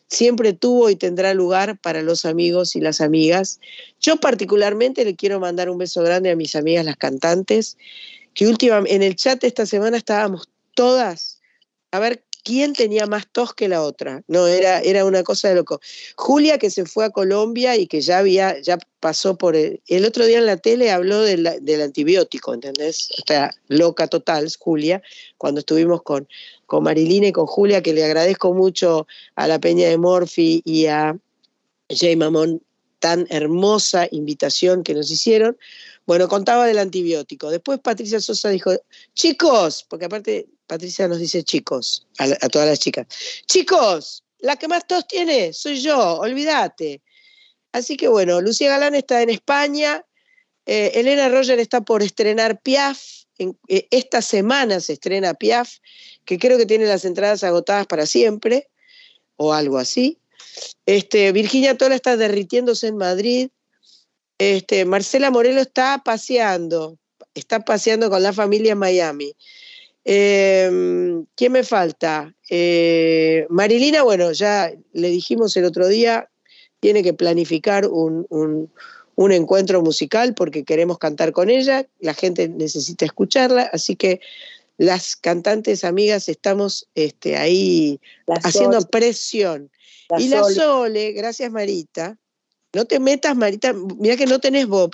siempre 0.08 0.54
tuvo 0.54 0.90
y 0.90 0.96
tendrá 0.96 1.34
lugar 1.34 1.78
para 1.78 2.02
los 2.02 2.26
amigos 2.26 2.76
y 2.76 2.82
las 2.82 3.02
amigas. 3.02 3.60
Yo 4.00 4.18
particularmente 4.18 5.04
le 5.04 5.16
quiero 5.16 5.40
mandar 5.40 5.70
un 5.70 5.78
beso 5.78 6.02
grande 6.02 6.32
a 6.32 6.36
mis 6.36 6.56
amigas 6.56 6.86
las 6.86 6.98
cantantes, 6.98 7.78
que 8.34 8.48
últimamente 8.48 8.96
en 8.96 9.04
el 9.04 9.16
chat 9.16 9.44
esta 9.44 9.66
semana 9.66 9.98
estábamos 9.98 10.48
todas 10.76 11.42
a 11.92 12.00
ver 12.00 12.24
quién 12.48 12.72
tenía 12.72 13.08
más 13.08 13.28
tos 13.30 13.54
que 13.54 13.68
la 13.68 13.82
otra. 13.82 14.24
No, 14.30 14.48
era, 14.48 14.80
era 14.80 15.04
una 15.04 15.22
cosa 15.22 15.50
de 15.50 15.56
loco. 15.56 15.82
Julia, 16.16 16.58
que 16.58 16.70
se 16.70 16.86
fue 16.86 17.04
a 17.04 17.10
Colombia 17.10 17.76
y 17.76 17.88
que 17.88 18.00
ya 18.00 18.20
había, 18.20 18.58
ya 18.62 18.78
pasó 19.02 19.38
por 19.38 19.58
el, 19.58 19.82
el 19.88 20.06
otro 20.06 20.26
día 20.26 20.38
en 20.38 20.46
la 20.46 20.56
tele 20.56 20.90
habló 20.90 21.20
del, 21.20 21.58
del 21.60 21.82
antibiótico, 21.82 22.54
¿entendés? 22.54 23.10
O 23.22 23.28
sea, 23.28 23.54
loca 23.68 24.08
total, 24.08 24.48
Julia, 24.58 25.02
cuando 25.38 25.60
estuvimos 25.60 26.04
con, 26.04 26.26
con 26.66 26.86
Marilina 26.86 27.28
y 27.28 27.32
con 27.34 27.48
Julia, 27.48 27.84
que 27.84 27.92
le 27.92 28.06
agradezco 28.06 28.54
mucho 28.54 29.08
a 29.36 29.46
la 29.46 29.60
Peña 29.60 29.90
de 29.90 29.98
Morphy 29.98 30.62
y 30.64 30.86
a 30.86 31.18
Jay 31.90 32.16
Mamón 32.16 32.62
tan 33.00 33.28
hermosa 33.30 34.08
invitación 34.10 34.84
que 34.84 34.94
nos 34.94 35.12
hicieron. 35.12 35.58
Bueno, 36.08 36.30
contaba 36.30 36.66
del 36.66 36.80
antibiótico. 36.80 37.52
Después 37.52 37.80
Patricia 37.80 38.22
Sosa 38.22 38.50
dijo, 38.50 38.72
chicos, 39.14 39.86
porque 39.90 40.06
aparte 40.06 40.48
Patricia 40.66 41.08
nos 41.08 41.20
dice 41.20 41.44
chicos, 41.44 42.08
a, 42.18 42.48
todas 42.48 42.70
las 42.70 42.80
chicas, 42.80 43.06
chicos, 43.46 44.24
la 44.40 44.56
que 44.56 44.70
más 44.70 44.88
tos 44.88 45.06
tiene 45.06 45.52
soy 45.52 45.82
yo, 45.82 46.20
olvídate. 46.20 47.02
Así 47.74 47.98
que 47.98 48.08
bueno, 48.08 48.40
Lucía 48.40 48.70
Galán 48.70 48.96
está 48.96 49.22
en 49.22 49.30
España, 49.30 50.06
eh, 50.66 50.92
Elena 50.96 51.28
Roger 51.28 51.60
está 51.60 51.82
por 51.82 52.02
estrenar 52.02 52.62
Piaf, 52.62 53.00
en, 53.38 53.60
eh, 53.68 53.88
esta 53.92 54.22
semana 54.22 54.80
se 54.80 54.94
estrena 54.94 55.34
Piaf, 55.34 55.80
que 56.24 56.40
creo 56.40 56.58
que 56.58 56.66
tiene 56.66 56.86
las 56.86 57.04
entradas 57.04 57.44
agotadas 57.44 57.86
para 57.86 58.06
siempre, 58.06 58.70
o 59.36 59.54
algo 59.54 59.78
así. 59.78 60.20
Este, 60.86 61.34
Virginia 61.34 61.78
Tola 61.78 61.96
está 61.96 62.16
derritiéndose 62.16 62.88
en 62.88 62.96
Madrid. 62.96 63.50
Este, 64.38 64.86
Marcela 64.86 65.32
Morelo 65.32 65.62
está 65.62 66.02
paseando, 66.04 66.98
está 67.34 67.62
paseando 67.62 68.10
con 68.10 68.22
la 68.22 68.34
familia 68.34 68.74
en 68.74 68.78
Miami. 68.78 69.34
Eh, 70.06 71.24
¿Quién 71.36 71.52
me 71.52 71.64
falta? 71.64 72.34
Eh, 72.50 73.46
Marilina, 73.50 74.04
bueno, 74.04 74.32
ya 74.32 74.72
le 74.94 75.10
dijimos 75.10 75.58
el 75.58 75.66
otro 75.66 75.88
día, 75.88 76.30
tiene 76.80 77.04
que 77.04 77.14
planificar 77.14 77.88
un, 77.88 78.26
un, 78.30 78.72
un, 79.16 79.32
encuentro 79.34 79.82
musical 79.82 80.34
porque 80.34 80.64
queremos 80.64 80.98
cantar 80.98 81.34
con 81.34 81.50
ella, 81.50 81.86
la 82.00 82.14
gente 82.14 82.48
necesita 82.48 83.04
escucharla, 83.04 83.70
así 83.74 83.96
que 83.96 84.22
las 84.78 85.16
cantantes 85.16 85.84
amigas 85.84 86.30
estamos 86.30 86.88
este, 86.96 87.36
ahí 87.36 88.00
La 88.28 88.36
haciendo 88.36 88.80
presión. 88.82 89.72
La 90.10 90.22
y 90.22 90.30
la. 90.30 90.44
Sole, 90.44 91.12
gracias 91.12 91.52
Marita, 91.52 92.18
no 92.74 92.86
te 92.86 93.00
metas, 93.00 93.36
Marita, 93.36 93.74
mira 93.74 94.16
que 94.16 94.26
no 94.26 94.40
tenés 94.40 94.68
voz, 94.68 94.90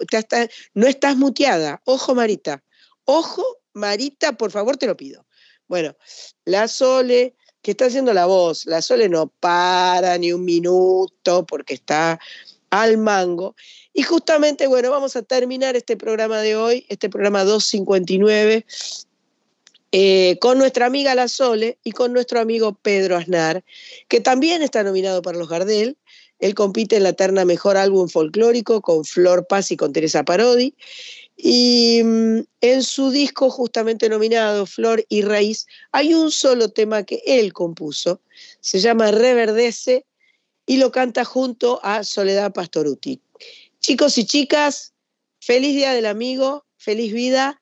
no 0.74 0.88
estás 0.88 1.18
muteada. 1.18 1.82
Ojo, 1.86 2.16
Marita. 2.16 2.64
Ojo, 3.06 3.44
Marita, 3.74 4.34
por 4.34 4.52
favor, 4.52 4.78
te 4.78 4.88
lo 4.88 4.96
pido. 4.96 5.26
Bueno, 5.68 5.96
la 6.46 6.68
Sole, 6.68 7.36
que 7.62 7.72
está 7.72 7.86
haciendo 7.86 8.14
la 8.14 8.26
voz, 8.26 8.66
la 8.66 8.82
Sole 8.82 9.10
no 9.10 9.28
para 9.28 10.18
ni 10.18 10.32
un 10.32 10.46
minuto 10.46 11.46
porque 11.46 11.74
está 11.74 12.20
al 12.70 12.98
mango. 12.98 13.56
Y 13.94 14.04
justamente, 14.04 14.68
bueno, 14.68 14.90
vamos 14.90 15.16
a 15.16 15.22
terminar 15.22 15.76
este 15.76 15.96
programa 15.96 16.40
de 16.42 16.56
hoy, 16.56 16.86
este 16.90 17.10
programa 17.10 17.44
259, 17.44 18.66
eh, 19.92 20.38
con 20.40 20.58
nuestra 20.58 20.88
amiga 20.88 21.14
La 21.14 21.28
Sole 21.28 21.78
y 21.84 21.92
con 21.92 22.14
nuestro 22.14 22.40
amigo 22.40 22.74
Pedro 22.74 23.16
Aznar, 23.16 23.64
que 24.08 24.20
también 24.20 24.64
está 24.64 24.84
nominado 24.84 25.22
para 25.22 25.38
los 25.38 25.48
Gardel. 25.48 25.98
Él 26.44 26.56
compite 26.56 26.98
en 26.98 27.04
la 27.04 27.14
terna 27.14 27.46
Mejor 27.46 27.78
Álbum 27.78 28.10
Folclórico 28.10 28.82
con 28.82 29.06
Flor 29.06 29.48
Paz 29.48 29.72
y 29.72 29.78
con 29.78 29.94
Teresa 29.94 30.26
Parodi. 30.26 30.76
Y 31.38 32.02
mm, 32.04 32.40
en 32.60 32.84
su 32.84 33.12
disco 33.12 33.50
justamente 33.50 34.10
nominado, 34.10 34.66
Flor 34.66 35.06
y 35.08 35.22
Raíz, 35.22 35.66
hay 35.94 36.14
un 36.14 36.32
solo 36.32 36.68
tema 36.68 37.04
que 37.04 37.22
él 37.26 37.54
compuso, 37.54 38.20
se 38.60 38.82
llama 38.82 39.12
Reverdece 39.12 40.06
y 40.66 40.78
lo 40.78 40.92
canta 40.92 41.24
junto 41.24 41.80
a 41.82 42.04
Soledad 42.04 42.52
Pastoruti. 42.52 43.22
Chicos 43.80 44.18
y 44.18 44.26
chicas, 44.26 44.92
feliz 45.40 45.74
Día 45.74 45.94
del 45.94 46.06
Amigo, 46.06 46.66
feliz 46.76 47.14
vida. 47.14 47.62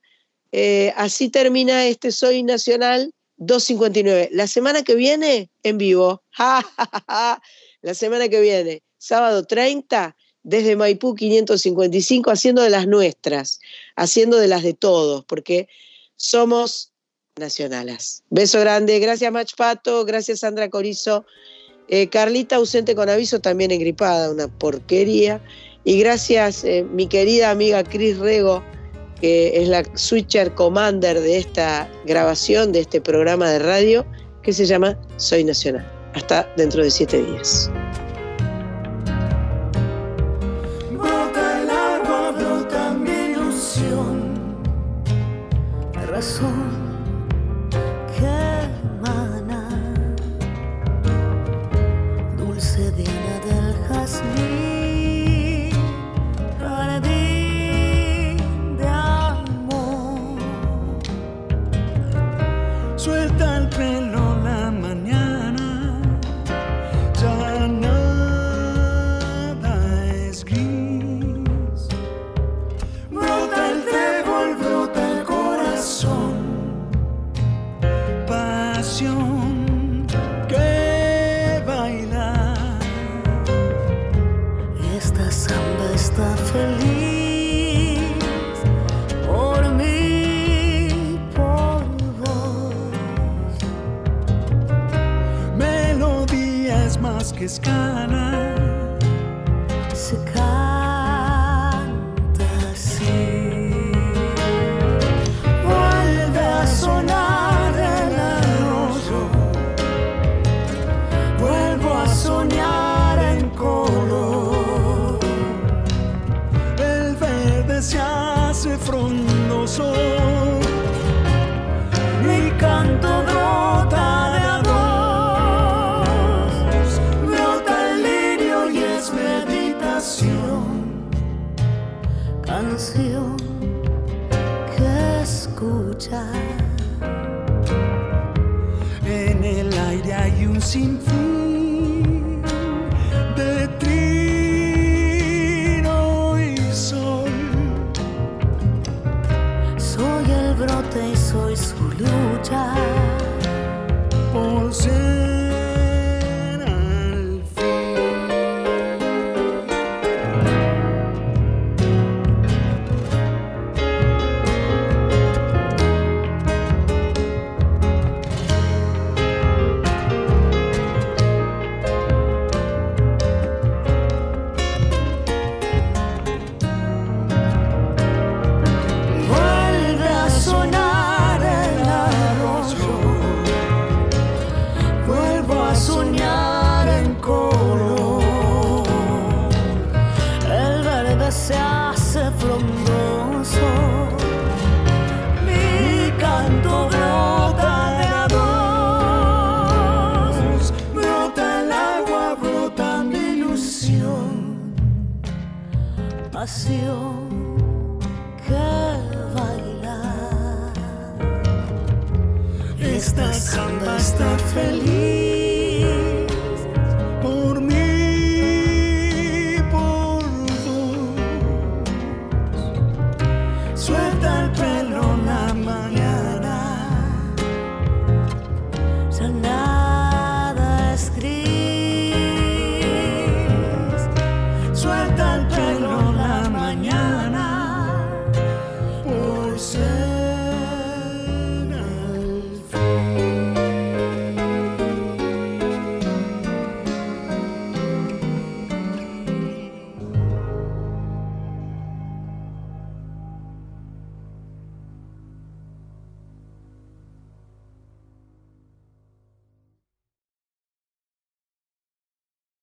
Eh, 0.51 0.91
así 0.97 1.29
termina 1.29 1.85
este 1.85 2.11
Soy 2.11 2.41
Nacional 2.41 3.13
259. 3.37 4.29
La 4.31 4.47
semana 4.47 4.81
que 4.81 4.95
viene, 4.95 5.51
en 5.61 5.77
vivo. 5.77 6.23
La 7.81 7.93
semana 7.93 8.29
que 8.29 8.41
viene, 8.41 8.83
sábado 8.97 9.43
30, 9.43 10.15
desde 10.43 10.75
Maipú 10.75 11.15
555, 11.15 12.31
haciendo 12.31 12.61
de 12.61 12.69
las 12.69 12.87
nuestras, 12.87 13.59
haciendo 13.95 14.37
de 14.37 14.47
las 14.47 14.63
de 14.63 14.73
todos, 14.73 15.25
porque 15.25 15.67
somos 16.15 16.91
nacionalas. 17.37 18.23
Beso 18.29 18.59
grande, 18.59 18.99
gracias 18.99 19.31
Mach 19.31 19.55
Pato, 19.55 20.05
gracias 20.05 20.39
Sandra 20.39 20.69
Corizo, 20.69 21.25
eh, 21.87 22.07
Carlita 22.07 22.57
ausente 22.57 22.95
con 22.95 23.09
aviso, 23.09 23.39
también 23.39 23.71
engripada, 23.71 24.31
una 24.31 24.47
porquería. 24.47 25.41
Y 25.83 25.99
gracias 25.99 26.63
eh, 26.63 26.83
mi 26.83 27.07
querida 27.07 27.49
amiga 27.49 27.83
Cris 27.83 28.17
Rego, 28.17 28.63
que 29.19 29.61
es 29.61 29.67
la 29.67 29.83
switcher 29.95 30.53
commander 30.53 31.19
de 31.19 31.37
esta 31.37 31.89
grabación, 32.05 32.71
de 32.71 32.81
este 32.81 33.01
programa 33.01 33.49
de 33.49 33.59
radio, 33.59 34.05
que 34.43 34.53
se 34.53 34.65
llama 34.65 34.97
Soy 35.17 35.43
Nacional. 35.43 36.00
Hasta 36.13 36.47
dentro 36.57 36.83
de 36.83 36.91
siete 36.91 37.23
días. 37.23 37.71
Brota 40.91 41.61
el 41.61 41.69
agua, 41.69 42.31
brota 42.31 42.93
mi 42.93 43.31
ilusión. 43.31 44.31
Razón 46.07 46.80